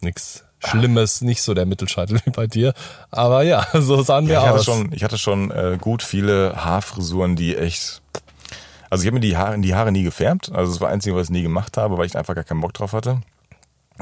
nix 0.00 0.44
Schlimmes, 0.66 1.20
nicht 1.20 1.42
so 1.42 1.54
der 1.54 1.66
Mittelscheitel 1.66 2.20
wie 2.24 2.30
bei 2.30 2.46
dir. 2.46 2.74
Aber 3.10 3.42
ja, 3.42 3.66
so 3.74 4.02
sahen 4.02 4.26
wir 4.26 4.34
Ja, 4.34 4.40
ich 4.40 4.46
hatte 4.48 4.58
aus. 4.60 4.64
schon, 4.64 4.92
ich 4.92 5.04
hatte 5.04 5.18
schon 5.18 5.50
äh, 5.50 5.78
gut 5.80 6.02
viele 6.02 6.64
Haarfrisuren, 6.64 7.36
die 7.36 7.56
echt. 7.56 8.00
Also 8.90 9.02
ich 9.02 9.06
habe 9.08 9.14
mir 9.14 9.20
die 9.20 9.36
Haare, 9.36 9.58
die 9.58 9.74
Haare 9.74 9.90
nie 9.92 10.04
gefärbt. 10.04 10.52
Also 10.52 10.72
das 10.72 10.80
war 10.80 10.88
das 10.88 10.94
Einzige, 10.94 11.16
was 11.16 11.24
ich 11.24 11.30
nie 11.30 11.42
gemacht 11.42 11.76
habe, 11.76 11.98
weil 11.98 12.06
ich 12.06 12.16
einfach 12.16 12.34
gar 12.34 12.44
keinen 12.44 12.60
Bock 12.60 12.74
drauf 12.74 12.92
hatte. 12.92 13.20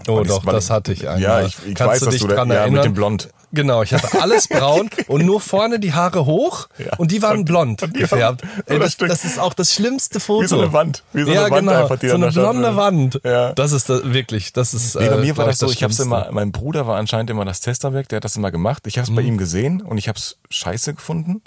Oh 0.08 0.20
ich- 0.22 0.28
doch, 0.28 0.44
das 0.44 0.64
ich- 0.66 0.70
hatte 0.70 0.92
ich 0.92 1.08
einmal. 1.08 1.20
Ja, 1.22 1.42
ich, 1.42 1.56
ich 1.66 1.74
Kannst 1.74 1.92
weiß, 1.94 1.98
du 2.00 2.04
dass 2.06 2.14
dich 2.14 2.22
du 2.22 2.28
da, 2.28 2.34
dran 2.36 2.48
ja, 2.48 2.54
erinnern? 2.56 2.74
mit 2.76 2.84
dem 2.84 2.94
Blond. 2.94 3.28
Genau, 3.54 3.82
ich 3.82 3.92
hatte 3.92 4.22
alles 4.22 4.48
braun 4.48 4.88
und 5.08 5.26
nur 5.26 5.38
vorne 5.38 5.78
die 5.78 5.92
Haare 5.92 6.24
hoch 6.24 6.68
Ja. 6.78 6.96
und 6.96 7.10
die 7.12 7.20
waren 7.20 7.40
Und- 7.40 7.44
blond 7.44 7.82
und 7.82 7.94
die 7.94 8.00
gefärbt. 8.00 8.42
waren- 8.42 8.62
Ey, 8.66 8.78
das 8.78 8.96
das, 8.96 9.08
das 9.10 9.24
ist 9.26 9.38
auch 9.38 9.52
das 9.52 9.74
schlimmste 9.74 10.20
Foto. 10.20 10.44
Wie 10.44 10.48
so 10.48 10.58
eine 10.60 10.72
Wand. 10.72 11.02
Wie 11.12 11.24
so 11.24 11.32
ja, 11.32 11.42
eine 11.44 11.50
Wand 11.50 11.68
genau. 11.68 11.82
einfach, 11.82 11.98
die 11.98 12.08
so 12.08 12.14
eine 12.14 12.30
da 12.30 12.40
blonde 12.40 12.76
Wand. 12.76 13.20
Ja. 13.24 13.52
Das 13.52 13.72
ist 13.72 13.90
das, 13.90 14.04
wirklich, 14.04 14.54
das 14.54 14.72
ist. 14.72 14.94
Nee, 14.94 15.06
bei 15.08 15.16
äh, 15.16 15.18
mir 15.18 15.36
war 15.36 15.44
das 15.46 15.58
so, 15.58 15.66
ich 15.66 15.82
habe 15.82 15.92
Schlimmste. 15.92 16.02
immer, 16.04 16.28
mein 16.32 16.50
Bruder 16.50 16.86
war 16.86 16.96
anscheinend 16.96 17.28
immer 17.28 17.44
das 17.44 17.60
Testerwerk, 17.60 18.08
der 18.08 18.16
hat 18.16 18.24
das 18.24 18.36
immer 18.36 18.50
gemacht. 18.50 18.86
Ich 18.86 18.96
habe 18.96 19.04
es 19.04 19.10
Mhm. 19.10 19.16
bei 19.16 19.22
ihm 19.22 19.36
gesehen 19.36 19.82
und 19.82 19.98
ich 19.98 20.08
habe 20.08 20.18
es 20.18 20.38
scheiße 20.48 20.94
gefunden. 20.94 21.42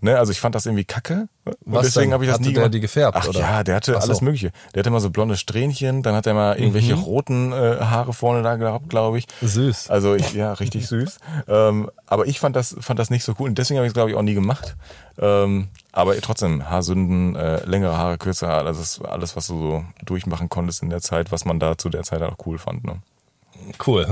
Ne? 0.00 0.18
Also 0.18 0.32
ich 0.32 0.40
fand 0.40 0.54
das 0.54 0.66
irgendwie 0.66 0.84
kacke. 0.84 1.28
Und 1.44 1.56
Was 1.64 1.86
deswegen 1.86 2.12
habe 2.12 2.24
ich 2.24 2.28
das 2.28 2.34
Hatte 2.38 2.46
nie 2.48 2.52
der 2.54 2.62
gemacht. 2.64 2.74
die 2.74 2.80
gefärbt, 2.80 3.16
Ach 3.18 3.28
oder? 3.28 3.40
ja, 3.40 3.64
der 3.64 3.76
hatte 3.76 3.96
Ach 3.96 4.02
so. 4.02 4.08
alles 4.08 4.20
Mögliche. 4.20 4.50
Der 4.74 4.80
hatte 4.80 4.90
mal 4.90 5.00
so 5.00 5.10
blonde 5.10 5.36
Strähnchen, 5.36 6.02
dann 6.02 6.14
hat 6.14 6.26
er 6.26 6.34
mal 6.34 6.58
irgendwelche 6.58 6.94
Mhm. 6.96 7.02
roten 7.02 7.52
äh, 7.52 7.76
Haare 7.80 8.12
vorne 8.12 8.42
da 8.42 8.56
gehabt, 8.56 8.88
glaube 8.90 9.18
ich. 9.18 9.26
Süß. 9.40 9.88
Also 9.90 10.14
ich, 10.14 10.34
ja, 10.34 10.52
richtig 10.52 10.86
süß. 10.88 11.18
Ähm, 11.48 11.90
aber 12.06 12.26
ich 12.26 12.38
fand 12.38 12.54
das, 12.54 12.76
fand 12.80 12.98
das 12.98 13.08
nicht 13.10 13.24
so 13.24 13.34
cool 13.38 13.48
und 13.48 13.58
deswegen 13.58 13.78
habe 13.78 13.86
ich 13.86 13.90
es, 13.90 13.94
glaube 13.94 14.10
ich, 14.10 14.16
auch 14.16 14.22
nie 14.22 14.34
gemacht. 14.34 14.76
Ähm, 15.18 15.68
aber 15.92 16.16
trotzdem, 16.20 16.68
Haarsünden, 16.68 17.34
äh, 17.34 17.64
längere 17.64 17.96
Haare, 17.96 18.18
kürzere 18.18 18.50
Haare, 18.50 18.64
das 18.66 18.78
ist 18.78 19.04
alles, 19.04 19.34
was 19.36 19.46
du 19.48 19.58
so 19.60 19.84
durchmachen 20.04 20.48
konntest 20.48 20.82
in 20.82 20.90
der 20.90 21.00
Zeit, 21.00 21.32
was 21.32 21.44
man 21.44 21.58
da 21.58 21.76
zu 21.78 21.88
der 21.88 22.02
Zeit 22.04 22.22
auch 22.22 22.36
cool 22.46 22.58
fand. 22.58 22.84
Ne? 22.84 22.96
Cool. 23.84 24.06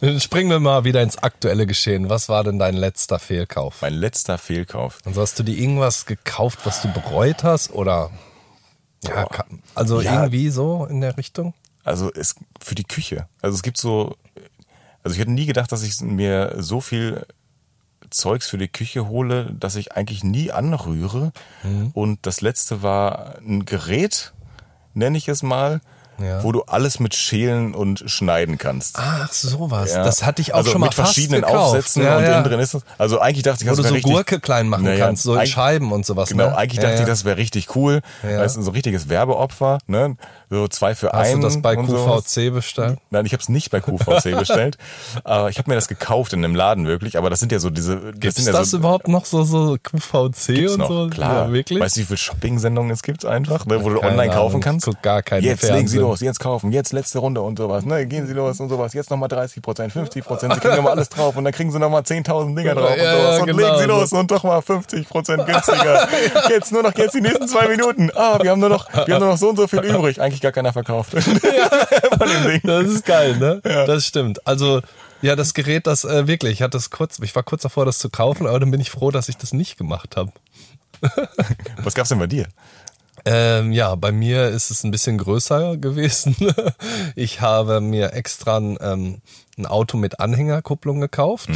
Springen 0.20 0.50
wir 0.50 0.60
mal 0.60 0.84
wieder 0.84 1.02
ins 1.02 1.18
aktuelle 1.18 1.66
Geschehen. 1.66 2.08
Was 2.10 2.28
war 2.28 2.44
denn 2.44 2.58
dein 2.58 2.74
letzter 2.74 3.18
Fehlkauf? 3.18 3.82
Mein 3.82 3.94
letzter 3.94 4.38
Fehlkauf. 4.38 4.98
Also 5.04 5.20
hast 5.20 5.38
du 5.38 5.42
dir 5.42 5.56
irgendwas 5.56 6.06
gekauft, 6.06 6.60
was 6.64 6.82
du 6.82 6.92
bereut 6.92 7.44
hast? 7.44 7.72
Oder 7.72 8.10
ja, 9.04 9.26
also 9.74 10.00
Ja. 10.00 10.14
irgendwie 10.14 10.50
so 10.50 10.86
in 10.86 11.00
der 11.00 11.16
Richtung? 11.16 11.54
Also 11.84 12.10
es 12.12 12.34
für 12.60 12.74
die 12.74 12.84
Küche. 12.84 13.28
Also 13.40 13.54
es 13.54 13.62
gibt 13.62 13.78
so, 13.78 14.16
also 15.02 15.14
ich 15.14 15.20
hätte 15.20 15.30
nie 15.30 15.46
gedacht, 15.46 15.72
dass 15.72 15.82
ich 15.82 16.00
mir 16.00 16.54
so 16.58 16.80
viel 16.80 17.24
Zeugs 18.10 18.48
für 18.48 18.58
die 18.58 18.68
Küche 18.68 19.08
hole, 19.08 19.54
dass 19.58 19.76
ich 19.76 19.92
eigentlich 19.92 20.24
nie 20.24 20.50
anrühre. 20.50 21.32
Mhm. 21.62 21.90
Und 21.94 22.26
das 22.26 22.40
letzte 22.40 22.82
war 22.82 23.36
ein 23.38 23.64
Gerät, 23.64 24.32
nenne 24.94 25.16
ich 25.18 25.28
es 25.28 25.42
mal, 25.42 25.80
Ja. 26.20 26.42
wo 26.42 26.52
du 26.52 26.62
alles 26.62 26.98
mit 27.00 27.14
schälen 27.14 27.74
und 27.74 28.04
schneiden 28.06 28.58
kannst. 28.58 28.96
Ach, 28.98 29.32
sowas. 29.32 29.92
Ja. 29.92 30.02
Das 30.02 30.24
hatte 30.24 30.42
ich 30.42 30.52
auch 30.52 30.58
also 30.58 30.72
schon 30.72 30.80
mal 30.80 30.86
mit 30.86 30.94
verschiedenen 30.94 31.42
gekauft. 31.42 31.76
Aufsätzen 31.76 32.02
ja, 32.02 32.16
und 32.16 32.24
innen 32.24 32.44
drin 32.44 32.60
ist 32.60 32.74
es. 32.74 32.82
Also 32.98 33.20
eigentlich 33.20 33.44
dachte 33.44 33.62
ich, 33.62 33.70
Wo 33.70 33.70
das 33.70 33.76
du 33.78 33.82
wäre 33.84 33.88
so 33.90 33.94
richtig. 33.94 34.12
Gurke 34.12 34.40
klein 34.40 34.68
machen 34.68 34.88
kannst, 34.98 35.22
so 35.22 35.36
in 35.36 35.46
Scheiben 35.46 35.92
und 35.92 36.04
sowas. 36.04 36.30
Genau, 36.30 36.50
ne? 36.50 36.56
eigentlich 36.56 36.80
dachte 36.80 37.00
ich, 37.00 37.06
das 37.06 37.24
wäre 37.24 37.36
richtig 37.36 37.76
cool. 37.76 38.00
Ja. 38.22 38.40
Weißt 38.40 38.56
du, 38.56 38.62
so 38.62 38.70
richtiges 38.72 39.08
Werbeopfer, 39.08 39.78
ne? 39.86 40.16
So 40.50 40.66
zwei 40.68 40.94
für 40.94 41.12
Hast 41.12 41.28
einen. 41.28 41.40
du 41.42 41.46
das 41.46 41.60
bei. 41.60 41.76
QVC 41.76 42.52
bestellt? 42.54 42.98
Nein, 43.10 43.26
ich 43.26 43.32
habe 43.32 43.42
es 43.42 43.48
nicht 43.48 43.70
bei 43.70 43.80
QVC 43.80 44.34
bestellt. 44.38 44.78
Aber 45.24 45.50
ich 45.50 45.58
habe 45.58 45.70
mir 45.70 45.74
das 45.74 45.88
gekauft 45.88 46.32
in 46.32 46.42
einem 46.44 46.54
Laden 46.54 46.86
wirklich. 46.86 47.18
Aber 47.18 47.28
das 47.30 47.40
sind 47.40 47.52
ja 47.52 47.58
so 47.58 47.68
diese. 47.70 47.96
Das 47.96 48.20
Gibt's 48.20 48.36
sind 48.36 48.46
ja 48.46 48.58
das 48.58 48.70
so, 48.70 48.78
überhaupt 48.78 49.08
noch 49.08 49.24
so, 49.26 49.44
so 49.44 49.76
QVC 49.82 50.46
Gibt's 50.54 50.72
und 50.72 50.78
noch, 50.78 50.88
so? 50.88 51.08
klar. 51.10 51.46
Ja, 51.48 51.52
wirklich? 51.52 51.80
Weißt 51.80 51.96
du, 51.96 52.00
wie 52.00 52.04
viele 52.04 52.16
Shopping-Sendungen 52.16 52.90
es 52.90 53.02
gibt 53.02 53.24
einfach, 53.26 53.66
ne, 53.66 53.84
wo 53.84 53.90
du 53.90 54.00
Keine 54.00 54.12
online 54.12 54.32
kaufen 54.32 54.48
Ahnung, 54.54 54.60
kannst? 54.62 54.86
ich 54.88 54.94
guck 54.94 55.02
gar 55.02 55.22
keine 55.22 55.42
Jetzt 55.46 55.62
legen 55.64 55.74
Sie 55.74 55.96
Fernsehen. 55.96 56.00
los, 56.02 56.20
jetzt 56.20 56.40
kaufen, 56.40 56.72
jetzt 56.72 56.92
letzte 56.92 57.18
Runde 57.18 57.42
und 57.42 57.58
sowas. 57.58 57.84
Ne, 57.84 58.06
gehen 58.06 58.26
Sie 58.26 58.32
los 58.32 58.58
und 58.60 58.68
sowas. 58.70 58.94
Jetzt 58.94 59.10
nochmal 59.10 59.28
30 59.28 59.62
Prozent, 59.62 59.92
50 59.92 60.24
Prozent. 60.24 60.54
Sie 60.54 60.60
kriegen 60.60 60.76
nochmal 60.76 60.92
alles 60.92 61.08
drauf 61.10 61.36
und 61.36 61.44
dann 61.44 61.52
kriegen 61.52 61.70
Sie 61.70 61.78
nochmal 61.78 62.02
10.000 62.02 62.56
Dinger 62.56 62.74
drauf 62.74 62.96
Ja, 62.96 63.12
und 63.14 63.20
sowas. 63.20 63.40
Und 63.40 63.46
genau. 63.48 63.58
legen 63.58 63.78
Sie 63.80 63.84
los 63.84 64.12
und 64.12 64.30
doch 64.30 64.44
mal 64.44 64.62
50 64.62 65.08
Prozent 65.08 65.46
günstiger. 65.46 66.08
Jetzt 66.48 66.72
nur 66.72 66.82
noch 66.82 66.94
jetzt 66.96 67.14
die 67.14 67.20
nächsten 67.20 67.46
zwei 67.48 67.68
Minuten. 67.68 68.10
Ah, 68.14 68.38
wir 68.42 68.50
haben 68.50 68.60
nur 68.60 68.68
noch, 68.70 68.88
wir 69.06 69.14
haben 69.14 69.20
nur 69.20 69.30
noch 69.32 69.36
so 69.38 69.50
und 69.50 69.56
so 69.56 69.66
viel 69.66 69.80
übrig. 69.80 70.20
Eigentlich 70.20 70.37
gar 70.40 70.52
keiner 70.52 70.72
verkauft. 70.72 71.14
Das 72.64 72.86
ist 72.86 73.04
geil, 73.06 73.36
ne? 73.36 73.60
Das 73.62 74.06
stimmt. 74.06 74.46
Also, 74.46 74.80
ja, 75.22 75.36
das 75.36 75.54
Gerät, 75.54 75.86
das 75.86 76.04
äh, 76.04 76.26
wirklich, 76.26 76.54
ich 76.54 76.62
hatte 76.62 76.76
das 76.76 76.90
kurz, 76.90 77.18
ich 77.20 77.34
war 77.34 77.42
kurz 77.42 77.62
davor, 77.62 77.84
das 77.84 77.98
zu 77.98 78.10
kaufen, 78.10 78.46
aber 78.46 78.60
dann 78.60 78.70
bin 78.70 78.80
ich 78.80 78.90
froh, 78.90 79.10
dass 79.10 79.28
ich 79.28 79.36
das 79.36 79.52
nicht 79.52 79.76
gemacht 79.76 80.16
habe. 80.16 80.32
Was 81.82 81.94
gab's 81.94 82.08
denn 82.08 82.18
bei 82.18 82.26
dir? 82.26 82.46
Ähm, 83.24 83.72
ja, 83.72 83.94
bei 83.94 84.12
mir 84.12 84.48
ist 84.48 84.70
es 84.70 84.84
ein 84.84 84.90
bisschen 84.90 85.18
größer 85.18 85.76
gewesen. 85.76 86.36
Ich 87.16 87.40
habe 87.40 87.80
mir 87.80 88.12
extra 88.12 88.58
ein, 88.58 88.78
ähm, 88.80 89.20
ein 89.56 89.66
Auto 89.66 89.96
mit 89.96 90.20
Anhängerkupplung 90.20 91.00
gekauft 91.00 91.50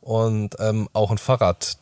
und 0.00 0.56
ähm, 0.60 0.88
auch 0.92 1.10
ein 1.10 1.18
Fahrrad, 1.18 1.78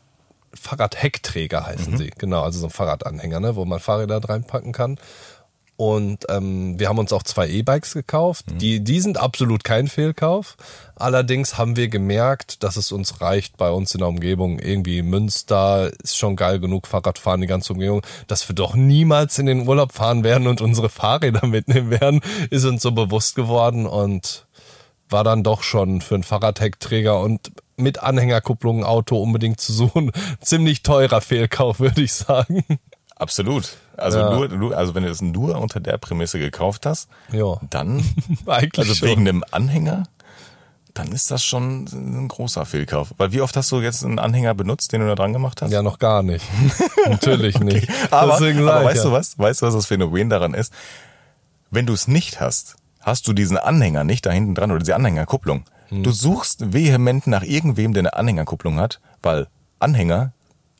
Fahrradheckträger 0.54 1.66
heißen 1.66 1.98
sie. 1.98 2.10
Genau, 2.16 2.42
also 2.42 2.58
so 2.58 2.66
ein 2.66 2.70
Fahrradanhänger, 2.70 3.40
ne, 3.40 3.56
wo 3.56 3.64
man 3.64 3.80
Fahrräder 3.80 4.20
reinpacken 4.26 4.72
kann. 4.72 4.98
Und 5.78 6.24
ähm, 6.28 6.76
wir 6.80 6.88
haben 6.88 6.98
uns 6.98 7.12
auch 7.12 7.22
zwei 7.22 7.48
E-Bikes 7.48 7.94
gekauft. 7.94 8.46
Die, 8.50 8.82
die 8.82 9.00
sind 9.00 9.16
absolut 9.16 9.62
kein 9.62 9.86
Fehlkauf. 9.86 10.56
Allerdings 10.96 11.56
haben 11.56 11.76
wir 11.76 11.86
gemerkt, 11.86 12.64
dass 12.64 12.76
es 12.76 12.90
uns 12.90 13.20
reicht 13.20 13.56
bei 13.56 13.70
uns 13.70 13.94
in 13.94 14.00
der 14.00 14.08
Umgebung. 14.08 14.58
Irgendwie 14.58 15.02
Münster 15.02 15.92
ist 16.02 16.16
schon 16.16 16.34
geil 16.34 16.58
genug, 16.58 16.88
Fahrradfahren, 16.88 17.40
die 17.40 17.46
ganze 17.46 17.74
Umgebung. 17.74 18.02
Dass 18.26 18.48
wir 18.48 18.56
doch 18.56 18.74
niemals 18.74 19.38
in 19.38 19.46
den 19.46 19.68
Urlaub 19.68 19.92
fahren 19.92 20.24
werden 20.24 20.48
und 20.48 20.60
unsere 20.60 20.88
Fahrräder 20.88 21.46
mitnehmen 21.46 21.90
werden, 21.90 22.22
ist 22.50 22.64
uns 22.64 22.82
so 22.82 22.90
bewusst 22.90 23.36
geworden 23.36 23.86
und 23.86 24.48
war 25.08 25.22
dann 25.22 25.44
doch 25.44 25.62
schon 25.62 26.00
für 26.00 26.16
einen 26.16 26.24
Fahrradheckträger 26.24 27.20
und 27.20 27.52
mit 27.76 28.02
Anhängerkupplung 28.02 28.82
Auto 28.82 29.22
unbedingt 29.22 29.60
zu 29.60 29.72
suchen. 29.72 30.10
Ziemlich 30.40 30.82
teurer 30.82 31.20
Fehlkauf, 31.20 31.78
würde 31.78 32.02
ich 32.02 32.14
sagen. 32.14 32.64
Absolut. 33.18 33.76
Also 33.96 34.18
Ja. 34.18 34.30
nur, 34.34 34.48
nur, 34.48 34.76
also 34.76 34.94
wenn 34.94 35.02
du 35.02 35.08
das 35.08 35.20
nur 35.22 35.58
unter 35.60 35.80
der 35.80 35.98
Prämisse 35.98 36.38
gekauft 36.38 36.86
hast, 36.86 37.08
Ja. 37.32 37.56
dann, 37.70 38.04
Eigentlich 38.46 38.78
also 38.78 38.94
schon. 38.94 39.08
wegen 39.08 39.28
einem 39.28 39.44
Anhänger, 39.50 40.04
dann 40.94 41.12
ist 41.12 41.30
das 41.30 41.44
schon 41.44 41.84
ein 41.92 42.28
großer 42.28 42.64
Fehlkauf. 42.64 43.14
Weil 43.18 43.32
wie 43.32 43.40
oft 43.40 43.56
hast 43.56 43.70
du 43.70 43.80
jetzt 43.80 44.04
einen 44.04 44.18
Anhänger 44.18 44.54
benutzt, 44.54 44.92
den 44.92 45.00
du 45.00 45.06
da 45.06 45.14
dran 45.14 45.32
gemacht 45.32 45.62
hast? 45.62 45.70
Ja, 45.70 45.82
noch 45.82 45.98
gar 45.98 46.22
nicht. 46.22 46.44
Natürlich 47.08 47.58
nicht. 47.60 47.88
aber, 48.10 48.34
aber 48.36 48.84
weißt 48.84 48.96
ja. 49.04 49.10
du 49.10 49.12
was? 49.12 49.38
Weißt 49.38 49.62
du, 49.62 49.66
was 49.66 49.74
das 49.74 49.86
Phänomen 49.86 50.28
daran 50.30 50.54
ist? 50.54 50.72
Wenn 51.70 51.86
du 51.86 51.92
es 51.92 52.08
nicht 52.08 52.40
hast, 52.40 52.76
hast 53.00 53.26
du 53.28 53.32
diesen 53.32 53.58
Anhänger 53.58 54.04
nicht 54.04 54.26
da 54.26 54.30
hinten 54.30 54.54
dran 54.54 54.70
oder 54.70 54.80
diese 54.80 54.94
Anhängerkupplung. 54.96 55.64
Hm. 55.88 56.02
Du 56.02 56.10
suchst 56.10 56.72
vehement 56.72 57.26
nach 57.26 57.42
irgendwem, 57.42 57.92
der 57.94 58.02
eine 58.02 58.14
Anhängerkupplung 58.14 58.78
hat, 58.78 59.00
weil 59.22 59.46
Anhänger 59.78 60.32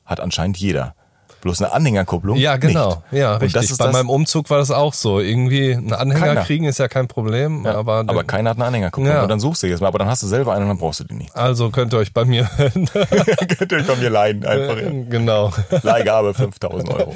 hat 0.05 0.20
anscheinend 0.20 0.57
jeder. 0.57 0.94
Bloß 1.40 1.62
eine 1.62 1.72
Anhängerkupplung. 1.72 2.37
Ja, 2.37 2.57
genau. 2.57 3.03
Nicht. 3.11 3.20
Ja, 3.20 3.35
Und 3.35 3.42
richtig. 3.42 3.62
Das 3.62 3.70
ist 3.70 3.79
Bei 3.79 3.85
das, 3.87 3.92
meinem 3.92 4.11
Umzug 4.11 4.51
war 4.51 4.59
das 4.59 4.70
auch 4.70 4.92
so. 4.92 5.20
Irgendwie 5.20 5.74
einen 5.74 5.92
Anhänger 5.92 6.27
Keiner. 6.27 6.42
kriegen 6.42 6.64
ist 6.64 6.79
ja 6.79 6.88
kein 6.88 7.07
Problem, 7.07 7.64
ja, 7.64 7.77
aber, 7.77 8.05
aber, 8.07 8.24
keiner 8.24 8.51
hat 8.51 8.57
eine 8.57 8.66
Anhängerkupplung. 8.66 9.12
Ja. 9.14 9.22
Und 9.22 9.29
dann 9.29 9.40
suchst 9.40 9.62
du 9.62 9.66
jetzt 9.68 9.81
mal, 9.81 9.88
aber 9.88 9.98
dann 9.98 10.09
hast 10.09 10.22
du 10.22 10.27
selber 10.27 10.53
einen 10.53 10.62
und 10.62 10.68
dann 10.68 10.79
brauchst 10.79 11.01
du 11.01 11.05
die 11.05 11.14
nicht. 11.14 11.35
also 11.37 11.70
könnt 11.70 11.92
ihr 11.92 11.98
euch 11.98 12.12
bei 12.12 12.24
mir 12.24 12.48
Könnt 13.59 13.72
ihr 13.72 13.79
euch 13.79 13.87
von 13.87 14.01
mir 14.01 14.11
leihen, 14.11 14.44
einfach. 14.44 14.77
genau. 15.09 15.53
Leihgabe 15.83 16.35
5000 16.35 16.90
Euro. 16.90 17.14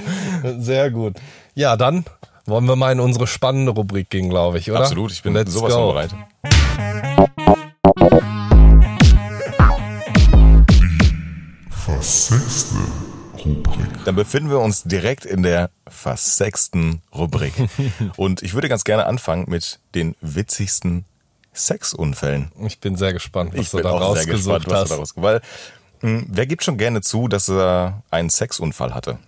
Sehr 0.59 0.91
gut. 0.91 1.17
Ja, 1.55 1.77
dann 1.77 2.05
wollen 2.47 2.67
wir 2.67 2.77
mal 2.77 2.93
in 2.93 3.01
unsere 3.01 3.27
spannende 3.27 3.73
Rubrik 3.73 4.11
gehen, 4.11 4.31
glaube 4.31 4.59
ich, 4.59 4.71
oder? 4.71 4.81
Absolut, 4.81 5.13
ich 5.13 5.23
bin 5.23 5.33
Let's 5.35 5.53
sowas 5.53 5.73
go. 5.73 5.93
von 5.93 5.95
bereit. 5.95 6.11
Versexte 11.71 12.77
Rubrik. 13.45 14.05
Dann 14.05 14.15
befinden 14.15 14.51
wir 14.51 14.61
uns 14.61 14.83
direkt 14.85 15.25
in 15.25 15.43
der 15.43 15.71
versexten 15.89 17.03
Rubrik. 17.15 17.53
Und 18.17 18.43
ich 18.43 18.55
würde 18.55 18.69
ganz 18.69 18.85
gerne 18.85 19.07
anfangen 19.07 19.45
mit 19.49 19.81
den 19.95 20.15
witzigsten 20.21 21.05
Sexunfällen. 21.55 22.51
Ich 22.67 22.81
bin 22.81 22.97
sehr 22.97 23.13
gespannt, 23.13 23.53
was 23.53 23.61
Ich 23.61 23.71
du 23.71 23.77
bin 23.79 23.85
da 23.85 23.93
auch 23.93 24.17
sehr 24.17 24.27
gespannt, 24.27 24.67
was 24.69 24.81
hast. 24.81 24.91
du 24.91 24.95
da 24.95 25.01
rausgesucht 25.01 25.23
Weil, 25.23 25.41
mh, 26.01 26.25
wer 26.29 26.47
gibt 26.47 26.65
schon 26.65 26.79
gerne 26.79 27.01
zu, 27.03 27.29
dass 27.29 27.49
er 27.49 28.03
einen 28.11 28.31
Sexunfall 28.31 28.95
hatte? 28.95 29.19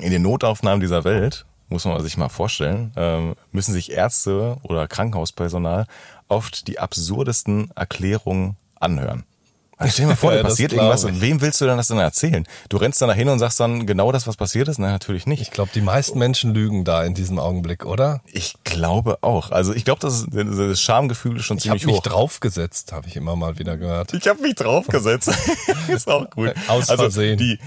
In 0.00 0.10
den 0.10 0.22
Notaufnahmen 0.22 0.80
dieser 0.80 1.04
Welt, 1.04 1.44
muss 1.68 1.84
man 1.84 2.02
sich 2.02 2.16
mal 2.16 2.28
vorstellen, 2.28 2.92
ähm, 2.96 3.34
müssen 3.52 3.72
sich 3.72 3.92
Ärzte 3.92 4.56
oder 4.62 4.88
Krankenhauspersonal 4.88 5.86
oft 6.28 6.66
die 6.68 6.78
absurdesten 6.78 7.70
Erklärungen 7.74 8.56
anhören. 8.78 9.24
Also 9.80 9.92
stell 9.94 10.04
dir 10.04 10.10
mal 10.10 10.16
vor, 10.16 10.34
Ja, 10.34 10.42
passiert 10.42 10.72
irgendwas. 10.74 11.04
ich. 11.04 11.20
Wem 11.22 11.40
willst 11.40 11.60
du 11.60 11.64
denn 11.64 11.78
das 11.78 11.88
denn 11.88 11.96
erzählen? 11.98 12.46
Du 12.68 12.76
rennst 12.76 13.00
dann 13.00 13.08
dahin 13.08 13.28
und 13.30 13.38
sagst 13.38 13.58
dann 13.60 13.86
genau 13.86 14.12
das, 14.12 14.26
was 14.26 14.36
passiert 14.36 14.68
ist? 14.68 14.78
Nein, 14.78 14.92
natürlich 14.92 15.26
nicht. 15.26 15.40
Ich 15.40 15.50
glaube, 15.50 15.70
die 15.74 15.80
meisten 15.80 16.18
Menschen 16.18 16.52
lügen 16.52 16.84
da 16.84 17.02
in 17.02 17.14
diesem 17.14 17.38
Augenblick, 17.38 17.86
oder? 17.86 18.20
Ich 18.26 18.54
glaube 18.64 19.18
auch. 19.22 19.50
Also 19.50 19.72
ich 19.74 19.86
glaube, 19.86 20.00
das, 20.00 20.20
ist- 20.20 20.28
das 20.32 20.80
Schamgefühl 20.82 21.38
ist 21.38 21.46
schon 21.46 21.56
Ich 21.56 21.68
habe 21.70 21.78
ziemlich 21.80 21.86
mich 21.86 21.96
hoch. 21.96 22.12
draufgesetzt, 22.12 22.92
habe 22.92 23.08
ich 23.08 23.16
immer 23.16 23.36
mal 23.36 23.58
wieder 23.58 23.76
gehört. 23.78 24.12
Ich 24.12 24.28
habe 24.28 24.42
mich 24.42 24.54
draufgesetzt. 24.54 25.30
ist 25.88 26.08
auch 26.08 26.28
gut. 26.30 26.52
Aus 26.68 26.90
also 26.90 27.04
Versehen. 27.04 27.38
die 27.38 27.58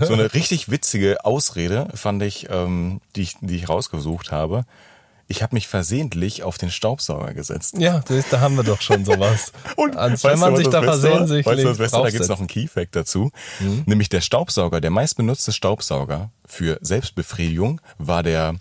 so 0.00 0.12
eine 0.12 0.34
richtig 0.34 0.70
witzige 0.70 1.24
Ausrede 1.24 1.88
fand 1.94 2.22
ich, 2.22 2.48
ähm, 2.50 3.00
die 3.16 3.22
ich, 3.22 3.36
die 3.40 3.56
ich 3.56 3.68
rausgesucht 3.68 4.30
habe. 4.30 4.64
Ich 5.28 5.42
habe 5.42 5.56
mich 5.56 5.66
versehentlich 5.66 6.44
auf 6.44 6.56
den 6.56 6.70
Staubsauger 6.70 7.34
gesetzt. 7.34 7.76
Ja, 7.78 8.02
da 8.30 8.40
haben 8.40 8.56
wir 8.56 8.62
doch 8.62 8.80
schon 8.80 9.04
sowas. 9.04 9.52
Als 9.96 10.22
weißt 10.22 10.24
wenn 10.24 10.32
du, 10.34 10.38
man 10.38 10.52
was 10.52 10.58
sich 10.60 10.68
da 10.68 10.80
Beste 10.80 11.00
versehentlich 11.00 11.46
Weißt 11.46 11.58
du, 11.62 11.68
das 11.68 11.78
Beste, 11.78 12.02
da 12.02 12.10
gibt's 12.10 12.28
noch 12.28 12.38
einen 12.38 12.46
Keyfact 12.46 12.94
dazu. 12.94 13.32
Nämlich 13.86 14.08
der 14.08 14.20
Staubsauger, 14.20 14.80
der 14.80 14.90
meistbenutzte 14.90 15.52
Staubsauger 15.52 16.30
für 16.44 16.78
Selbstbefriedigung 16.80 17.80
war 17.98 18.22
der 18.22 18.54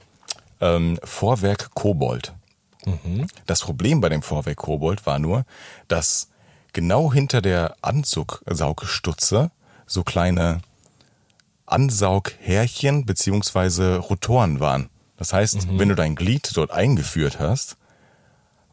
ähm, 0.59 0.99
Vorwerk 1.03 1.71
Kobold. 1.75 2.33
Das 3.45 3.61
Problem 3.61 4.01
bei 4.01 4.09
dem 4.09 4.21
Vorwerk 4.21 4.57
Kobold 4.57 5.05
war 5.05 5.19
nur, 5.19 5.45
dass 5.87 6.29
genau 6.73 7.11
hinter 7.11 7.41
der 7.41 7.75
Anzugsaugstutze 7.81 9.51
so 9.87 10.03
kleine 10.03 10.61
Ansaughärchen 11.65 13.05
beziehungsweise 13.05 13.97
Rotoren 13.97 14.59
waren. 14.59 14.89
Das 15.17 15.33
heißt, 15.33 15.67
wenn 15.79 15.89
du 15.89 15.95
dein 15.95 16.15
Glied 16.15 16.51
dort 16.55 16.71
eingeführt 16.71 17.39
hast, 17.39 17.77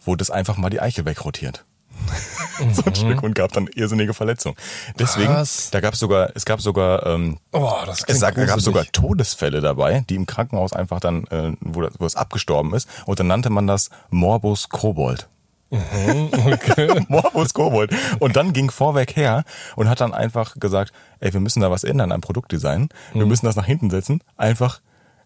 wurde 0.04 0.22
es 0.22 0.30
einfach 0.30 0.56
mal 0.56 0.70
die 0.70 0.80
Eichel 0.80 1.04
wegrotiert. 1.04 1.64
so 2.72 2.82
ein 2.84 2.94
Stück 2.94 3.22
und 3.22 3.34
gab 3.34 3.52
dann 3.52 3.68
irrsinnige 3.68 4.12
Verletzungen. 4.14 4.56
Deswegen, 4.98 5.28
Krass. 5.32 5.68
da 5.70 5.80
gab 5.80 5.94
es 5.94 6.00
sogar, 6.00 6.30
es 6.34 6.44
gab 6.44 6.60
sogar, 6.60 7.06
ähm, 7.06 7.38
Oh, 7.52 7.70
das 7.86 8.02
es 8.06 8.18
sag- 8.18 8.34
gab 8.34 8.60
sogar 8.60 8.84
Todesfälle 8.90 9.60
dabei, 9.60 10.04
die 10.08 10.16
im 10.16 10.26
Krankenhaus 10.26 10.72
einfach 10.72 10.98
dann, 10.98 11.24
äh, 11.28 11.52
wo, 11.60 11.82
das, 11.82 11.94
wo 11.98 12.06
es 12.06 12.16
abgestorben 12.16 12.74
ist. 12.74 12.88
Und 13.06 13.20
dann 13.20 13.28
nannte 13.28 13.50
man 13.50 13.66
das 13.68 13.90
Morbus 14.10 14.68
Kobold. 14.68 15.28
Morbus 17.08 17.54
Kobold. 17.54 17.94
Und 18.18 18.36
dann 18.36 18.52
ging 18.52 18.70
Vorwerk 18.70 19.16
her 19.16 19.44
und 19.76 19.88
hat 19.88 20.00
dann 20.00 20.12
einfach 20.12 20.58
gesagt, 20.58 20.92
ey, 21.20 21.32
wir 21.32 21.40
müssen 21.40 21.60
da 21.60 21.70
was 21.70 21.84
ändern 21.84 22.12
am 22.12 22.20
Produktdesign. 22.20 22.88
Wir 23.14 23.26
müssen 23.26 23.46
das 23.46 23.56
nach 23.56 23.66
hinten 23.66 23.90
setzen. 23.90 24.22
Einfach, 24.36 24.80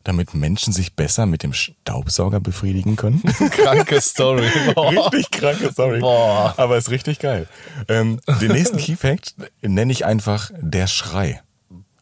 damit 0.06 0.34
Menschen 0.34 0.72
sich 0.72 0.94
besser 0.94 1.26
mit 1.26 1.42
dem 1.42 1.52
Staubsauger 1.52 2.40
befriedigen 2.40 2.96
können. 2.96 3.22
Kranke 3.50 4.00
Story. 4.00 4.48
Boah. 4.74 4.90
richtig 5.12 5.30
kranke 5.30 5.72
Story. 5.72 6.00
Boah. 6.00 6.54
Aber 6.56 6.76
ist 6.76 6.90
richtig 6.90 7.18
geil. 7.18 7.48
Ähm, 7.88 8.20
den 8.40 8.52
nächsten 8.52 8.76
Key 8.76 8.96
Fact 8.96 9.34
nenne 9.62 9.92
ich 9.92 10.04
einfach 10.04 10.50
der 10.58 10.86
Schrei. 10.86 11.42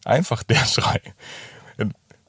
Einfach 0.05 0.43
der 0.43 0.65
Schrei. 0.67 1.01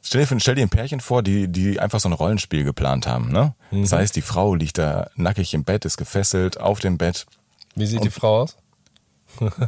Stell 0.02 0.24
dir, 0.24 0.40
stell 0.40 0.56
dir 0.56 0.62
ein 0.62 0.70
Pärchen 0.70 1.00
vor, 1.00 1.24
die, 1.24 1.48
die 1.48 1.80
einfach 1.80 2.00
so 2.00 2.08
ein 2.08 2.14
Rollenspiel 2.14 2.64
geplant 2.64 3.08
haben. 3.08 3.32
Ne? 3.32 3.56
Das 3.72 3.92
heißt, 3.92 4.16
die 4.16 4.22
Frau 4.22 4.54
liegt 4.54 4.78
da 4.78 5.10
nackig 5.16 5.56
im 5.56 5.64
Bett, 5.64 5.84
ist 5.84 5.98
gefesselt 5.98 6.60
auf 6.60 6.80
dem 6.80 7.00
Bett. 7.00 7.26
Wie 7.76 7.88
sieht 7.88 8.04
die 8.04 8.12
Frau 8.12 8.44
aus? 8.44 8.56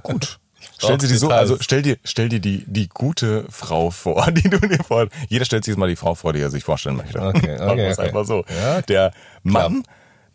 Gut. 0.04 0.40
Stell 0.78 0.98
dir 0.98 1.08
die 1.08 1.16
so, 1.16 1.30
also 1.30 1.58
stell 1.60 1.82
dir, 1.82 1.98
stell 2.04 2.30
dir 2.30 2.40
die, 2.40 2.64
die 2.68 2.88
gute 2.88 3.46
Frau 3.50 3.90
vor, 3.90 4.32
die 4.32 4.50
du 4.50 4.60
dir 4.60 4.84
vor. 4.84 5.08
Jeder 5.28 5.46
stellt 5.46 5.64
sich 5.64 5.74
jetzt 5.74 5.80
mal 5.80 5.90
die 5.90 5.96
Frau 5.96 6.16
vor, 6.16 6.34
die 6.34 6.42
er 6.42 6.50
sich 6.50 6.64
vorstellen 6.64 6.98
möchte. 6.98 7.20
Okay, 7.22 7.52
es 7.52 7.62
okay. 7.98 7.98
einfach 7.98 8.26
so. 8.26 8.46
Ja, 8.62 8.82
der 8.82 9.12
Mann, 9.44 9.84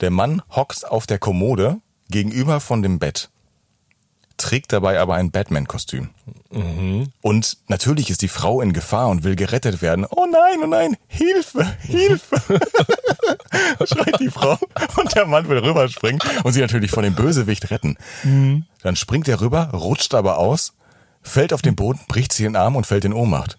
der 0.01 0.11
Mann 0.11 0.43
hockt 0.51 0.89
auf 0.89 1.07
der 1.07 1.19
Kommode 1.19 1.81
gegenüber 2.11 2.61
von 2.61 2.83
dem 2.83 2.99
Bett, 2.99 3.31
trägt 4.37 4.73
dabei 4.73 4.99
aber 5.01 5.15
ein 5.15 5.31
Batman-Kostüm. 5.31 6.11
Mhm. 6.51 7.09
Und 7.21 7.57
natürlich 7.69 8.11
ist 8.11 8.23
die 8.23 8.29
Frau 8.29 8.61
in 8.61 8.73
Gefahr 8.73 9.09
und 9.09 9.25
will 9.25 9.37
gerettet 9.37 9.83
werden. 9.83 10.07
Oh 10.09 10.27
nein, 10.31 10.59
oh 10.63 10.67
nein, 10.67 10.97
Hilfe, 11.07 11.65
Hilfe. 11.81 12.37
Schreit 13.87 14.21
die 14.21 14.31
Frau 14.31 14.59
und 14.97 15.15
der 15.15 15.27
Mann 15.27 15.49
will 15.49 15.59
rüberspringen 15.59 16.21
und 16.45 16.53
sie 16.53 16.61
natürlich 16.61 16.91
von 16.91 17.03
dem 17.05 17.15
Bösewicht 17.15 17.71
retten. 17.71 17.97
Mhm. 18.23 18.67
Dann 18.83 18.97
springt 18.97 19.29
er 19.29 19.41
rüber, 19.41 19.71
rutscht 19.73 20.15
aber 20.15 20.39
aus, 20.39 20.75
fällt 21.23 21.53
auf 21.53 21.63
den 21.63 21.77
Boden, 21.77 22.01
bricht 22.09 22.33
sich 22.33 22.45
den 22.45 22.57
Arm 22.57 22.77
und 22.77 22.87
fällt 22.87 23.05
in 23.05 23.13
Ohnmacht. 23.13 23.59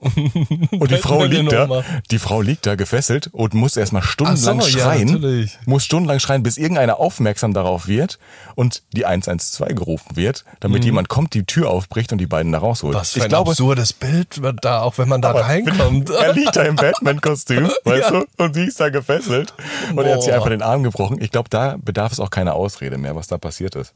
Und 0.70 0.90
die 0.90 0.96
Frau 0.96 1.24
liegt 1.24 1.50
da, 1.50 1.82
die 2.10 2.18
Frau 2.18 2.40
liegt 2.40 2.66
da 2.66 2.76
gefesselt 2.76 3.30
und 3.32 3.54
muss 3.54 3.76
erstmal 3.76 4.02
stundenlang 4.02 4.60
so, 4.60 4.68
ja, 4.68 4.84
schreien, 4.84 5.08
natürlich. 5.08 5.58
muss 5.66 5.84
stundenlang 5.84 6.20
schreien, 6.20 6.44
bis 6.44 6.56
irgendeiner 6.56 7.00
aufmerksam 7.00 7.52
darauf 7.52 7.88
wird 7.88 8.18
und 8.54 8.84
die 8.92 9.06
112 9.06 9.74
gerufen 9.74 10.16
wird, 10.16 10.44
damit 10.60 10.84
jemand 10.84 11.08
kommt, 11.08 11.34
die 11.34 11.44
Tür 11.44 11.70
aufbricht 11.70 12.12
und 12.12 12.18
die 12.18 12.26
beiden 12.26 12.52
da 12.52 12.58
rausholt. 12.58 12.94
Mhm. 12.94 13.00
Was 13.00 13.12
für 13.12 13.18
ich 13.18 13.24
ein 13.24 13.28
glaube, 13.30 13.50
absurdes 13.50 13.92
Bild 13.92 14.40
wird 14.40 14.64
da, 14.64 14.82
auch 14.82 14.98
wenn 14.98 15.08
man 15.08 15.20
da 15.20 15.32
reinkommt. 15.32 16.10
Er 16.18 16.32
liegt 16.32 16.56
da 16.56 16.62
im 16.62 16.76
Batman-Kostüm, 16.76 17.70
weißt 17.84 18.10
du, 18.10 18.26
und 18.36 18.54
sie 18.54 18.64
ist 18.64 18.80
da 18.80 18.90
gefesselt 18.90 19.54
und 19.94 20.04
er 20.04 20.14
hat 20.14 20.22
sich 20.22 20.32
einfach 20.32 20.48
den 20.48 20.62
Arm 20.62 20.82
gebrochen. 20.82 21.20
Ich 21.20 21.30
glaube, 21.30 21.48
da 21.48 21.76
bedarf 21.78 22.12
es 22.12 22.20
auch 22.20 22.30
keiner 22.30 22.54
Ausrede 22.54 22.98
mehr, 22.98 23.16
was 23.16 23.26
da 23.26 23.38
passiert 23.38 23.74
ist. 23.74 23.94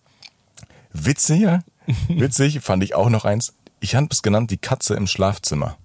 Witziger, 0.93 1.63
witzig 2.09 2.61
fand 2.61 2.83
ich 2.83 2.95
auch 2.95 3.09
noch 3.09 3.25
eins. 3.25 3.55
Ich 3.81 3.95
habe 3.95 4.09
es 4.11 4.23
genannt, 4.23 4.51
die 4.51 4.59
Katze 4.59 4.95
im 4.95 5.07
Schlafzimmer. 5.07 5.77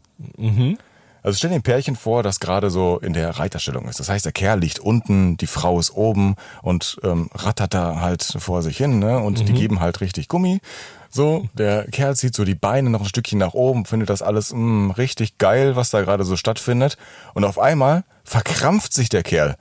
Also 1.23 1.37
stell 1.37 1.49
dir 1.49 1.57
ein 1.57 1.61
Pärchen 1.63 1.95
vor, 1.95 2.23
das 2.23 2.39
gerade 2.39 2.69
so 2.69 2.99
in 2.99 3.11
der 3.11 3.31
Reiterstellung 3.37 3.89
ist. 3.89 3.99
Das 3.99 4.07
heißt, 4.07 4.23
der 4.23 4.31
Kerl 4.31 4.59
liegt 4.59 4.79
unten, 4.79 5.35
die 5.35 5.47
Frau 5.47 5.79
ist 5.79 5.91
oben 5.91 6.35
und 6.61 6.99
ähm, 7.03 7.29
rattert 7.33 7.73
da 7.73 7.99
halt 7.99 8.23
vor 8.23 8.61
sich 8.61 8.77
hin, 8.77 8.99
ne? 8.99 9.19
Und 9.19 9.47
die 9.47 9.53
geben 9.53 9.79
halt 9.81 9.99
richtig 9.99 10.29
Gummi. 10.29 10.61
So, 11.09 11.47
der 11.53 11.85
Kerl 11.91 12.15
zieht 12.15 12.35
so 12.35 12.45
die 12.45 12.55
Beine 12.55 12.89
noch 12.89 13.01
ein 13.01 13.07
Stückchen 13.07 13.39
nach 13.39 13.53
oben, 13.53 13.85
findet 13.85 14.09
das 14.09 14.21
alles 14.21 14.53
mh, 14.53 14.93
richtig 14.93 15.37
geil, 15.37 15.75
was 15.75 15.89
da 15.89 16.01
gerade 16.01 16.23
so 16.23 16.37
stattfindet. 16.37 16.97
Und 17.33 17.43
auf 17.43 17.59
einmal 17.59 18.03
verkrampft 18.23 18.93
sich 18.93 19.09
der 19.09 19.23
Kerl, 19.23 19.55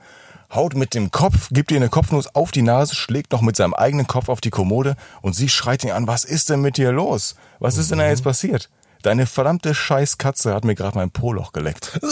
haut 0.53 0.75
mit 0.75 0.93
dem 0.93 1.11
Kopf, 1.11 1.49
gibt 1.51 1.71
ihr 1.71 1.77
eine 1.77 1.89
Kopfnuss 1.89 2.33
auf 2.35 2.51
die 2.51 2.61
Nase, 2.61 2.95
schlägt 2.95 3.31
noch 3.31 3.41
mit 3.41 3.55
seinem 3.55 3.73
eigenen 3.73 4.07
Kopf 4.07 4.29
auf 4.29 4.39
die 4.39 4.49
Kommode 4.51 4.95
und 5.21 5.35
sie 5.35 5.49
schreit 5.49 5.83
ihn 5.83 5.91
an, 5.91 6.07
was 6.07 6.23
ist 6.23 6.49
denn 6.49 6.61
mit 6.61 6.77
dir 6.77 6.91
los? 6.91 7.35
Was 7.59 7.77
ist 7.77 7.91
denn 7.91 7.99
da 7.99 8.07
jetzt 8.07 8.23
passiert? 8.23 8.69
Deine 9.03 9.25
verdammte 9.25 9.73
Scheißkatze 9.75 10.53
hat 10.53 10.65
mir 10.65 10.75
gerade 10.75 10.97
mein 10.97 11.11
Po-Loch 11.11 11.53
geleckt. 11.53 11.97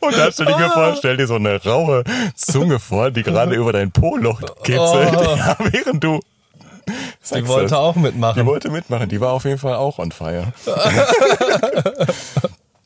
Und 0.00 0.16
da 0.16 0.32
stell 0.32 0.48
ich 0.48 0.56
mir 0.56 0.70
vor, 0.70 0.94
stell 0.96 1.16
dir 1.16 1.26
so 1.26 1.34
eine 1.36 1.62
raue 1.62 2.04
Zunge 2.34 2.78
vor, 2.78 3.10
die 3.10 3.22
gerade 3.22 3.54
über 3.54 3.72
dein 3.72 3.90
Po-Loch 3.92 4.40
kitzelt, 4.62 5.12
ja, 5.12 5.56
während 5.58 6.02
du. 6.04 6.20
Die 7.34 7.46
wollte 7.46 7.70
das. 7.70 7.78
auch 7.78 7.96
mitmachen. 7.96 8.40
Die 8.40 8.46
wollte 8.46 8.70
mitmachen, 8.70 9.08
die 9.08 9.20
war 9.20 9.32
auf 9.32 9.44
jeden 9.44 9.58
Fall 9.58 9.74
auch 9.74 9.98
on 9.98 10.10
fire. 10.12 10.52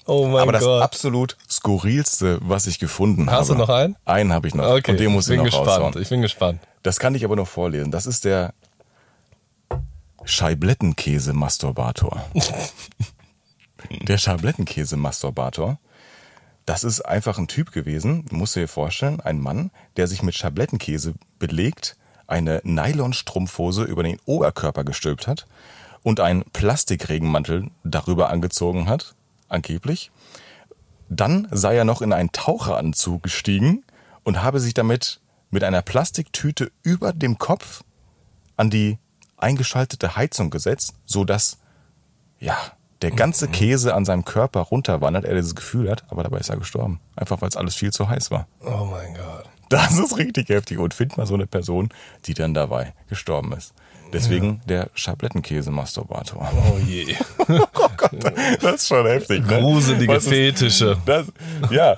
oh 0.06 0.26
mein 0.26 0.42
Aber 0.42 0.52
das 0.52 0.64
Gott. 0.64 0.82
absolut 0.82 1.36
skurrilste, 1.50 2.38
was 2.42 2.66
ich 2.66 2.78
gefunden 2.78 3.30
habe. 3.30 3.40
Hast 3.40 3.50
du 3.50 3.54
noch 3.54 3.68
einen? 3.70 3.96
Einen 4.04 4.32
habe 4.32 4.48
ich 4.48 4.54
noch. 4.54 4.66
Okay, 4.66 4.90
Und 4.92 5.00
den 5.00 5.12
muss 5.12 5.26
ich 5.26 5.30
bin 5.30 5.38
noch 5.38 5.44
gespannt. 5.46 5.68
raushauen. 5.68 6.02
Ich 6.02 6.08
bin 6.10 6.22
gespannt. 6.22 6.60
Das 6.82 6.98
kann 6.98 7.14
ich 7.14 7.24
aber 7.24 7.36
noch 7.36 7.48
vorlesen. 7.48 7.90
Das 7.90 8.06
ist 8.06 8.24
der 8.26 8.52
Scheiblettenkäse-Masturbator. 10.24 12.24
der 13.90 14.18
Scheiblettenkäse-Masturbator. 14.18 15.78
Das 16.66 16.84
ist 16.84 17.02
einfach 17.02 17.38
ein 17.38 17.48
Typ 17.48 17.72
gewesen, 17.72 18.24
musst 18.30 18.56
du 18.56 18.60
dir 18.60 18.68
vorstellen, 18.68 19.20
ein 19.20 19.38
Mann, 19.38 19.70
der 19.96 20.06
sich 20.06 20.22
mit 20.22 20.34
Scheiblettenkäse 20.34 21.14
belegt, 21.38 21.96
eine 22.26 22.60
Nylonstrumpfhose 22.64 23.84
über 23.84 24.02
den 24.02 24.18
Oberkörper 24.24 24.84
gestülpt 24.84 25.26
hat 25.26 25.46
und 26.02 26.20
einen 26.20 26.44
Plastikregenmantel 26.52 27.70
darüber 27.82 28.30
angezogen 28.30 28.88
hat, 28.88 29.14
angeblich. 29.48 30.10
Dann 31.10 31.48
sei 31.50 31.76
er 31.76 31.84
noch 31.84 32.00
in 32.00 32.14
einen 32.14 32.32
Taucheranzug 32.32 33.22
gestiegen 33.22 33.84
und 34.22 34.42
habe 34.42 34.58
sich 34.58 34.72
damit 34.72 35.20
mit 35.50 35.64
einer 35.64 35.82
Plastiktüte 35.82 36.72
über 36.82 37.12
dem 37.12 37.36
Kopf 37.36 37.84
an 38.56 38.70
die 38.70 38.98
eingeschaltete 39.44 40.16
Heizung 40.16 40.50
gesetzt, 40.50 40.94
so 41.06 41.24
dass 41.24 41.58
ja 42.40 42.56
der 43.02 43.10
ganze 43.10 43.48
Käse 43.48 43.94
an 43.94 44.04
seinem 44.04 44.24
Körper 44.24 44.60
runterwandert, 44.60 45.24
er 45.24 45.34
dieses 45.34 45.54
Gefühl 45.54 45.90
hat, 45.90 46.04
aber 46.08 46.22
dabei 46.22 46.38
ist 46.38 46.48
er 46.48 46.56
gestorben, 46.56 47.00
einfach 47.16 47.40
weil 47.42 47.48
es 47.50 47.56
alles 47.56 47.74
viel 47.74 47.92
zu 47.92 48.08
heiß 48.08 48.30
war. 48.30 48.46
Oh 48.64 48.86
mein 48.90 49.14
Gott. 49.14 49.44
Das 49.68 49.98
ist 49.98 50.16
richtig 50.16 50.48
heftig 50.48 50.78
und 50.78 50.94
find 50.94 51.16
mal 51.16 51.26
so 51.26 51.34
eine 51.34 51.46
Person, 51.46 51.88
die 52.26 52.34
dann 52.34 52.54
dabei 52.54 52.94
gestorben 53.08 53.52
ist. 53.52 53.74
Deswegen 54.12 54.60
der 54.68 54.90
Schablettenkäse-Masturbator. 54.94 56.48
Oh 56.72 56.78
je. 56.78 57.14
Oh 57.48 57.88
Gott, 57.96 58.12
das 58.62 58.74
ist 58.76 58.88
schon 58.88 59.06
heftig. 59.06 59.46
Ne? 59.46 59.60
Gruselige 59.60 60.14
ist- 60.14 60.28
Fetische. 60.28 60.96
Das, 61.04 61.26
ja, 61.70 61.96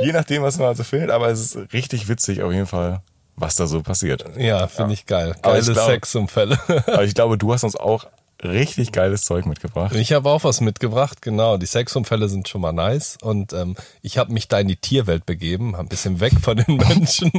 je 0.00 0.12
nachdem, 0.12 0.42
was 0.42 0.58
man 0.58 0.68
also 0.68 0.82
findet, 0.84 1.10
aber 1.10 1.28
es 1.28 1.40
ist 1.54 1.72
richtig 1.72 2.08
witzig 2.08 2.42
auf 2.42 2.52
jeden 2.52 2.66
Fall, 2.66 3.00
was 3.40 3.56
da 3.56 3.66
so 3.66 3.82
passiert. 3.82 4.24
Ja, 4.38 4.66
finde 4.68 4.94
ich 4.94 5.06
geil. 5.06 5.34
Geile 5.42 5.58
ich 5.60 5.66
glaub- 5.66 5.86
Sexumfälle. 5.88 6.58
Aber 6.86 7.04
ich 7.04 7.14
glaube, 7.14 7.38
du 7.38 7.52
hast 7.52 7.64
uns 7.64 7.76
auch 7.76 8.06
richtig 8.42 8.92
geiles 8.92 9.22
Zeug 9.24 9.44
mitgebracht. 9.44 9.94
Ich 9.94 10.12
habe 10.12 10.30
auch 10.30 10.44
was 10.44 10.60
mitgebracht, 10.62 11.20
genau. 11.20 11.56
Die 11.58 11.66
Sexunfälle 11.66 12.28
sind 12.28 12.48
schon 12.48 12.60
mal 12.62 12.72
nice. 12.72 13.18
Und 13.20 13.52
ähm, 13.52 13.76
ich 14.02 14.16
habe 14.18 14.32
mich 14.32 14.48
da 14.48 14.58
in 14.60 14.68
die 14.68 14.76
Tierwelt 14.76 15.26
begeben, 15.26 15.74
ein 15.76 15.88
bisschen 15.88 16.20
weg 16.20 16.32
von 16.40 16.56
den 16.56 16.76
Menschen. 16.88 17.30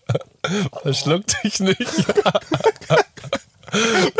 Verschluck 0.82 1.24
dich 1.42 1.58
nicht. 1.60 1.80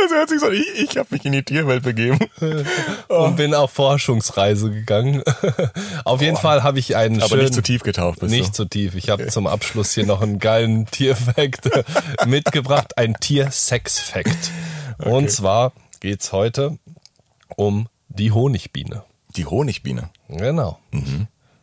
Das 0.08 0.16
hört 0.16 0.28
sich 0.30 0.40
so 0.40 0.50
ich, 0.50 0.90
ich 0.90 0.96
habe 0.96 1.08
mich 1.10 1.24
in 1.26 1.32
die 1.32 1.42
Tierwelt 1.42 1.82
begeben. 1.82 2.18
Und 3.08 3.36
bin 3.36 3.54
auf 3.54 3.72
Forschungsreise 3.72 4.70
gegangen. 4.70 5.22
auf 6.04 6.22
jeden 6.22 6.36
Fall 6.36 6.62
habe 6.62 6.78
ich 6.78 6.96
einen 6.96 7.20
Aber 7.20 7.28
schönen... 7.28 7.42
nicht 7.42 7.54
zu 7.54 7.62
tief 7.62 7.82
getaucht 7.82 8.20
bist 8.20 8.32
Nicht 8.32 8.54
zu 8.54 8.64
tief. 8.64 8.94
Ich 8.94 9.10
habe 9.10 9.26
zum 9.26 9.46
Abschluss 9.46 9.92
hier 9.92 10.06
noch 10.06 10.22
einen 10.22 10.38
geilen 10.38 10.86
Tierfact 10.90 11.68
mitgebracht, 12.26 12.96
ein 12.96 13.14
Tier-Sex-Fact. 13.20 14.50
Und 15.04 15.30
zwar 15.30 15.72
geht's 16.00 16.32
heute 16.32 16.78
um 17.56 17.88
die 18.08 18.32
Honigbiene. 18.32 19.04
Die 19.36 19.44
Honigbiene. 19.44 20.10
Genau. 20.28 20.78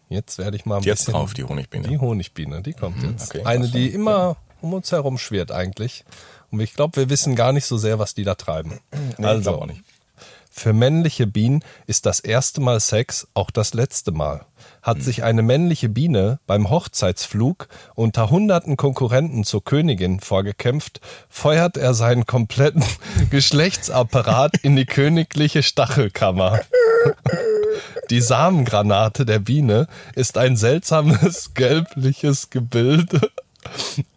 Jetzt 0.10 0.38
werde 0.38 0.56
ich 0.56 0.66
mal 0.66 0.78
ein 0.78 0.84
Jetzt 0.84 1.06
bisschen 1.06 1.14
drauf, 1.14 1.34
die 1.34 1.44
Honigbiene. 1.44 1.88
die 1.88 1.98
Honigbiene, 1.98 2.62
die 2.62 2.74
kommt 2.74 3.02
jetzt. 3.02 3.34
okay. 3.34 3.44
Eine, 3.44 3.68
die 3.68 3.88
immer 3.88 4.38
um 4.62 4.74
uns 4.74 4.92
herum 4.92 5.18
schwirrt 5.18 5.52
eigentlich. 5.52 6.06
Und 6.56 6.62
ich 6.62 6.74
glaube, 6.74 6.96
wir 6.96 7.10
wissen 7.10 7.36
gar 7.36 7.52
nicht 7.52 7.66
so 7.66 7.78
sehr, 7.78 8.00
was 8.00 8.14
die 8.14 8.24
da 8.24 8.36
treiben. 8.36 8.80
Nee, 9.18 9.28
also, 9.28 9.62
auch 9.62 9.66
nicht. 9.66 9.82
für 10.50 10.74
männliche 10.74 11.28
Bienen 11.28 11.64
ist 11.86 12.06
das 12.06 12.20
erste 12.20 12.62
Mal 12.62 12.80
Sex 12.80 13.28
auch 13.34 13.52
das 13.52 13.74
letzte 13.74 14.12
Mal. 14.12 14.46
Hat 14.82 15.02
sich 15.02 15.24
eine 15.24 15.42
männliche 15.42 15.90
Biene 15.90 16.40
beim 16.48 16.70
Hochzeitsflug 16.70 17.68
unter 17.96 18.30
hunderten 18.30 18.78
Konkurrenten 18.78 19.44
zur 19.44 19.64
Königin 19.64 20.20
vorgekämpft, 20.22 21.02
feuert 21.28 21.76
er 21.76 21.94
seinen 21.94 22.26
kompletten 22.26 22.84
Geschlechtsapparat 23.30 24.58
in 24.64 24.76
die 24.76 24.86
königliche 24.86 25.62
Stachelkammer. 25.62 26.62
Die 28.10 28.22
Samengranate 28.22 29.26
der 29.26 29.40
Biene 29.40 29.88
ist 30.16 30.38
ein 30.38 30.56
seltsames 30.56 31.52
gelbliches 31.54 32.50
Gebilde 32.50 33.32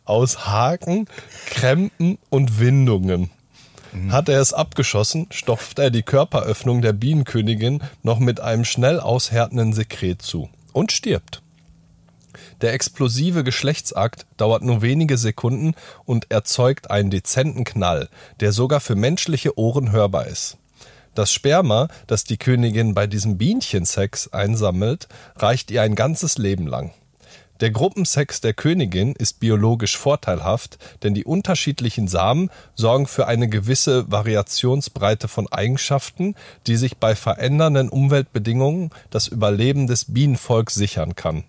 aus 0.05 0.47
Haken, 0.47 1.07
Krempen 1.47 2.19
und 2.31 2.61
Windungen. 2.61 3.31
Hat 4.11 4.29
er 4.29 4.41
es 4.41 4.53
abgeschossen, 4.53 5.27
stopft 5.31 5.79
er 5.79 5.91
die 5.91 6.03
Körperöffnung 6.03 6.83
der 6.83 6.93
Bienenkönigin 6.93 7.83
noch 8.03 8.19
mit 8.19 8.41
einem 8.41 8.65
schnell 8.65 9.01
aushärtenden 9.01 9.73
Sekret 9.73 10.23
zu 10.23 10.51
und 10.73 10.93
stirbt. 10.93 11.43
Der 12.61 12.73
explosive 12.73 13.45
Geschlechtsakt 13.45 14.27
dauert 14.37 14.63
nur 14.63 14.83
wenige 14.83 15.17
Sekunden 15.17 15.75
und 16.05 16.31
erzeugt 16.31 16.91
einen 16.91 17.11
dezenten 17.11 17.65
Knall, 17.65 18.09
der 18.41 18.53
sogar 18.53 18.81
für 18.81 18.97
menschliche 18.97 19.59
Ohren 19.59 19.93
hörbar 19.93 20.27
ist. 20.27 20.59
Das 21.15 21.33
Sperma, 21.33 21.89
das 22.07 22.25
die 22.25 22.37
Königin 22.37 22.95
bei 22.95 23.07
diesem 23.07 23.39
Bienchensex 23.39 24.29
einsammelt, 24.29 25.09
reicht 25.37 25.71
ihr 25.71 25.83
ein 25.83 25.95
ganzes 25.95 26.39
Leben 26.39 26.67
lang. 26.67 26.93
Der 27.61 27.73
Gruppensex 27.73 28.41
der 28.41 28.55
Königin 28.55 29.15
ist 29.15 29.41
biologisch 29.41 29.97
vorteilhaft, 29.97 30.79
denn 31.03 31.15
die 31.15 31.25
unterschiedlichen 31.25 32.07
Samen 32.07 32.51
sorgen 32.77 33.09
für 33.09 33.27
eine 33.27 33.49
gewisse 33.49 34.11
Variationsbreite 34.13 35.27
von 35.27 35.51
Eigenschaften, 35.51 36.37
die 36.69 36.77
sich 36.77 36.99
bei 36.99 37.17
verändernden 37.17 37.89
Umweltbedingungen 37.89 38.91
das 39.11 39.27
Überleben 39.27 39.89
des 39.89 40.05
Bienenvolks 40.05 40.75
sichern 40.75 41.17
kann. 41.17 41.43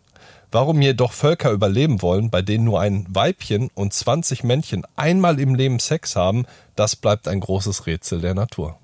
Warum 0.51 0.81
jedoch 0.81 1.13
Völker 1.13 1.51
überleben 1.51 2.01
wollen, 2.01 2.31
bei 2.31 2.41
denen 2.41 2.63
nur 2.63 2.81
ein 2.81 3.05
Weibchen 3.07 3.69
und 3.75 3.93
20 3.93 4.43
Männchen 4.43 4.87
einmal 4.95 5.39
im 5.39 5.53
Leben 5.53 5.77
Sex 5.77 6.15
haben, 6.15 6.47
das 6.75 6.95
bleibt 6.95 7.27
ein 7.27 7.39
großes 7.39 7.85
Rätsel 7.85 8.19
der 8.19 8.33
Natur. 8.33 8.79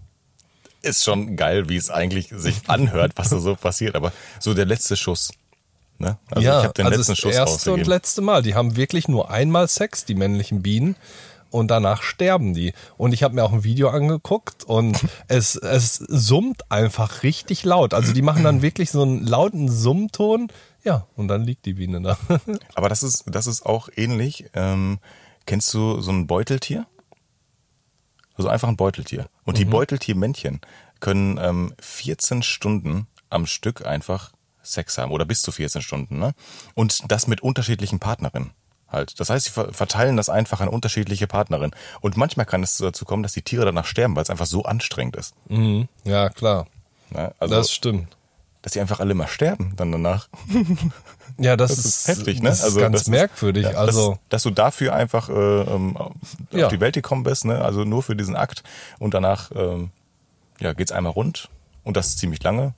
Ist 0.84 1.03
schon 1.03 1.36
geil, 1.36 1.69
wie 1.69 1.78
es 1.78 1.89
eigentlich 1.89 2.30
sich 2.30 2.69
anhört, 2.69 3.13
was 3.15 3.32
da 3.32 3.39
so 3.39 3.55
passiert. 3.55 3.95
Aber 3.95 4.13
so 4.39 4.53
der 4.53 4.65
letzte 4.65 4.95
Schuss. 4.95 5.32
Ne? 5.97 6.17
Also 6.29 6.41
ja, 6.45 6.59
ich 6.59 6.63
habe 6.65 6.73
den 6.73 6.85
also 6.87 6.97
letzten 6.97 7.11
das 7.13 7.19
Schuss 7.19 7.35
erste 7.35 7.71
und 7.71 7.79
ausgegeben. 7.79 7.89
letzte 7.89 8.21
Mal. 8.21 8.41
Die 8.43 8.55
haben 8.55 8.75
wirklich 8.75 9.07
nur 9.07 9.29
einmal 9.31 9.67
Sex, 9.67 10.05
die 10.05 10.15
männlichen 10.15 10.61
Bienen. 10.61 10.95
Und 11.51 11.69
danach 11.69 12.01
sterben 12.03 12.53
die. 12.53 12.73
Und 12.97 13.13
ich 13.13 13.23
habe 13.23 13.33
mir 13.35 13.43
auch 13.45 13.53
ein 13.53 13.63
Video 13.63 13.89
angeguckt 13.89 14.65
und 14.65 14.99
es, 15.29 15.55
es 15.55 15.95
summt 15.95 16.69
einfach 16.69 17.23
richtig 17.23 17.63
laut. 17.63 17.93
Also 17.93 18.11
die 18.11 18.21
machen 18.21 18.43
dann 18.43 18.61
wirklich 18.61 18.91
so 18.91 19.03
einen 19.03 19.25
lauten 19.25 19.69
Summton. 19.71 20.49
Ja, 20.83 21.07
und 21.15 21.29
dann 21.29 21.43
liegt 21.45 21.65
die 21.65 21.73
Biene 21.75 22.01
da. 22.01 22.17
Aber 22.75 22.89
das 22.89 23.03
ist, 23.03 23.23
das 23.27 23.47
ist 23.47 23.65
auch 23.65 23.87
ähnlich. 23.95 24.45
Ähm, 24.53 24.99
kennst 25.45 25.73
du 25.73 26.01
so 26.01 26.11
ein 26.11 26.27
Beuteltier? 26.27 26.85
Also 28.35 28.49
einfach 28.49 28.67
ein 28.67 28.75
Beuteltier. 28.77 29.27
Und 29.45 29.53
Mhm. 29.53 29.57
die 29.59 29.65
Beuteltiermännchen 29.65 30.59
können 30.99 31.37
ähm, 31.41 31.73
14 31.79 32.43
Stunden 32.43 33.07
am 33.29 33.45
Stück 33.45 33.85
einfach 33.85 34.31
Sex 34.66 34.97
haben 34.97 35.11
oder 35.11 35.26
bis 35.26 35.41
zu 35.41 35.51
14 35.51 35.82
Stunden. 35.82 36.20
Ne? 36.20 36.34
Und 36.74 37.11
das 37.11 37.28
mit 37.28 37.41
unterschiedlichen 37.41 37.99
Partnerinnen. 37.99 38.51
Halt. 38.88 39.20
Das 39.20 39.30
heißt, 39.30 39.45
sie 39.45 39.51
ver- 39.51 39.74
verteilen 39.74 40.16
das 40.16 40.30
einfach 40.30 40.61
an 40.61 40.68
unterschiedliche 40.70 41.28
Partnerinnen. 41.28 41.72
Und 42.01 42.18
manchmal 42.18 42.45
kann 42.45 42.61
es 42.63 42.78
dazu 42.78 43.03
kommen, 43.05 43.24
dass 43.24 43.34
die 43.34 43.41
Tiere 43.41 43.66
danach 43.66 43.86
sterben, 43.86 44.16
weil 44.16 44.24
es 44.24 44.30
einfach 44.30 44.45
so 44.45 44.63
anstrengend 44.63 45.16
ist. 45.16 45.34
Mhm. 45.49 45.88
Ja, 46.03 46.30
klar. 46.30 46.68
Ne? 47.09 47.34
Also, 47.39 47.55
Das 47.55 47.72
stimmt. 47.72 48.16
dass 48.61 48.74
sie 48.74 48.80
einfach 48.82 48.99
alle 48.99 49.13
mal 49.16 49.28
sterben 49.28 49.74
dann 49.76 49.91
danach. 49.91 50.28
Ja, 51.38 51.57
das, 51.57 51.72
Das 51.76 51.80
ist, 51.80 51.86
ist 51.86 52.07
heftig, 52.07 52.41
ne? 52.41 52.49
Das 52.49 52.59
ist 52.59 52.63
Also 52.66 52.80
ganz 52.80 52.93
das 52.93 53.01
ist- 53.03 53.07
merkwürdig. 53.09 53.63
Ja, 53.66 53.72
also, 53.72 54.11
dass, 54.11 54.20
dass 54.30 54.43
du 54.43 54.51
dafür 54.51 54.93
einfach 54.95 55.28
äh, 55.28 55.34
ähm, 55.34 55.97
auf 55.97 56.13
Ja. 56.51 56.70
die 56.70 56.80
Welt 56.80 56.93
gekommen 56.93 57.24
bist, 57.24 57.43
ne? 57.43 57.61
Also 57.61 57.84
nur 57.84 58.03
für 58.03 58.16
diesen 58.16 58.36
Akt 58.38 58.63
und 58.99 59.13
danach 59.13 59.51
ähm, 59.53 59.89
ja, 60.61 60.72
geht's 60.74 60.93
einmal 60.93 61.11
rund 61.11 61.49
und 61.84 61.97
das 61.97 62.16
ziemlich 62.16 62.41
lange 62.43 62.74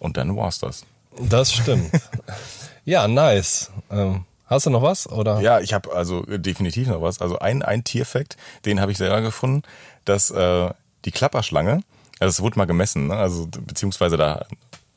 und 0.00 0.16
dann 0.16 0.36
war's 0.36 0.58
das. 0.58 0.84
das 1.20 1.52
stimmt. 1.52 1.90
ja, 2.84 3.06
nice. 3.06 3.70
Ähm, 3.90 4.24
hast 4.46 4.66
du 4.66 4.70
noch 4.70 4.82
was? 4.82 5.08
Oder? 5.08 5.40
Ja, 5.40 5.60
ich 5.60 5.72
habe 5.72 5.94
also 5.94 6.26
äh, 6.26 6.40
definitiv 6.40 6.88
noch 6.88 7.00
was. 7.02 7.20
Also 7.20 7.38
ein, 7.38 7.62
ein 7.62 7.84
Tierfakt, 7.84 8.36
den 8.64 8.80
habe 8.80 8.90
ich 8.90 8.98
selber 8.98 9.20
gefunden, 9.20 9.62
dass 10.04 10.30
äh, 10.30 10.70
die 11.04 11.12
Klapperschlange, 11.12 11.82
also 12.18 12.30
es 12.30 12.40
wurde 12.40 12.58
mal 12.58 12.66
gemessen, 12.66 13.06
ne? 13.08 13.16
also 13.16 13.46
beziehungsweise 13.46 14.16
da 14.16 14.46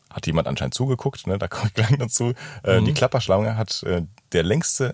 hat 0.09 0.25
jemand 0.27 0.47
anscheinend 0.47 0.73
zugeguckt, 0.73 1.27
ne? 1.27 1.37
da 1.37 1.47
komme 1.47 1.67
ich 1.67 1.73
gleich 1.73 1.97
dazu. 1.99 2.33
Äh, 2.63 2.81
Die 2.81 2.93
Klapperschlange 2.93 3.57
hat 3.57 3.83
äh, 3.83 4.03
der 4.31 4.43
längste 4.43 4.93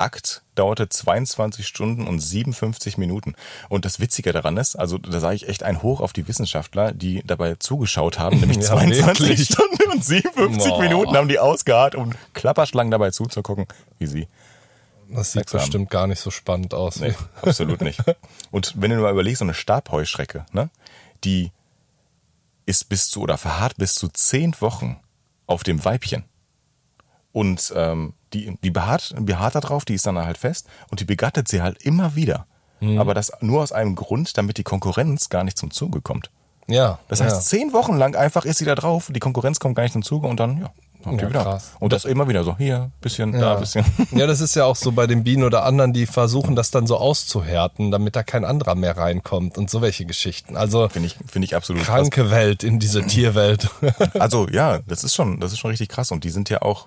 Akt 0.00 0.42
dauerte 0.54 0.88
22 0.88 1.66
Stunden 1.66 2.06
und 2.06 2.20
57 2.20 2.98
Minuten. 2.98 3.34
Und 3.68 3.84
das 3.84 4.00
Witzige 4.00 4.32
daran 4.32 4.56
ist, 4.56 4.76
also 4.76 4.98
da 4.98 5.20
sage 5.20 5.36
ich 5.36 5.48
echt 5.48 5.62
ein 5.62 5.82
Hoch 5.82 6.00
auf 6.00 6.12
die 6.12 6.26
Wissenschaftler, 6.28 6.92
die 6.92 7.22
dabei 7.26 7.54
zugeschaut 7.56 8.18
haben, 8.18 8.40
nämlich 8.40 8.58
Ja, 8.58 8.64
22 8.64 9.06
wirklich. 9.06 9.44
Stunden 9.46 9.90
und 9.92 10.04
57 10.04 10.68
Boah. 10.72 10.80
Minuten 10.82 11.16
haben 11.16 11.28
die 11.28 11.38
ausgeharrt, 11.38 11.94
um 11.94 12.12
Klapperschlangen 12.34 12.90
dabei 12.90 13.10
zuzugucken, 13.10 13.66
wie 13.98 14.06
sie 14.06 14.28
Das 15.08 15.32
sieht 15.32 15.40
Sex 15.42 15.52
haben. 15.54 15.60
bestimmt 15.60 15.90
gar 15.90 16.06
nicht 16.06 16.20
so 16.20 16.30
spannend 16.30 16.74
aus. 16.74 16.96
Nee, 16.96 17.14
absolut 17.42 17.80
nicht. 17.80 18.00
Und 18.50 18.74
wenn 18.76 18.90
du 18.90 18.96
mal 18.98 19.12
überlegst, 19.12 19.40
so 19.40 19.44
eine 19.44 19.54
Stabheuschrecke, 19.54 20.46
ne, 20.52 20.70
die 21.24 21.50
ist 22.66 22.88
bis 22.88 23.08
zu 23.08 23.20
oder 23.22 23.36
verharrt 23.38 23.76
bis 23.76 23.94
zu 23.94 24.08
zehn 24.08 24.54
Wochen 24.60 24.98
auf 25.46 25.64
dem 25.64 25.84
Weibchen. 25.84 26.24
Und 27.32 27.72
ähm, 27.76 28.14
die, 28.32 28.56
die 28.62 28.70
beharrt, 28.70 29.14
beharrt 29.18 29.54
da 29.54 29.60
drauf, 29.60 29.84
die 29.84 29.94
ist 29.94 30.06
dann 30.06 30.18
halt 30.18 30.38
fest 30.38 30.66
und 30.90 31.00
die 31.00 31.04
begattet 31.04 31.48
sie 31.48 31.62
halt 31.62 31.82
immer 31.82 32.14
wieder. 32.14 32.46
Mhm. 32.80 32.98
Aber 32.98 33.14
das 33.14 33.32
nur 33.40 33.62
aus 33.62 33.72
einem 33.72 33.94
Grund, 33.94 34.36
damit 34.38 34.56
die 34.56 34.62
Konkurrenz 34.64 35.28
gar 35.28 35.44
nicht 35.44 35.58
zum 35.58 35.70
Zuge 35.70 36.00
kommt. 36.00 36.30
Ja. 36.66 36.98
Das 37.08 37.18
ja. 37.18 37.26
heißt, 37.26 37.46
zehn 37.46 37.72
Wochen 37.72 37.96
lang 37.96 38.16
einfach 38.16 38.44
ist 38.44 38.58
sie 38.58 38.64
da 38.64 38.74
drauf, 38.74 39.10
die 39.12 39.20
Konkurrenz 39.20 39.60
kommt 39.60 39.76
gar 39.76 39.82
nicht 39.82 39.92
zum 39.92 40.02
Zuge 40.02 40.28
und 40.28 40.38
dann, 40.38 40.58
ja, 40.60 40.70
kommt 41.02 41.20
Ja, 41.20 41.28
krass. 41.28 41.72
Und 41.80 41.92
das 41.92 42.04
immer 42.04 42.28
wieder 42.28 42.44
so, 42.44 42.56
hier, 42.56 42.90
bisschen, 43.00 43.32
da, 43.32 43.54
bisschen. 43.54 43.84
Ja, 44.12 44.26
das 44.26 44.40
ist 44.40 44.54
ja 44.54 44.64
auch 44.64 44.76
so 44.76 44.92
bei 44.92 45.06
den 45.06 45.24
Bienen 45.24 45.42
oder 45.42 45.64
anderen, 45.64 45.92
die 45.92 46.06
versuchen 46.06 46.56
das 46.56 46.70
dann 46.70 46.86
so 46.86 46.96
auszuhärten, 46.96 47.90
damit 47.90 48.16
da 48.16 48.22
kein 48.22 48.44
anderer 48.44 48.74
mehr 48.74 48.96
reinkommt 48.96 49.58
und 49.58 49.70
so 49.70 49.82
welche 49.82 50.04
Geschichten. 50.04 50.56
Also 50.56 50.88
Finde 50.88 51.08
ich, 51.08 51.16
finde 51.26 51.46
ich 51.46 51.56
absolut 51.56 51.82
krass. 51.82 51.96
kranke 51.96 52.30
Welt 52.30 52.62
in 52.62 52.78
diese 52.78 53.06
Tierwelt. 53.06 53.68
Also 54.18 54.48
ja, 54.48 54.80
das 54.86 55.04
ist 55.04 55.14
schon, 55.14 55.40
das 55.40 55.52
ist 55.52 55.58
schon 55.58 55.70
richtig 55.70 55.88
krass 55.88 56.10
und 56.10 56.24
die 56.24 56.30
sind 56.30 56.50
ja 56.50 56.62
auch, 56.62 56.86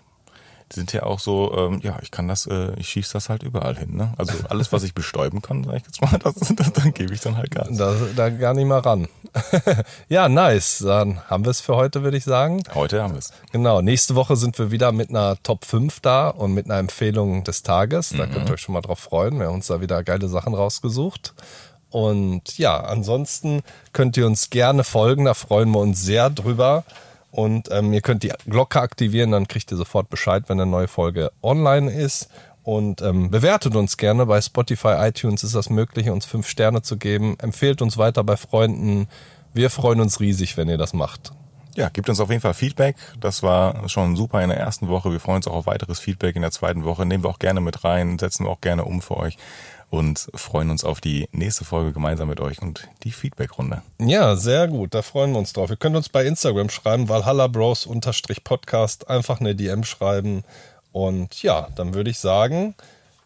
sind 0.74 0.94
ja 0.94 1.04
auch 1.04 1.20
so, 1.20 1.56
ähm, 1.56 1.80
ja, 1.84 1.98
ich 2.02 2.12
kann 2.12 2.28
das, 2.28 2.46
äh, 2.48 2.74
ich 2.78 2.90
schieß 2.90 3.12
das 3.12 3.30
halt 3.30 3.44
überall 3.44 3.78
hin, 3.78 3.96
ne? 3.96 4.14
Also 4.18 4.34
alles, 4.50 4.72
was 4.72 4.84
ich 4.84 4.94
bestäuben 4.94 5.42
kann, 5.42 5.64
sag 5.64 5.76
ich 5.76 5.84
jetzt 5.84 6.02
mal, 6.02 6.18
das, 6.24 6.36
das, 6.36 6.74
dann 6.74 6.94
gebe 6.94 7.14
ich 7.14 7.22
dann 7.22 7.38
halt 7.38 7.52
Gas. 7.52 7.70
da, 7.72 7.96
da 8.16 8.30
gar 8.30 8.54
nicht 8.54 8.66
mal 8.66 8.80
ran. 8.80 9.08
ja, 10.10 10.30
nice. 10.30 10.84
Dann 10.86 11.22
haben 11.30 11.46
wir 11.46 11.52
es 11.52 11.62
für 11.62 11.76
heute, 11.76 12.04
würde 12.04 12.18
ich 12.18 12.24
sagen. 12.24 12.64
Heute 12.74 13.02
haben 13.02 13.14
wir 13.14 13.20
es. 13.20 13.32
Genau, 13.52 13.82
nächste 13.82 14.16
Woche 14.16 14.36
sind 14.36 14.58
wir 14.60 14.72
wieder 14.72 14.92
mit 14.92 15.10
einer 15.10 15.38
Top 15.44 15.66
5 15.66 16.00
da 16.00 16.30
und 16.30 16.54
mit 16.54 16.66
einer 16.66 16.80
Empfehlung 16.80 17.44
des 17.44 17.64
Tages. 17.64 18.10
Da 18.10 18.26
könnt 18.28 18.50
ihr 18.50 18.54
euch 18.54 18.62
schon 18.62 18.74
mal 18.74 18.82
drauf 18.82 19.00
freuen. 19.00 19.40
Wir 19.40 19.48
haben 19.48 19.56
uns 19.56 19.68
da 19.68 19.82
wieder 19.82 20.04
geile 20.04 20.28
Sachen 20.28 20.54
rausgesucht. 20.54 21.34
Und 21.90 22.58
ja, 22.58 22.80
ansonsten 22.80 23.62
könnt 23.92 24.18
ihr 24.18 24.26
uns 24.26 24.50
gerne 24.50 24.84
folgen, 24.84 25.26
da 25.26 25.36
freuen 25.36 25.70
wir 25.70 25.80
uns 25.80 26.02
sehr 26.02 26.32
drüber. 26.32 26.84
Und 27.34 27.72
ähm, 27.72 27.92
ihr 27.94 28.02
könnt 28.02 28.22
die 28.22 28.32
Glocke 28.46 28.80
aktivieren, 28.80 29.32
dann 29.32 29.48
kriegt 29.48 29.72
ihr 29.72 29.78
sofort 29.78 30.08
Bescheid, 30.08 30.44
wenn 30.50 30.60
eine 30.60 30.70
neue 30.70 30.88
Folge 30.88 31.32
online 31.42 31.92
ist. 31.92 32.30
Und 32.62 33.02
ähm, 33.02 33.32
bewertet 33.32 33.76
uns 33.76 33.98
gerne 33.98 34.28
bei 34.28 34.40
Spotify, 34.40 34.98
iTunes 35.00 35.44
ist 35.44 35.56
das 35.56 35.72
möglich, 35.72 36.12
uns 36.12 36.26
fünf 36.26 36.48
Sterne 36.48 36.84
zu 36.84 36.96
geben. 36.96 37.36
Empfehlt 37.40 37.82
uns 37.82 37.98
weiter 37.98 38.24
bei 38.24 38.38
Freunden. 38.38 39.08
Wir 39.52 39.72
freuen 39.72 40.00
uns 40.00 40.20
riesig, 40.20 40.58
wenn 40.58 40.70
ihr 40.70 40.78
das 40.78 40.94
macht. 40.94 41.32
Ja, 41.76 41.90
gibt 41.90 42.08
uns 42.08 42.20
auf 42.20 42.30
jeden 42.30 42.42
Fall 42.42 42.54
Feedback. 42.54 42.98
Das 43.20 43.42
war 43.42 43.90
schon 43.90 44.16
super 44.16 44.44
in 44.44 44.50
der 44.50 44.60
ersten 44.60 44.88
Woche. 44.88 45.12
Wir 45.12 45.20
freuen 45.20 45.38
uns 45.38 45.48
auch 45.48 45.56
auf 45.56 45.66
weiteres 45.66 46.00
Feedback 46.00 46.36
in 46.36 46.44
der 46.44 46.52
zweiten 46.52 46.86
Woche. 46.86 47.04
Nehmen 47.04 47.24
wir 47.24 47.32
auch 47.32 47.40
gerne 47.40 47.62
mit 47.62 47.84
rein, 47.84 48.20
setzen 48.20 48.46
wir 48.46 48.52
auch 48.52 48.62
gerne 48.62 48.86
um 48.86 49.02
für 49.02 49.18
euch 49.18 49.40
und 49.94 50.28
freuen 50.34 50.72
uns 50.72 50.84
auf 50.84 51.02
die 51.02 51.30
nächste 51.32 51.66
Folge 51.66 51.94
gemeinsam 51.94 52.28
mit 52.28 52.40
euch 52.40 52.60
und 52.64 52.88
die 53.04 53.12
Feedbackrunde. 53.12 53.84
Ja, 54.00 54.36
sehr 54.36 54.68
gut. 54.68 54.96
Da 54.96 55.04
freuen 55.04 55.34
wir 55.34 55.38
uns 55.38 55.54
drauf. 55.54 55.70
Ihr 55.70 55.76
könnt 55.76 55.96
uns 55.96 56.10
bei 56.10 56.26
Instagram 56.26 56.70
schreiben, 56.70 57.10
Valhalla 57.10 57.46
Bros 57.46 57.88
Podcast, 58.44 59.08
einfach 59.08 59.40
eine 59.40 59.54
DM 59.54 59.84
schreiben. 59.84 60.46
Und 60.92 61.44
ja, 61.44 61.68
dann 61.76 61.94
würde 61.94 62.10
ich 62.10 62.18
sagen, 62.18 62.74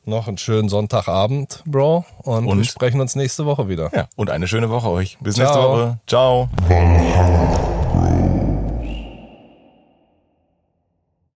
noch 0.03 0.28
einen 0.28 0.38
schönen 0.38 0.68
Sonntagabend, 0.68 1.63
Bro. 1.65 2.03
Und, 2.24 2.47
Und? 2.47 2.57
wir 2.57 2.65
sprechen 2.65 2.99
uns 2.99 3.15
nächste 3.15 3.45
Woche 3.45 3.70
wieder. 3.70 3.89
Ja, 3.95 4.09
und 4.18 4.30
eine 4.30 4.49
schöne 4.49 4.70
Woche 4.70 4.89
euch. 4.89 5.18
Bis 5.22 5.36
Ciao. 5.36 5.47
nächste 5.47 5.70
Woche. 5.70 5.99
Ciao. 6.05 7.86